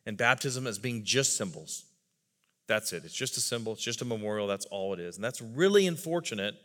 and 0.05 0.17
baptism 0.17 0.67
as 0.67 0.77
being 0.77 1.03
just 1.03 1.37
symbols. 1.37 1.85
That's 2.67 2.93
it. 2.93 3.05
It's 3.05 3.13
just 3.13 3.37
a 3.37 3.41
symbol, 3.41 3.73
it's 3.73 3.83
just 3.83 4.01
a 4.01 4.05
memorial, 4.05 4.47
that's 4.47 4.65
all 4.65 4.93
it 4.93 4.99
is. 4.99 5.15
And 5.15 5.23
that's 5.23 5.41
really 5.41 5.87
unfortunate 5.87 6.55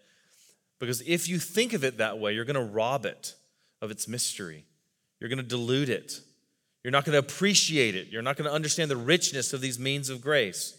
because 0.78 1.02
if 1.02 1.28
you 1.28 1.38
think 1.38 1.72
of 1.74 1.84
it 1.84 1.98
that 1.98 2.18
way, 2.18 2.34
you're 2.34 2.46
going 2.46 2.54
to 2.54 2.72
rob 2.72 3.04
it 3.04 3.34
of 3.82 3.90
its 3.90 4.08
mystery. 4.08 4.64
You're 5.20 5.28
going 5.28 5.38
to 5.38 5.42
dilute 5.42 5.90
it. 5.90 6.20
You're 6.82 6.90
not 6.90 7.04
going 7.04 7.12
to 7.12 7.18
appreciate 7.18 7.94
it. 7.94 8.08
You're 8.08 8.22
not 8.22 8.36
going 8.36 8.48
to 8.48 8.54
understand 8.54 8.90
the 8.90 8.96
richness 8.96 9.52
of 9.52 9.60
these 9.60 9.78
means 9.78 10.08
of 10.08 10.22
grace. 10.22 10.78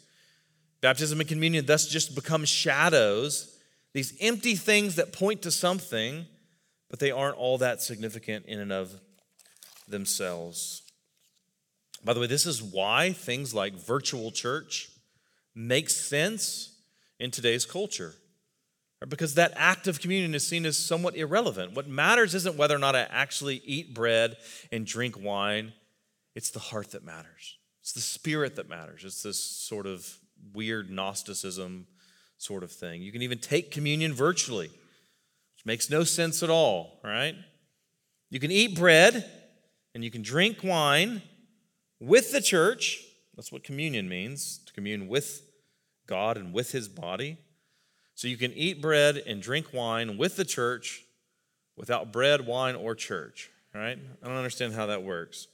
Baptism 0.81 1.19
and 1.19 1.29
communion 1.29 1.65
thus 1.67 1.87
just 1.87 2.15
become 2.15 2.43
shadows, 2.43 3.55
these 3.93 4.15
empty 4.21 4.55
things 4.55 4.95
that 4.95 5.13
point 5.13 5.41
to 5.43 5.51
something, 5.51 6.25
but 6.89 6.99
they 6.99 7.11
aren't 7.11 7.37
all 7.37 7.57
that 7.57 7.81
significant 7.81 8.45
in 8.45 8.59
and 8.59 8.71
of 8.71 8.99
themselves. 9.87 10.83
By 12.03 12.13
the 12.13 12.19
way, 12.19 12.27
this 12.27 12.45
is 12.45 12.63
why 12.63 13.13
things 13.13 13.53
like 13.53 13.73
virtual 13.73 14.31
church 14.31 14.89
make 15.53 15.89
sense 15.89 16.75
in 17.19 17.31
today's 17.31 17.65
culture. 17.65 18.15
Because 19.07 19.33
that 19.33 19.53
act 19.55 19.87
of 19.87 19.99
communion 19.99 20.35
is 20.35 20.47
seen 20.47 20.65
as 20.65 20.77
somewhat 20.77 21.15
irrelevant. 21.15 21.73
What 21.73 21.87
matters 21.87 22.35
isn't 22.35 22.55
whether 22.55 22.75
or 22.75 22.79
not 22.79 22.95
I 22.95 23.07
actually 23.09 23.61
eat 23.65 23.95
bread 23.95 24.37
and 24.71 24.85
drink 24.85 25.19
wine, 25.19 25.73
it's 26.35 26.51
the 26.51 26.59
heart 26.59 26.91
that 26.91 27.03
matters. 27.03 27.57
It's 27.81 27.93
the 27.93 28.01
spirit 28.01 28.55
that 28.57 28.69
matters. 28.69 29.03
It's 29.03 29.23
this 29.23 29.43
sort 29.43 29.87
of 29.87 30.07
weird 30.53 30.91
Gnosticism 30.91 31.87
sort 32.41 32.63
of 32.63 32.71
thing. 32.71 33.01
You 33.01 33.11
can 33.11 33.21
even 33.21 33.37
take 33.37 33.71
communion 33.71 34.13
virtually, 34.13 34.67
which 34.67 35.65
makes 35.65 35.89
no 35.89 36.03
sense 36.03 36.41
at 36.41 36.49
all, 36.49 36.99
right? 37.03 37.35
You 38.29 38.39
can 38.39 38.51
eat 38.51 38.75
bread 38.75 39.29
and 39.93 40.03
you 40.03 40.09
can 40.09 40.21
drink 40.21 40.63
wine 40.63 41.21
with 41.99 42.31
the 42.31 42.41
church. 42.41 43.03
That's 43.35 43.51
what 43.51 43.63
communion 43.63 44.09
means 44.09 44.59
to 44.65 44.73
commune 44.73 45.07
with 45.07 45.43
God 46.07 46.37
and 46.37 46.51
with 46.51 46.71
his 46.71 46.87
body. 46.87 47.37
So 48.15 48.27
you 48.27 48.37
can 48.37 48.53
eat 48.53 48.81
bread 48.81 49.21
and 49.25 49.41
drink 49.41 49.67
wine 49.73 50.17
with 50.17 50.35
the 50.35 50.45
church 50.45 51.03
without 51.77 52.11
bread, 52.11 52.45
wine, 52.45 52.75
or 52.75 52.95
church, 52.95 53.49
right? 53.73 53.97
I 54.21 54.27
don't 54.27 54.37
understand 54.37 54.73
how 54.73 54.87
that 54.87 55.03
works. 55.03 55.47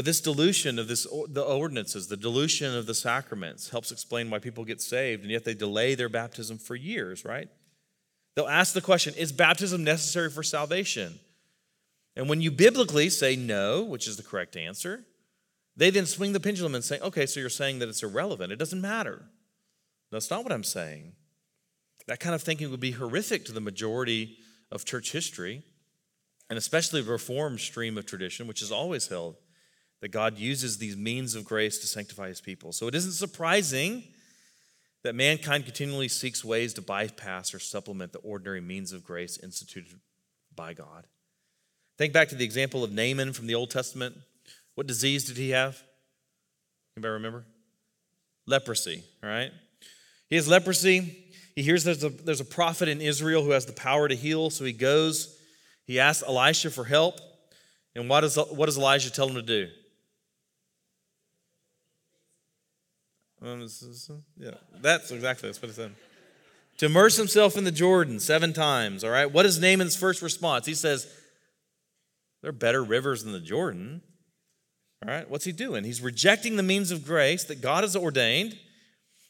But 0.00 0.06
this 0.06 0.22
dilution 0.22 0.78
of 0.78 0.88
this, 0.88 1.06
the 1.28 1.42
ordinances, 1.42 2.08
the 2.08 2.16
dilution 2.16 2.74
of 2.74 2.86
the 2.86 2.94
sacraments 2.94 3.68
helps 3.68 3.92
explain 3.92 4.30
why 4.30 4.38
people 4.38 4.64
get 4.64 4.80
saved 4.80 5.20
and 5.24 5.30
yet 5.30 5.44
they 5.44 5.52
delay 5.52 5.94
their 5.94 6.08
baptism 6.08 6.56
for 6.56 6.74
years, 6.74 7.22
right? 7.22 7.50
They'll 8.34 8.48
ask 8.48 8.72
the 8.72 8.80
question 8.80 9.12
Is 9.18 9.30
baptism 9.30 9.84
necessary 9.84 10.30
for 10.30 10.42
salvation? 10.42 11.20
And 12.16 12.30
when 12.30 12.40
you 12.40 12.50
biblically 12.50 13.10
say 13.10 13.36
no, 13.36 13.82
which 13.82 14.08
is 14.08 14.16
the 14.16 14.22
correct 14.22 14.56
answer, 14.56 15.04
they 15.76 15.90
then 15.90 16.06
swing 16.06 16.32
the 16.32 16.40
pendulum 16.40 16.74
and 16.74 16.82
say, 16.82 16.98
Okay, 17.00 17.26
so 17.26 17.38
you're 17.38 17.50
saying 17.50 17.80
that 17.80 17.90
it's 17.90 18.02
irrelevant. 18.02 18.52
It 18.52 18.58
doesn't 18.58 18.80
matter. 18.80 19.26
That's 20.10 20.30
not 20.30 20.44
what 20.44 20.52
I'm 20.54 20.64
saying. 20.64 21.12
That 22.06 22.20
kind 22.20 22.34
of 22.34 22.40
thinking 22.40 22.70
would 22.70 22.80
be 22.80 22.92
horrific 22.92 23.44
to 23.44 23.52
the 23.52 23.60
majority 23.60 24.38
of 24.72 24.86
church 24.86 25.12
history, 25.12 25.62
and 26.48 26.56
especially 26.56 27.02
the 27.02 27.12
Reformed 27.12 27.60
stream 27.60 27.98
of 27.98 28.06
tradition, 28.06 28.46
which 28.46 28.60
has 28.60 28.72
always 28.72 29.06
held 29.08 29.36
that 30.00 30.08
God 30.08 30.38
uses 30.38 30.78
these 30.78 30.96
means 30.96 31.34
of 31.34 31.44
grace 31.44 31.78
to 31.78 31.86
sanctify 31.86 32.28
his 32.28 32.40
people. 32.40 32.72
So 32.72 32.88
it 32.88 32.94
isn't 32.94 33.12
surprising 33.12 34.04
that 35.02 35.14
mankind 35.14 35.64
continually 35.64 36.08
seeks 36.08 36.44
ways 36.44 36.74
to 36.74 36.82
bypass 36.82 37.54
or 37.54 37.58
supplement 37.58 38.12
the 38.12 38.18
ordinary 38.20 38.60
means 38.60 38.92
of 38.92 39.04
grace 39.04 39.38
instituted 39.42 39.98
by 40.54 40.74
God. 40.74 41.06
Think 41.98 42.12
back 42.12 42.28
to 42.28 42.34
the 42.34 42.44
example 42.44 42.82
of 42.82 42.92
Naaman 42.92 43.32
from 43.32 43.46
the 43.46 43.54
Old 43.54 43.70
Testament. 43.70 44.16
What 44.74 44.86
disease 44.86 45.24
did 45.24 45.36
he 45.36 45.50
have? 45.50 45.82
Anybody 46.96 47.12
remember? 47.12 47.44
Leprosy, 48.46 49.02
right? 49.22 49.50
He 50.28 50.36
has 50.36 50.48
leprosy. 50.48 51.26
He 51.54 51.62
hears 51.62 51.84
there's 51.84 52.04
a, 52.04 52.08
there's 52.08 52.40
a 52.40 52.44
prophet 52.44 52.88
in 52.88 53.00
Israel 53.00 53.42
who 53.42 53.50
has 53.50 53.66
the 53.66 53.72
power 53.72 54.08
to 54.08 54.14
heal, 54.14 54.50
so 54.50 54.64
he 54.64 54.72
goes. 54.72 55.36
He 55.86 56.00
asks 56.00 56.26
Elisha 56.26 56.70
for 56.70 56.84
help. 56.84 57.20
And 57.94 58.08
what 58.08 58.20
does, 58.20 58.36
what 58.36 58.66
does 58.66 58.78
Elijah 58.78 59.10
tell 59.10 59.28
him 59.28 59.34
to 59.34 59.42
do? 59.42 59.68
Yeah, 64.36 64.54
that's 64.80 65.10
exactly 65.10 65.48
that's 65.48 65.60
what 65.60 65.70
it 65.70 65.74
said. 65.74 65.94
To 66.78 66.86
immerse 66.86 67.16
himself 67.16 67.56
in 67.56 67.64
the 67.64 67.72
Jordan 67.72 68.20
seven 68.20 68.52
times. 68.52 69.04
All 69.04 69.10
right. 69.10 69.30
What 69.30 69.46
is 69.46 69.60
Naaman's 69.60 69.96
first 69.96 70.22
response? 70.22 70.66
He 70.66 70.74
says, 70.74 71.06
"There 72.42 72.50
are 72.50 72.52
better 72.52 72.82
rivers 72.82 73.22
than 73.24 73.32
the 73.32 73.40
Jordan." 73.40 74.02
All 75.02 75.12
right. 75.12 75.28
What's 75.28 75.44
he 75.44 75.52
doing? 75.52 75.84
He's 75.84 76.00
rejecting 76.00 76.56
the 76.56 76.62
means 76.62 76.90
of 76.90 77.04
grace 77.04 77.44
that 77.44 77.60
God 77.60 77.84
has 77.84 77.96
ordained 77.96 78.58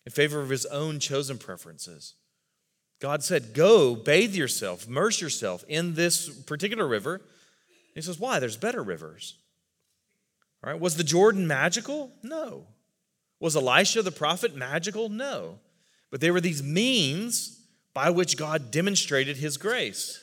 in 0.06 0.12
favor 0.12 0.40
of 0.40 0.48
his 0.48 0.66
own 0.66 0.98
chosen 0.98 1.38
preferences. 1.38 2.14
God 3.00 3.24
said, 3.24 3.54
"Go 3.54 3.94
bathe 3.94 4.34
yourself, 4.34 4.86
immerse 4.86 5.20
yourself 5.20 5.64
in 5.68 5.94
this 5.94 6.28
particular 6.28 6.86
river." 6.86 7.20
He 7.94 8.02
says, 8.02 8.18
"Why? 8.18 8.38
There's 8.38 8.56
better 8.56 8.82
rivers." 8.82 9.34
All 10.62 10.72
right. 10.72 10.80
Was 10.80 10.96
the 10.96 11.04
Jordan 11.04 11.46
magical? 11.46 12.12
No. 12.22 12.66
Was 13.40 13.56
Elisha 13.56 14.02
the 14.02 14.12
prophet 14.12 14.54
magical? 14.54 15.08
No. 15.08 15.58
But 16.10 16.20
they 16.20 16.30
were 16.30 16.40
these 16.40 16.62
means 16.62 17.60
by 17.94 18.10
which 18.10 18.36
God 18.36 18.70
demonstrated 18.70 19.38
his 19.38 19.56
grace. 19.56 20.22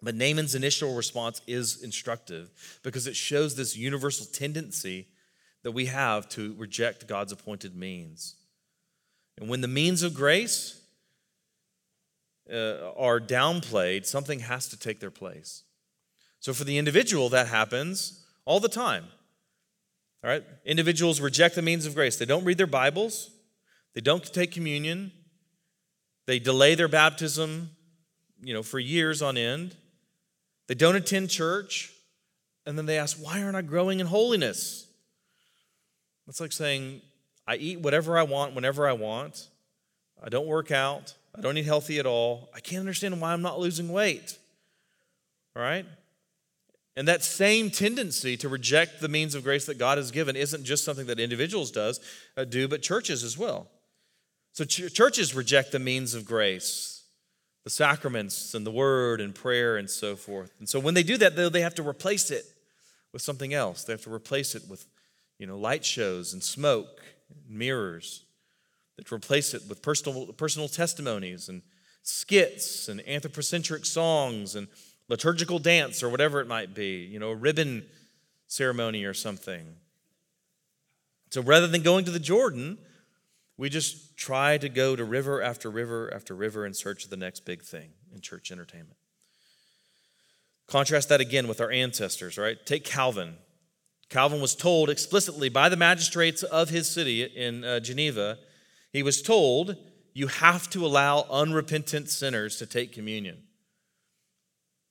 But 0.00 0.14
Naaman's 0.14 0.54
initial 0.54 0.94
response 0.94 1.42
is 1.46 1.82
instructive 1.82 2.50
because 2.82 3.06
it 3.06 3.16
shows 3.16 3.56
this 3.56 3.76
universal 3.76 4.26
tendency 4.26 5.08
that 5.62 5.72
we 5.72 5.86
have 5.86 6.28
to 6.30 6.54
reject 6.56 7.08
God's 7.08 7.32
appointed 7.32 7.76
means. 7.76 8.36
And 9.36 9.48
when 9.48 9.60
the 9.60 9.68
means 9.68 10.02
of 10.02 10.14
grace 10.14 10.80
uh, 12.52 12.92
are 12.96 13.20
downplayed, 13.20 14.06
something 14.06 14.40
has 14.40 14.68
to 14.68 14.78
take 14.78 15.00
their 15.00 15.10
place. 15.10 15.64
So 16.40 16.52
for 16.52 16.64
the 16.64 16.78
individual, 16.78 17.28
that 17.30 17.48
happens 17.48 18.24
all 18.44 18.60
the 18.60 18.68
time. 18.68 19.06
All 20.22 20.30
right? 20.30 20.44
Individuals 20.64 21.20
reject 21.20 21.54
the 21.54 21.62
means 21.62 21.86
of 21.86 21.94
grace. 21.94 22.16
They 22.16 22.24
don't 22.24 22.44
read 22.44 22.58
their 22.58 22.66
Bibles, 22.66 23.30
they 23.94 24.00
don't 24.00 24.24
take 24.24 24.52
communion, 24.52 25.12
they 26.26 26.38
delay 26.38 26.74
their 26.74 26.88
baptism, 26.88 27.70
you 28.42 28.52
know, 28.52 28.62
for 28.62 28.78
years 28.78 29.22
on 29.22 29.36
end. 29.36 29.76
They 30.66 30.74
don't 30.74 30.96
attend 30.96 31.30
church, 31.30 31.92
and 32.66 32.76
then 32.76 32.84
they 32.84 32.98
ask, 32.98 33.16
"Why 33.16 33.42
aren't 33.42 33.56
I 33.56 33.62
growing 33.62 34.00
in 34.00 34.06
holiness?" 34.06 34.86
That's 36.26 36.40
like 36.40 36.52
saying, 36.52 37.00
"I 37.46 37.56
eat 37.56 37.80
whatever 37.80 38.18
I 38.18 38.22
want 38.24 38.54
whenever 38.54 38.86
I 38.86 38.92
want. 38.92 39.48
I 40.22 40.28
don't 40.28 40.46
work 40.46 40.70
out. 40.70 41.14
I 41.34 41.40
don't 41.40 41.56
eat 41.56 41.64
healthy 41.64 41.98
at 41.98 42.04
all. 42.04 42.50
I 42.52 42.60
can't 42.60 42.80
understand 42.80 43.18
why 43.20 43.32
I'm 43.32 43.40
not 43.40 43.58
losing 43.58 43.88
weight." 43.88 44.36
All 45.56 45.62
right? 45.62 45.86
And 46.98 47.06
that 47.06 47.22
same 47.22 47.70
tendency 47.70 48.36
to 48.38 48.48
reject 48.48 49.00
the 49.00 49.08
means 49.08 49.36
of 49.36 49.44
grace 49.44 49.66
that 49.66 49.78
God 49.78 49.98
has 49.98 50.10
given 50.10 50.34
isn't 50.34 50.64
just 50.64 50.82
something 50.82 51.06
that 51.06 51.20
individuals 51.20 51.70
does 51.70 52.00
uh, 52.36 52.42
do, 52.42 52.66
but 52.66 52.82
churches 52.82 53.22
as 53.22 53.38
well. 53.38 53.68
So 54.50 54.64
ch- 54.64 54.92
churches 54.92 55.32
reject 55.32 55.70
the 55.70 55.78
means 55.78 56.14
of 56.14 56.24
grace, 56.24 57.04
the 57.62 57.70
sacraments 57.70 58.52
and 58.52 58.66
the 58.66 58.72
word 58.72 59.20
and 59.20 59.32
prayer 59.32 59.76
and 59.76 59.88
so 59.88 60.16
forth. 60.16 60.50
And 60.58 60.68
so 60.68 60.80
when 60.80 60.94
they 60.94 61.04
do 61.04 61.16
that, 61.18 61.36
though, 61.36 61.48
they 61.48 61.60
have 61.60 61.76
to 61.76 61.88
replace 61.88 62.32
it 62.32 62.44
with 63.12 63.22
something 63.22 63.54
else. 63.54 63.84
They 63.84 63.92
have 63.92 64.02
to 64.02 64.12
replace 64.12 64.56
it 64.56 64.64
with, 64.68 64.84
you 65.38 65.46
know, 65.46 65.56
light 65.56 65.84
shows 65.84 66.32
and 66.32 66.42
smoke, 66.42 67.00
and 67.30 67.58
mirrors. 67.58 68.24
They 68.96 69.04
replace 69.14 69.54
it 69.54 69.62
with 69.68 69.82
personal 69.82 70.26
personal 70.32 70.66
testimonies 70.66 71.48
and 71.48 71.62
skits 72.02 72.88
and 72.88 73.06
anthropocentric 73.06 73.86
songs 73.86 74.56
and 74.56 74.66
liturgical 75.08 75.58
dance 75.58 76.02
or 76.02 76.08
whatever 76.08 76.40
it 76.40 76.46
might 76.46 76.74
be, 76.74 77.04
you 77.04 77.18
know, 77.18 77.30
a 77.30 77.34
ribbon 77.34 77.86
ceremony 78.46 79.04
or 79.04 79.14
something. 79.14 79.66
So 81.30 81.42
rather 81.42 81.66
than 81.66 81.82
going 81.82 82.04
to 82.06 82.10
the 82.10 82.18
Jordan, 82.18 82.78
we 83.56 83.68
just 83.68 84.16
try 84.16 84.56
to 84.58 84.68
go 84.68 84.96
to 84.96 85.04
river 85.04 85.42
after 85.42 85.70
river 85.70 86.12
after 86.14 86.34
river 86.34 86.64
in 86.64 86.72
search 86.72 87.04
of 87.04 87.10
the 87.10 87.16
next 87.16 87.44
big 87.44 87.62
thing 87.62 87.90
in 88.14 88.20
church 88.20 88.50
entertainment. 88.50 88.96
Contrast 90.66 91.08
that 91.08 91.20
again 91.20 91.48
with 91.48 91.60
our 91.60 91.70
ancestors, 91.70 92.38
right? 92.38 92.56
Take 92.66 92.84
Calvin. 92.84 93.36
Calvin 94.10 94.40
was 94.40 94.54
told 94.54 94.88
explicitly 94.90 95.48
by 95.48 95.68
the 95.68 95.76
magistrates 95.76 96.42
of 96.42 96.68
his 96.68 96.88
city 96.88 97.22
in 97.22 97.64
uh, 97.64 97.80
Geneva, 97.80 98.38
he 98.92 99.02
was 99.02 99.20
told, 99.20 99.76
you 100.14 100.28
have 100.28 100.68
to 100.70 100.84
allow 100.84 101.26
unrepentant 101.30 102.08
sinners 102.08 102.56
to 102.58 102.66
take 102.66 102.92
communion. 102.92 103.42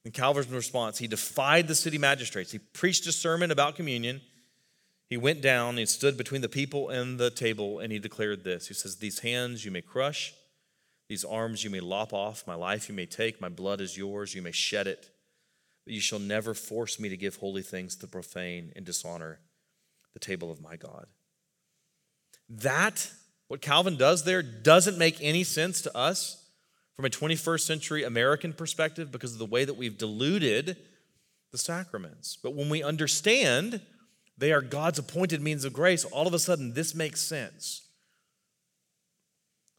In 0.08 0.14
Calvin's 0.14 0.48
response, 0.48 1.00
he 1.00 1.08
defied 1.08 1.68
the 1.68 1.76
city 1.76 1.98
magistrates. 1.98 2.54
He 2.54 2.60
preached 2.60 3.06
a 3.08 3.12
sermon 3.12 3.52
about 3.52 3.76
communion. 3.76 4.22
He 5.10 5.18
went 5.18 5.42
down 5.42 5.78
and 5.78 5.90
stood 5.90 6.16
between 6.16 6.40
the 6.40 6.48
people 6.48 6.88
and 6.88 7.20
the 7.20 7.30
table, 7.30 7.80
and 7.80 7.92
he 7.92 8.00
declared 8.00 8.46
this. 8.46 8.70
He 8.70 8.74
says, 8.74 8.96
These 8.96 9.20
hands 9.20 9.66
you 9.66 9.72
may 9.72 9.82
crush, 9.82 10.34
these 11.10 11.26
arms 11.26 11.62
you 11.66 11.70
may 11.70 11.82
lop 11.82 12.14
off, 12.14 12.48
my 12.48 12.56
life 12.56 12.88
you 12.88 12.96
may 12.96 13.06
take, 13.06 13.42
my 13.42 13.50
blood 13.50 13.82
is 13.82 13.98
yours, 13.98 14.34
you 14.34 14.42
may 14.42 14.54
shed 14.54 14.88
it, 14.88 15.10
but 15.84 15.94
you 15.94 16.00
shall 16.00 16.20
never 16.20 16.54
force 16.54 17.02
me 17.02 17.10
to 17.10 17.18
give 17.18 17.36
holy 17.36 17.62
things 17.62 17.98
to 17.98 18.08
profane 18.08 18.72
and 18.78 18.86
dishonor 18.86 19.42
the 20.14 20.22
table 20.22 20.50
of 20.50 20.62
my 20.62 20.78
God. 20.78 21.08
That, 22.48 23.12
what 23.50 23.60
Calvin 23.60 23.98
does 23.98 24.24
there, 24.24 24.42
doesn't 24.42 24.98
make 24.98 25.18
any 25.20 25.44
sense 25.44 25.82
to 25.82 25.98
us 25.98 26.47
from 26.98 27.06
a 27.06 27.10
21st 27.10 27.62
century 27.62 28.04
American 28.04 28.52
perspective 28.52 29.12
because 29.12 29.32
of 29.32 29.40
the 29.40 29.46
way 29.46 29.64
that 29.64 29.76
we've 29.76 30.00
diluted 30.00 30.76
the 31.52 31.58
sacraments. 31.58 32.38
But 32.42 32.56
when 32.56 32.70
we 32.70 32.84
understand 32.84 33.82
they 34.38 34.52
are 34.52 34.62
God's 34.62 35.00
appointed 35.00 35.42
means 35.42 35.64
of 35.64 35.74
grace, 35.74 36.04
all 36.04 36.28
of 36.28 36.34
a 36.34 36.40
sudden 36.40 36.74
this 36.74 36.96
makes 36.96 37.22
sense. 37.22 37.84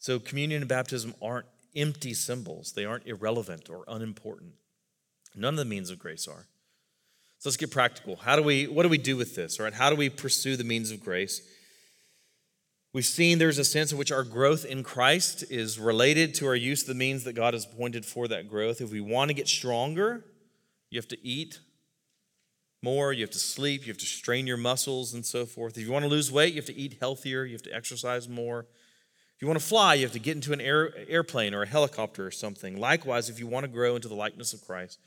So, 0.01 0.21
communion 0.21 0.63
and 0.63 0.69
baptism 0.69 1.13
aren't 1.21 1.47
empty 1.75 2.15
symbols, 2.15 2.73
they 2.73 2.85
aren't 2.85 3.07
irrelevant 3.07 3.69
or 3.69 3.85
unimportant. 3.89 4.53
None 5.35 5.55
of 5.55 5.59
the 5.59 5.65
means 5.65 5.91
of 5.91 5.99
grace 5.99 6.27
are. 6.29 6.47
So 7.39 7.49
let's 7.49 7.57
get 7.57 7.71
practical. 7.71 8.17
How 8.17 8.35
do 8.35 8.43
we, 8.43 8.67
what 8.67 8.83
do 8.85 8.89
we 8.89 8.99
do 8.99 9.17
with 9.17 9.37
this? 9.37 9.59
All 9.59 9.65
right, 9.65 9.75
how 9.75 9.91
do 9.91 9.97
we 9.97 10.09
pursue 10.09 10.57
the 10.57 10.65
means 10.65 10.91
of 10.91 11.01
grace? 11.01 11.43
We've 12.99 13.07
seen 13.07 13.39
there's 13.39 13.59
a 13.59 13.65
sense 13.65 13.93
in 13.93 13.99
which 13.99 14.11
our 14.11 14.25
growth 14.25 14.65
in 14.65 14.83
Christ 14.83 15.45
is 15.53 15.79
related 15.79 16.35
to 16.35 16.49
our 16.49 16.57
use 16.57 16.81
of 16.81 16.89
the 16.89 16.95
means 16.95 17.23
that 17.23 17.35
God 17.35 17.55
has 17.55 17.65
appointed 17.65 18.05
for 18.05 18.27
that 18.27 18.49
growth. 18.49 18.81
If 18.81 18.91
we 18.91 19.01
want 19.01 19.29
to 19.29 19.35
get 19.35 19.47
stronger, 19.47 20.25
you 20.91 20.99
have 20.99 21.07
to 21.07 21.19
eat 21.25 21.61
more, 22.83 23.13
you 23.13 23.23
have 23.23 23.31
to 23.31 23.39
sleep, 23.39 23.87
you 23.87 23.93
have 23.93 23.99
to 23.99 24.05
strain 24.05 24.49
your 24.49 24.57
muscles 24.57 25.15
and 25.15 25.25
so 25.25 25.47
forth. 25.47 25.79
If 25.79 25.87
you 25.87 25.93
want 25.93 26.07
to 26.07 26.09
lose 26.09 26.33
weight, 26.33 26.55
you 26.55 26.57
have 26.57 26.67
to 26.67 26.77
eat 26.77 26.97
healthier, 26.99 27.45
you 27.45 27.53
have 27.53 27.63
to 27.63 27.73
exercise 27.73 28.29
more. 28.29 28.67
If 29.37 29.43
you 29.43 29.47
want 29.47 29.61
to 29.61 29.65
fly, 29.65 29.95
you 29.95 30.03
have 30.03 30.13
to 30.15 30.19
get 30.19 30.35
into 30.35 30.53
an 30.53 30.61
air, 30.61 30.93
airplane 31.09 31.55
or 31.55 31.63
a 31.63 31.69
helicopter 31.69 32.27
or 32.27 32.33
something. 32.33 32.81
Likewise, 32.81 33.31
if 33.31 33.39
you 33.39 33.47
want 33.47 33.63
to 33.63 33.71
grow 33.71 33.95
into 33.95 34.09
the 34.09 34.17
likeness 34.17 34.53
of 34.53 34.67
Christ, 34.67 34.99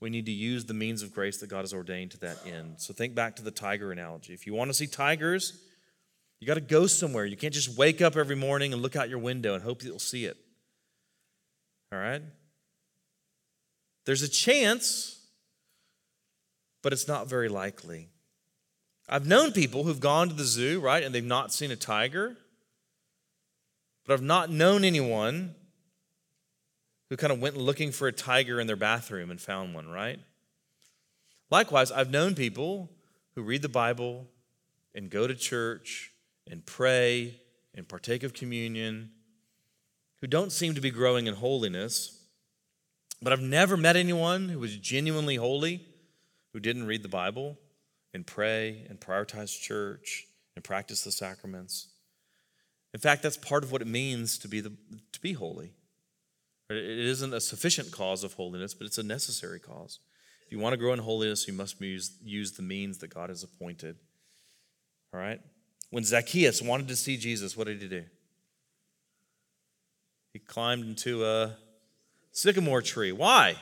we 0.00 0.10
need 0.10 0.26
to 0.26 0.32
use 0.32 0.64
the 0.64 0.74
means 0.74 1.04
of 1.04 1.14
grace 1.14 1.38
that 1.38 1.50
God 1.50 1.60
has 1.60 1.72
ordained 1.72 2.10
to 2.10 2.18
that 2.18 2.44
end. 2.44 2.80
So 2.80 2.92
think 2.92 3.14
back 3.14 3.36
to 3.36 3.44
the 3.44 3.52
tiger 3.52 3.92
analogy. 3.92 4.34
If 4.34 4.44
you 4.44 4.54
want 4.54 4.70
to 4.70 4.74
see 4.74 4.88
tigers, 4.88 5.56
you 6.40 6.46
got 6.46 6.54
to 6.54 6.60
go 6.60 6.86
somewhere. 6.86 7.24
You 7.24 7.36
can't 7.36 7.54
just 7.54 7.76
wake 7.76 8.00
up 8.00 8.16
every 8.16 8.36
morning 8.36 8.72
and 8.72 8.80
look 8.80 8.96
out 8.96 9.08
your 9.08 9.18
window 9.18 9.54
and 9.54 9.62
hope 9.62 9.80
that 9.80 9.86
you'll 9.86 9.98
see 9.98 10.24
it. 10.24 10.36
All 11.92 11.98
right? 11.98 12.22
There's 14.04 14.22
a 14.22 14.28
chance, 14.28 15.20
but 16.82 16.92
it's 16.92 17.08
not 17.08 17.28
very 17.28 17.48
likely. 17.48 18.08
I've 19.08 19.26
known 19.26 19.52
people 19.52 19.84
who've 19.84 20.00
gone 20.00 20.28
to 20.28 20.34
the 20.34 20.44
zoo, 20.44 20.80
right, 20.80 21.02
and 21.02 21.14
they've 21.14 21.24
not 21.24 21.52
seen 21.52 21.70
a 21.70 21.76
tiger, 21.76 22.36
but 24.06 24.12
I've 24.14 24.22
not 24.22 24.50
known 24.50 24.84
anyone 24.84 25.54
who 27.08 27.16
kind 27.16 27.32
of 27.32 27.40
went 27.40 27.56
looking 27.56 27.90
for 27.90 28.06
a 28.06 28.12
tiger 28.12 28.60
in 28.60 28.66
their 28.66 28.76
bathroom 28.76 29.30
and 29.30 29.40
found 29.40 29.74
one, 29.74 29.88
right? 29.88 30.20
Likewise, 31.50 31.90
I've 31.90 32.10
known 32.10 32.34
people 32.34 32.90
who 33.34 33.42
read 33.42 33.62
the 33.62 33.68
Bible 33.68 34.26
and 34.94 35.10
go 35.10 35.26
to 35.26 35.34
church 35.34 36.12
and 36.50 36.64
pray 36.64 37.40
and 37.74 37.88
partake 37.88 38.22
of 38.22 38.32
communion 38.34 39.10
who 40.20 40.26
don't 40.26 40.52
seem 40.52 40.74
to 40.74 40.80
be 40.80 40.90
growing 40.90 41.26
in 41.26 41.34
holiness. 41.34 42.26
But 43.22 43.32
I've 43.32 43.40
never 43.40 43.76
met 43.76 43.96
anyone 43.96 44.48
who 44.48 44.58
was 44.58 44.76
genuinely 44.76 45.36
holy 45.36 45.86
who 46.52 46.60
didn't 46.60 46.86
read 46.86 47.02
the 47.02 47.08
Bible 47.08 47.58
and 48.14 48.26
pray 48.26 48.86
and 48.88 49.00
prioritize 49.00 49.60
church 49.60 50.26
and 50.56 50.64
practice 50.64 51.02
the 51.02 51.12
sacraments. 51.12 51.88
In 52.94 53.00
fact, 53.00 53.22
that's 53.22 53.36
part 53.36 53.64
of 53.64 53.70
what 53.70 53.82
it 53.82 53.86
means 53.86 54.38
to 54.38 54.48
be, 54.48 54.60
the, 54.60 54.72
to 55.12 55.20
be 55.20 55.34
holy. 55.34 55.72
It 56.70 56.76
isn't 56.76 57.32
a 57.32 57.40
sufficient 57.40 57.92
cause 57.92 58.24
of 58.24 58.34
holiness, 58.34 58.74
but 58.74 58.86
it's 58.86 58.98
a 58.98 59.02
necessary 59.02 59.60
cause. 59.60 60.00
If 60.46 60.52
you 60.52 60.58
want 60.58 60.72
to 60.72 60.78
grow 60.78 60.92
in 60.92 60.98
holiness, 60.98 61.46
you 61.46 61.54
must 61.54 61.80
use, 61.80 62.16
use 62.24 62.52
the 62.52 62.62
means 62.62 62.98
that 62.98 63.14
God 63.14 63.28
has 63.28 63.42
appointed. 63.42 63.96
All 65.12 65.20
right? 65.20 65.40
When 65.90 66.04
Zacchaeus 66.04 66.60
wanted 66.60 66.88
to 66.88 66.96
see 66.96 67.16
Jesus, 67.16 67.56
what 67.56 67.66
did 67.66 67.80
he 67.80 67.88
do? 67.88 68.04
He 70.32 70.38
climbed 70.38 70.84
into 70.84 71.24
a 71.24 71.56
sycamore 72.32 72.82
tree. 72.82 73.12
Why? 73.12 73.56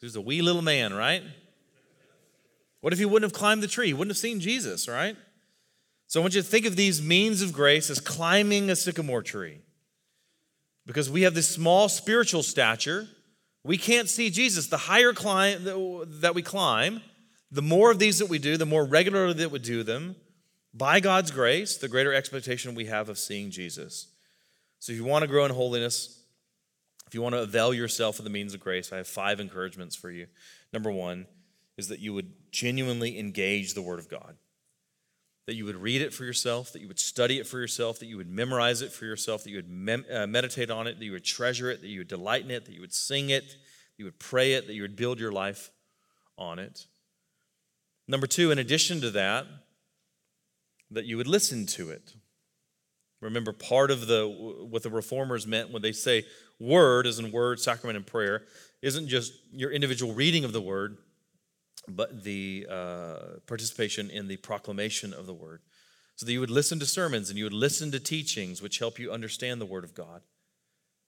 He 0.00 0.06
was 0.06 0.16
a 0.16 0.20
wee 0.20 0.42
little 0.42 0.62
man, 0.62 0.92
right? 0.92 1.22
What 2.80 2.92
if 2.92 2.98
he 2.98 3.04
wouldn't 3.04 3.30
have 3.30 3.38
climbed 3.38 3.62
the 3.62 3.68
tree? 3.68 3.86
He 3.88 3.94
wouldn't 3.94 4.10
have 4.10 4.18
seen 4.18 4.40
Jesus, 4.40 4.88
right? 4.88 5.16
So 6.08 6.20
I 6.20 6.22
want 6.22 6.34
you 6.34 6.42
to 6.42 6.46
think 6.46 6.66
of 6.66 6.76
these 6.76 7.00
means 7.00 7.42
of 7.42 7.52
grace 7.52 7.90
as 7.90 8.00
climbing 8.00 8.70
a 8.70 8.76
sycamore 8.76 9.22
tree 9.22 9.58
because 10.86 11.10
we 11.10 11.22
have 11.22 11.34
this 11.34 11.48
small 11.48 11.88
spiritual 11.88 12.42
stature. 12.42 13.08
We 13.64 13.76
can't 13.78 14.08
see 14.08 14.30
Jesus. 14.30 14.68
The 14.68 14.76
higher 14.76 15.12
climb 15.12 15.64
that 15.64 16.34
we 16.34 16.42
climb, 16.42 17.02
the 17.50 17.62
more 17.62 17.90
of 17.90 17.98
these 17.98 18.18
that 18.18 18.28
we 18.28 18.38
do, 18.38 18.56
the 18.56 18.66
more 18.66 18.84
regularly 18.84 19.34
that 19.34 19.50
we 19.50 19.58
do 19.58 19.82
them, 19.82 20.14
by 20.76 21.00
God's 21.00 21.30
grace, 21.30 21.76
the 21.76 21.88
greater 21.88 22.12
expectation 22.12 22.74
we 22.74 22.86
have 22.86 23.08
of 23.08 23.18
seeing 23.18 23.50
Jesus. 23.50 24.08
So 24.78 24.92
if 24.92 24.98
you 24.98 25.04
want 25.04 25.22
to 25.22 25.28
grow 25.28 25.44
in 25.44 25.52
holiness, 25.52 26.22
if 27.06 27.14
you 27.14 27.22
want 27.22 27.34
to 27.34 27.42
avail 27.42 27.72
yourself 27.72 28.18
of 28.18 28.24
the 28.24 28.30
means 28.30 28.54
of 28.54 28.60
grace, 28.60 28.92
I 28.92 28.96
have 28.96 29.08
five 29.08 29.40
encouragements 29.40 29.96
for 29.96 30.10
you. 30.10 30.26
Number 30.72 30.90
one 30.90 31.26
is 31.76 31.88
that 31.88 32.00
you 32.00 32.12
would 32.14 32.32
genuinely 32.50 33.18
engage 33.18 33.74
the 33.74 33.82
Word 33.82 33.98
of 33.98 34.08
God 34.08 34.36
that 35.46 35.54
you 35.54 35.64
would 35.64 35.76
read 35.76 36.02
it 36.02 36.12
for 36.12 36.24
yourself, 36.24 36.72
that 36.72 36.82
you 36.82 36.88
would 36.88 36.98
study 36.98 37.38
it 37.38 37.46
for 37.46 37.58
yourself, 37.58 38.00
that 38.00 38.06
you 38.06 38.16
would 38.16 38.28
memorize 38.28 38.82
it 38.82 38.92
for 38.92 39.04
yourself, 39.04 39.44
that 39.44 39.50
you 39.50 39.56
would 39.56 39.70
mem- 39.70 40.04
uh, 40.12 40.26
meditate 40.26 40.70
on 40.70 40.88
it, 40.88 40.98
that 40.98 41.04
you 41.04 41.12
would 41.12 41.24
treasure 41.24 41.70
it, 41.70 41.80
that 41.80 41.88
you 41.88 42.00
would 42.00 42.08
delight 42.08 42.44
in 42.44 42.50
it, 42.50 42.64
that 42.66 42.74
you 42.74 42.80
would 42.80 42.92
sing 42.92 43.30
it, 43.30 43.46
that 43.48 43.96
you 43.96 44.04
would 44.04 44.18
pray 44.18 44.54
it, 44.54 44.66
that 44.66 44.74
you 44.74 44.82
would 44.82 44.96
build 44.96 45.20
your 45.20 45.30
life 45.30 45.70
on 46.36 46.58
it. 46.58 46.86
Number 48.08 48.26
two, 48.26 48.50
in 48.50 48.58
addition 48.58 49.00
to 49.00 49.10
that, 49.12 49.46
that 50.90 51.04
you 51.04 51.16
would 51.16 51.26
listen 51.26 51.66
to 51.66 51.90
it. 51.90 52.14
Remember, 53.20 53.52
part 53.52 53.90
of 53.90 54.06
the 54.06 54.26
what 54.70 54.82
the 54.82 54.90
reformers 54.90 55.46
meant 55.46 55.70
when 55.70 55.82
they 55.82 55.92
say 55.92 56.24
word, 56.60 57.06
as 57.06 57.18
in 57.18 57.32
word, 57.32 57.60
sacrament, 57.60 57.96
and 57.96 58.06
prayer, 58.06 58.44
isn't 58.82 59.08
just 59.08 59.32
your 59.52 59.70
individual 59.70 60.12
reading 60.12 60.44
of 60.44 60.52
the 60.52 60.60
word, 60.60 60.98
but 61.88 62.24
the 62.24 62.66
uh, 62.70 63.18
participation 63.46 64.10
in 64.10 64.28
the 64.28 64.36
proclamation 64.36 65.12
of 65.14 65.26
the 65.26 65.34
word. 65.34 65.60
So 66.16 66.24
that 66.24 66.32
you 66.32 66.40
would 66.40 66.50
listen 66.50 66.78
to 66.78 66.86
sermons 66.86 67.28
and 67.28 67.38
you 67.38 67.44
would 67.44 67.52
listen 67.52 67.90
to 67.90 68.00
teachings 68.00 68.62
which 68.62 68.78
help 68.78 68.98
you 68.98 69.12
understand 69.12 69.60
the 69.60 69.66
word 69.66 69.84
of 69.84 69.94
God. 69.94 70.22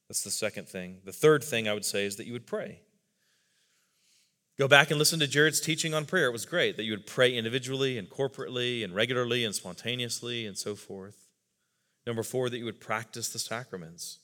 That's 0.08 0.22
the 0.22 0.30
second 0.30 0.68
thing. 0.68 1.00
The 1.04 1.12
third 1.12 1.42
thing 1.44 1.68
I 1.68 1.74
would 1.74 1.84
say 1.84 2.04
is 2.04 2.16
that 2.16 2.26
you 2.26 2.32
would 2.32 2.46
pray. 2.46 2.80
Go 4.58 4.66
back 4.66 4.90
and 4.90 4.98
listen 4.98 5.20
to 5.20 5.28
Jared's 5.28 5.60
teaching 5.60 5.94
on 5.94 6.04
prayer. 6.04 6.26
It 6.26 6.32
was 6.32 6.44
great 6.44 6.76
that 6.76 6.82
you 6.82 6.90
would 6.90 7.06
pray 7.06 7.32
individually 7.32 7.96
and 7.96 8.10
corporately 8.10 8.82
and 8.82 8.92
regularly 8.92 9.44
and 9.44 9.54
spontaneously 9.54 10.46
and 10.46 10.58
so 10.58 10.74
forth. 10.74 11.28
Number 12.06 12.24
four, 12.24 12.50
that 12.50 12.58
you 12.58 12.64
would 12.64 12.80
practice 12.80 13.28
the 13.28 13.38
sacraments. 13.38 14.18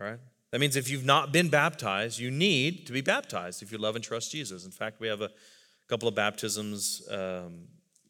Right? 0.00 0.18
That 0.50 0.60
means 0.60 0.76
if 0.76 0.88
you've 0.88 1.04
not 1.04 1.30
been 1.30 1.50
baptized, 1.50 2.18
you 2.18 2.30
need 2.30 2.86
to 2.86 2.92
be 2.92 3.02
baptized 3.02 3.62
if 3.62 3.70
you 3.70 3.76
love 3.76 3.96
and 3.96 4.04
trust 4.04 4.32
Jesus. 4.32 4.64
In 4.64 4.70
fact, 4.70 4.98
we 4.98 5.08
have 5.08 5.20
a 5.20 5.30
couple 5.88 6.08
of 6.08 6.14
baptisms 6.14 7.06
um, 7.10 7.66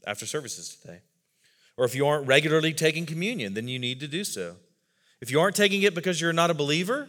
after 0.06 0.24
services 0.24 0.76
today. 0.76 1.00
Or 1.76 1.84
if 1.84 1.96
you 1.96 2.06
aren't 2.06 2.28
regularly 2.28 2.72
taking 2.72 3.06
communion, 3.06 3.54
then 3.54 3.66
you 3.66 3.78
need 3.80 3.98
to 4.00 4.08
do 4.08 4.22
so. 4.22 4.56
If 5.20 5.32
you 5.32 5.40
aren't 5.40 5.56
taking 5.56 5.82
it 5.82 5.96
because 5.96 6.20
you're 6.20 6.32
not 6.32 6.50
a 6.50 6.54
believer, 6.54 7.08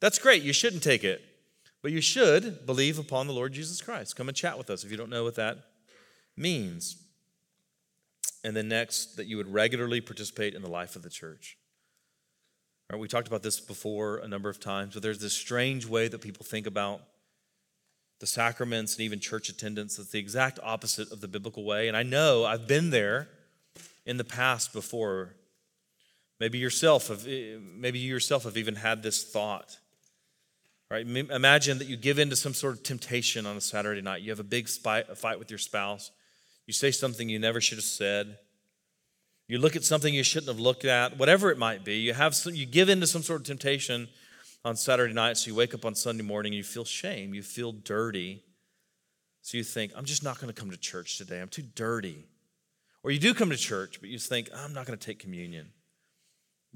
that's 0.00 0.18
great. 0.18 0.42
You 0.42 0.52
shouldn't 0.52 0.82
take 0.82 1.04
it. 1.04 1.20
But 1.88 1.94
you 1.94 2.02
should 2.02 2.66
believe 2.66 2.98
upon 2.98 3.28
the 3.28 3.32
Lord 3.32 3.54
Jesus 3.54 3.80
Christ. 3.80 4.14
Come 4.14 4.28
and 4.28 4.36
chat 4.36 4.58
with 4.58 4.68
us 4.68 4.84
if 4.84 4.90
you 4.90 4.98
don't 4.98 5.08
know 5.08 5.24
what 5.24 5.36
that 5.36 5.56
means. 6.36 6.98
And 8.44 8.54
then 8.54 8.68
next, 8.68 9.16
that 9.16 9.26
you 9.26 9.38
would 9.38 9.50
regularly 9.50 10.02
participate 10.02 10.52
in 10.52 10.60
the 10.60 10.68
life 10.68 10.96
of 10.96 11.02
the 11.02 11.08
church. 11.08 11.56
Right, 12.92 13.00
we 13.00 13.08
talked 13.08 13.26
about 13.26 13.42
this 13.42 13.58
before 13.58 14.18
a 14.18 14.28
number 14.28 14.50
of 14.50 14.60
times, 14.60 14.92
but 14.92 15.02
there's 15.02 15.20
this 15.20 15.32
strange 15.32 15.86
way 15.86 16.08
that 16.08 16.20
people 16.20 16.44
think 16.44 16.66
about 16.66 17.00
the 18.18 18.26
sacraments 18.26 18.92
and 18.96 19.00
even 19.00 19.18
church 19.18 19.48
attendance 19.48 19.96
that's 19.96 20.10
the 20.10 20.18
exact 20.18 20.58
opposite 20.62 21.10
of 21.10 21.22
the 21.22 21.28
biblical 21.28 21.64
way. 21.64 21.88
And 21.88 21.96
I 21.96 22.02
know 22.02 22.44
I've 22.44 22.68
been 22.68 22.90
there 22.90 23.28
in 24.04 24.18
the 24.18 24.24
past 24.24 24.74
before. 24.74 25.36
Maybe 26.38 26.58
yourself 26.58 27.08
have, 27.08 27.26
eh, 27.26 27.56
maybe 27.58 27.98
you 27.98 28.10
yourself 28.10 28.44
have 28.44 28.58
even 28.58 28.74
had 28.74 29.02
this 29.02 29.24
thought. 29.24 29.78
Right? 30.90 31.06
Imagine 31.06 31.78
that 31.78 31.86
you 31.86 31.98
give 31.98 32.18
in 32.18 32.30
to 32.30 32.36
some 32.36 32.54
sort 32.54 32.74
of 32.74 32.82
temptation 32.82 33.44
on 33.44 33.56
a 33.56 33.60
Saturday 33.60 34.00
night. 34.00 34.22
You 34.22 34.30
have 34.30 34.40
a 34.40 34.44
big 34.44 34.68
fight 34.68 35.38
with 35.38 35.50
your 35.50 35.58
spouse. 35.58 36.10
You 36.66 36.72
say 36.72 36.90
something 36.90 37.28
you 37.28 37.38
never 37.38 37.60
should 37.60 37.76
have 37.76 37.84
said. 37.84 38.38
You 39.48 39.58
look 39.58 39.76
at 39.76 39.84
something 39.84 40.14
you 40.14 40.22
shouldn't 40.22 40.48
have 40.48 40.60
looked 40.60 40.84
at, 40.84 41.18
whatever 41.18 41.50
it 41.50 41.58
might 41.58 41.84
be. 41.84 41.96
You 41.96 42.14
have 42.14 42.34
some, 42.34 42.54
you 42.54 42.66
give 42.66 42.88
into 42.88 43.06
some 43.06 43.22
sort 43.22 43.40
of 43.40 43.46
temptation 43.46 44.08
on 44.64 44.76
Saturday 44.76 45.14
night, 45.14 45.36
so 45.36 45.48
you 45.48 45.54
wake 45.54 45.74
up 45.74 45.84
on 45.84 45.94
Sunday 45.94 46.22
morning 46.24 46.52
and 46.52 46.56
you 46.56 46.64
feel 46.64 46.84
shame, 46.84 47.32
you 47.32 47.42
feel 47.42 47.72
dirty. 47.72 48.42
So 49.42 49.56
you 49.56 49.64
think, 49.64 49.92
I'm 49.96 50.04
just 50.04 50.22
not 50.22 50.40
going 50.40 50.52
to 50.52 50.58
come 50.58 50.70
to 50.70 50.76
church 50.76 51.16
today. 51.16 51.40
I'm 51.40 51.48
too 51.48 51.64
dirty. 51.74 52.26
Or 53.02 53.10
you 53.10 53.18
do 53.18 53.32
come 53.32 53.50
to 53.50 53.56
church, 53.56 54.00
but 54.00 54.10
you 54.10 54.18
think, 54.18 54.50
I'm 54.54 54.74
not 54.74 54.86
going 54.86 54.98
to 54.98 55.06
take 55.06 55.18
communion 55.18 55.68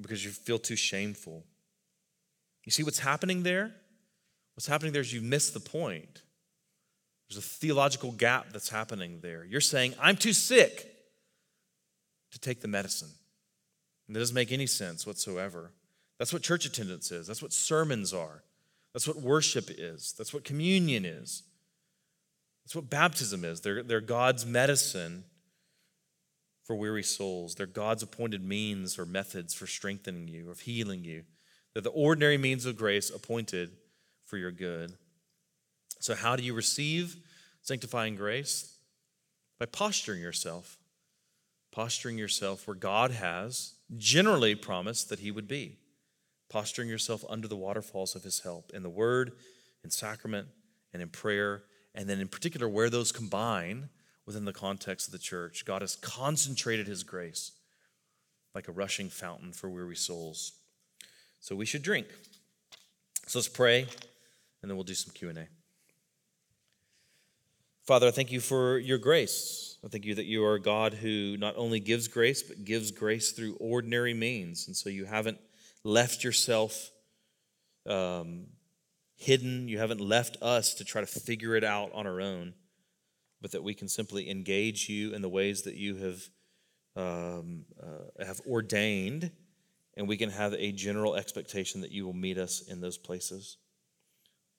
because 0.00 0.24
you 0.24 0.30
feel 0.30 0.58
too 0.58 0.76
shameful. 0.76 1.44
You 2.64 2.72
see 2.72 2.82
what's 2.82 3.00
happening 3.00 3.42
there? 3.42 3.74
What's 4.55 4.66
happening 4.66 4.92
there 4.92 5.03
is 5.03 5.12
you've 5.12 5.22
missed 5.22 5.55
the 5.55 5.61
point. 5.61 6.22
There's 7.28 7.38
a 7.38 7.48
theological 7.48 8.12
gap 8.12 8.53
that's 8.53 8.68
happening 8.68 9.20
there. 9.22 9.44
You're 9.44 9.61
saying, 9.61 9.94
I'm 10.00 10.16
too 10.16 10.32
sick 10.32 10.86
to 12.32 12.38
take 12.38 12.61
the 12.61 12.68
medicine. 12.68 13.11
And 14.07 14.14
that 14.14 14.20
doesn't 14.20 14.34
make 14.34 14.53
any 14.53 14.66
sense 14.66 15.07
whatsoever. 15.07 15.72
That's 16.18 16.32
what 16.32 16.42
church 16.42 16.66
attendance 16.66 17.11
is. 17.11 17.26
That's 17.26 17.42
what 17.42 17.53
sermons 17.53 18.12
are. 18.12 18.42
That's 18.92 19.09
what 19.09 19.16
worship 19.16 19.70
is. 19.70 20.14
That's 20.18 20.34
what 20.34 20.44
communion 20.44 21.05
is. 21.05 21.42
That's 22.64 22.76
what 22.76 22.90
baptism 22.90 23.44
is. 23.44 23.61
They're, 23.61 23.82
they're 23.82 24.00
God's 24.00 24.44
medicine 24.44 25.24
for 26.64 26.76
weary 26.76 27.03
souls. 27.03 27.55
They're 27.55 27.66
God's 27.66 28.03
appointed 28.03 28.44
means 28.44 28.98
or 28.98 29.07
methods 29.07 29.55
for 29.55 29.66
strengthening 29.66 30.28
you, 30.28 30.50
of 30.50 30.61
healing 30.61 31.05
you. 31.05 31.22
They're 31.72 31.82
the 31.82 31.90
ordinary 31.90 32.38
means 32.38 32.66
of 32.66 32.76
grace 32.76 33.11
appointed 33.11 33.70
for 34.32 34.38
your 34.38 34.50
good. 34.50 34.94
So, 36.00 36.14
how 36.14 36.36
do 36.36 36.42
you 36.42 36.54
receive 36.54 37.16
sanctifying 37.60 38.16
grace? 38.16 38.78
By 39.60 39.66
posturing 39.66 40.22
yourself 40.22 40.78
posturing 41.70 42.18
yourself 42.18 42.66
where 42.66 42.76
God 42.76 43.10
has 43.10 43.74
generally 43.96 44.54
promised 44.54 45.08
that 45.08 45.20
He 45.20 45.30
would 45.30 45.48
be, 45.48 45.78
posturing 46.48 46.88
yourself 46.88 47.24
under 47.28 47.48
the 47.48 47.56
waterfalls 47.56 48.14
of 48.14 48.22
His 48.22 48.40
help 48.40 48.70
in 48.72 48.82
the 48.82 48.90
Word, 48.90 49.32
in 49.82 49.90
sacrament, 49.90 50.48
and 50.92 51.02
in 51.02 51.08
prayer, 51.08 51.64
and 51.94 52.08
then 52.08 52.20
in 52.20 52.28
particular 52.28 52.68
where 52.68 52.90
those 52.90 53.10
combine 53.10 53.88
within 54.26 54.44
the 54.44 54.52
context 54.52 55.08
of 55.08 55.12
the 55.12 55.18
church. 55.18 55.64
God 55.64 55.82
has 55.82 55.96
concentrated 55.96 56.86
his 56.86 57.02
grace 57.02 57.52
like 58.54 58.68
a 58.68 58.72
rushing 58.72 59.08
fountain 59.08 59.52
for 59.52 59.68
weary 59.68 59.96
souls. 59.96 60.52
So 61.40 61.56
we 61.56 61.66
should 61.66 61.82
drink. 61.82 62.06
So 63.26 63.38
let's 63.38 63.48
pray, 63.48 63.86
and 64.62 64.70
then 64.70 64.76
we'll 64.76 64.84
do 64.84 64.94
some 64.94 65.12
Q&A. 65.12 65.48
Father, 67.84 68.06
I 68.06 68.12
thank 68.12 68.30
you 68.30 68.40
for 68.40 68.78
your 68.78 68.98
grace. 68.98 69.78
I 69.84 69.88
thank 69.88 70.04
you 70.04 70.14
that 70.14 70.26
you 70.26 70.44
are 70.44 70.54
a 70.54 70.60
God 70.60 70.94
who 70.94 71.36
not 71.36 71.56
only 71.56 71.80
gives 71.80 72.06
grace, 72.06 72.40
but 72.40 72.64
gives 72.64 72.92
grace 72.92 73.32
through 73.32 73.56
ordinary 73.58 74.14
means. 74.14 74.68
And 74.68 74.76
so 74.76 74.88
you 74.88 75.04
haven't 75.04 75.38
left 75.82 76.22
yourself 76.22 76.92
um, 77.86 78.46
hidden. 79.16 79.66
You 79.68 79.78
haven't 79.78 80.00
left 80.00 80.36
us 80.40 80.74
to 80.74 80.84
try 80.84 81.00
to 81.00 81.06
figure 81.08 81.56
it 81.56 81.64
out 81.64 81.90
on 81.92 82.06
our 82.06 82.20
own, 82.20 82.54
but 83.40 83.50
that 83.50 83.64
we 83.64 83.74
can 83.74 83.88
simply 83.88 84.30
engage 84.30 84.88
you 84.88 85.12
in 85.12 85.20
the 85.20 85.28
ways 85.28 85.62
that 85.62 85.74
you 85.74 85.96
have 85.96 86.22
um, 86.94 87.64
uh, 87.82 88.24
have 88.24 88.40
ordained, 88.46 89.30
and 89.96 90.06
we 90.06 90.16
can 90.16 90.30
have 90.30 90.52
a 90.54 90.72
general 90.72 91.16
expectation 91.16 91.80
that 91.80 91.90
you 91.90 92.04
will 92.04 92.12
meet 92.12 92.38
us 92.38 92.60
in 92.60 92.80
those 92.80 92.98
places. 92.98 93.56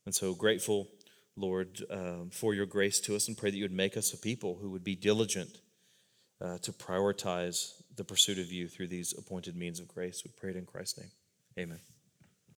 And 0.05 0.13
so 0.13 0.33
grateful, 0.33 0.89
Lord, 1.35 1.81
um, 1.89 2.29
for 2.31 2.53
your 2.53 2.65
grace 2.65 2.99
to 3.01 3.15
us, 3.15 3.27
and 3.27 3.37
pray 3.37 3.51
that 3.51 3.57
you 3.57 3.63
would 3.63 3.71
make 3.71 3.97
us 3.97 4.13
a 4.13 4.17
people 4.17 4.57
who 4.61 4.69
would 4.69 4.83
be 4.83 4.95
diligent 4.95 5.59
uh, 6.41 6.57
to 6.59 6.71
prioritize 6.71 7.71
the 7.95 8.03
pursuit 8.03 8.37
of 8.37 8.51
you 8.51 8.67
through 8.67 8.87
these 8.87 9.13
appointed 9.17 9.55
means 9.55 9.79
of 9.79 9.87
grace. 9.87 10.23
We 10.25 10.31
pray 10.35 10.51
it 10.51 10.57
in 10.57 10.65
Christ's 10.65 10.99
name. 10.99 11.11
Amen. 11.57 11.92